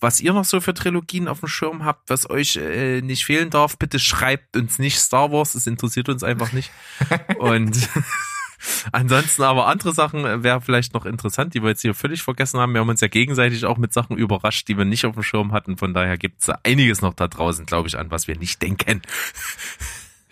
was 0.00 0.20
ihr 0.20 0.32
noch 0.32 0.44
so 0.44 0.60
für 0.60 0.74
Trilogien 0.74 1.28
auf 1.28 1.40
dem 1.40 1.48
Schirm 1.48 1.84
habt, 1.84 2.10
was 2.10 2.28
euch 2.30 2.56
äh, 2.56 3.00
nicht 3.00 3.24
fehlen 3.24 3.50
darf. 3.50 3.76
Bitte 3.78 3.98
schreibt 3.98 4.56
uns 4.56 4.78
nicht 4.78 4.98
Star 4.98 5.32
Wars, 5.32 5.54
es 5.54 5.66
interessiert 5.66 6.08
uns 6.08 6.22
einfach 6.22 6.52
nicht. 6.52 6.70
Und 7.38 7.88
Ansonsten 8.92 9.42
aber 9.42 9.66
andere 9.66 9.92
Sachen 9.92 10.24
äh, 10.24 10.42
wäre 10.42 10.60
vielleicht 10.60 10.94
noch 10.94 11.06
interessant, 11.06 11.54
die 11.54 11.62
wir 11.62 11.70
jetzt 11.70 11.82
hier 11.82 11.94
völlig 11.94 12.22
vergessen 12.22 12.60
haben. 12.60 12.72
Wir 12.72 12.80
haben 12.80 12.88
uns 12.88 13.00
ja 13.00 13.08
gegenseitig 13.08 13.64
auch 13.64 13.78
mit 13.78 13.92
Sachen 13.92 14.16
überrascht, 14.16 14.68
die 14.68 14.76
wir 14.76 14.84
nicht 14.84 15.06
auf 15.06 15.14
dem 15.14 15.22
Schirm 15.22 15.52
hatten. 15.52 15.76
Von 15.76 15.94
daher 15.94 16.18
gibt's 16.18 16.46
da 16.46 16.58
einiges 16.62 17.02
noch 17.02 17.14
da 17.14 17.28
draußen, 17.28 17.66
glaube 17.66 17.88
ich, 17.88 17.98
an 17.98 18.10
was 18.10 18.28
wir 18.28 18.36
nicht 18.36 18.62
denken. 18.62 19.02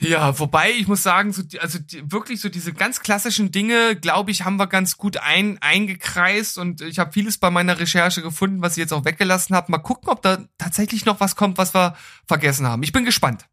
Ja, 0.03 0.39
wobei 0.39 0.73
ich 0.73 0.89
muss 0.89 1.03
sagen, 1.03 1.33
so, 1.33 1.43
also 1.61 1.79
die, 1.79 2.11
wirklich 2.11 2.41
so 2.41 2.49
diese 2.49 2.73
ganz 2.73 3.01
klassischen 3.01 3.53
Dinge, 3.53 3.97
glaube 3.97 4.31
ich, 4.31 4.45
haben 4.45 4.57
wir 4.57 4.67
ganz 4.67 4.97
gut 4.97 5.17
ein, 5.17 5.59
eingekreist 5.61 6.59
und 6.59 6.81
ich 6.81 6.99
habe 6.99 7.13
vieles 7.13 7.39
bei 7.39 7.51
meiner 7.51 7.79
Recherche 7.79 8.23
gefunden, 8.23 8.63
was 8.63 8.73
ich 8.73 8.79
jetzt 8.79 8.93
auch 8.93 9.05
weggelassen 9.05 9.55
habe. 9.55 9.71
Mal 9.71 9.79
gucken, 9.79 10.09
ob 10.09 10.23
da 10.23 10.39
tatsächlich 10.59 11.05
noch 11.05 11.21
was 11.21 11.37
kommt, 11.37 11.59
was 11.59 11.75
wir 11.75 11.97
vergessen 12.27 12.67
haben. 12.67 12.83
Ich 12.83 12.93
bin 12.93 13.05
gespannt. 13.05 13.47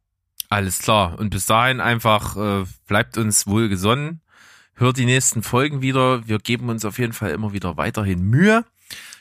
Alles 0.49 0.79
klar. 0.79 1.17
Und 1.19 1.29
bis 1.29 1.45
dahin 1.45 1.79
einfach 1.79 2.35
äh, 2.35 2.65
bleibt 2.87 3.17
uns 3.17 3.45
wohl 3.45 3.69
gesonnen. 3.69 4.21
Hört 4.73 4.97
die 4.97 5.05
nächsten 5.05 5.43
Folgen 5.43 5.81
wieder. 5.81 6.27
Wir 6.27 6.39
geben 6.39 6.69
uns 6.69 6.85
auf 6.85 6.97
jeden 6.97 7.13
Fall 7.13 7.31
immer 7.31 7.53
wieder 7.53 7.77
weiterhin 7.77 8.21
Mühe. 8.21 8.65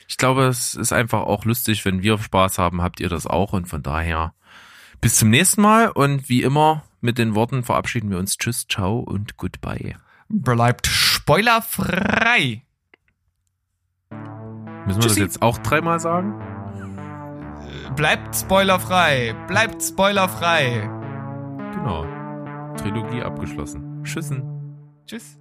Ich 0.07 0.17
glaube, 0.17 0.45
es 0.47 0.73
ist 0.73 0.91
einfach 0.91 1.21
auch 1.21 1.45
lustig, 1.45 1.85
wenn 1.85 2.01
wir 2.01 2.17
Spaß 2.17 2.57
haben, 2.57 2.81
habt 2.81 2.99
ihr 2.99 3.09
das 3.09 3.27
auch. 3.27 3.53
Und 3.53 3.67
von 3.67 3.83
daher 3.83 4.33
bis 5.01 5.15
zum 5.15 5.29
nächsten 5.29 5.61
Mal. 5.61 5.89
Und 5.89 6.29
wie 6.29 6.41
immer 6.41 6.83
mit 7.01 7.17
den 7.17 7.35
Worten 7.35 7.63
verabschieden 7.63 8.09
wir 8.09 8.17
uns. 8.17 8.37
Tschüss, 8.37 8.67
ciao 8.67 8.99
und 8.99 9.37
goodbye. 9.37 9.95
bleibt 10.29 10.87
spoilerfrei. 10.87 12.63
Müssen 14.11 14.87
wir 14.87 14.93
Tschüssi. 14.95 15.07
das 15.07 15.17
jetzt 15.17 15.41
auch 15.41 15.57
dreimal 15.59 15.99
sagen? 15.99 16.33
Bleibt 17.95 18.35
spoilerfrei. 18.35 19.35
Bleibt 19.47 19.83
spoilerfrei. 19.83 20.89
Genau. 21.73 22.05
Trilogie 22.77 23.21
abgeschlossen. 23.21 24.03
Tschüssen. 24.03 24.43
Tschüss. 25.05 25.37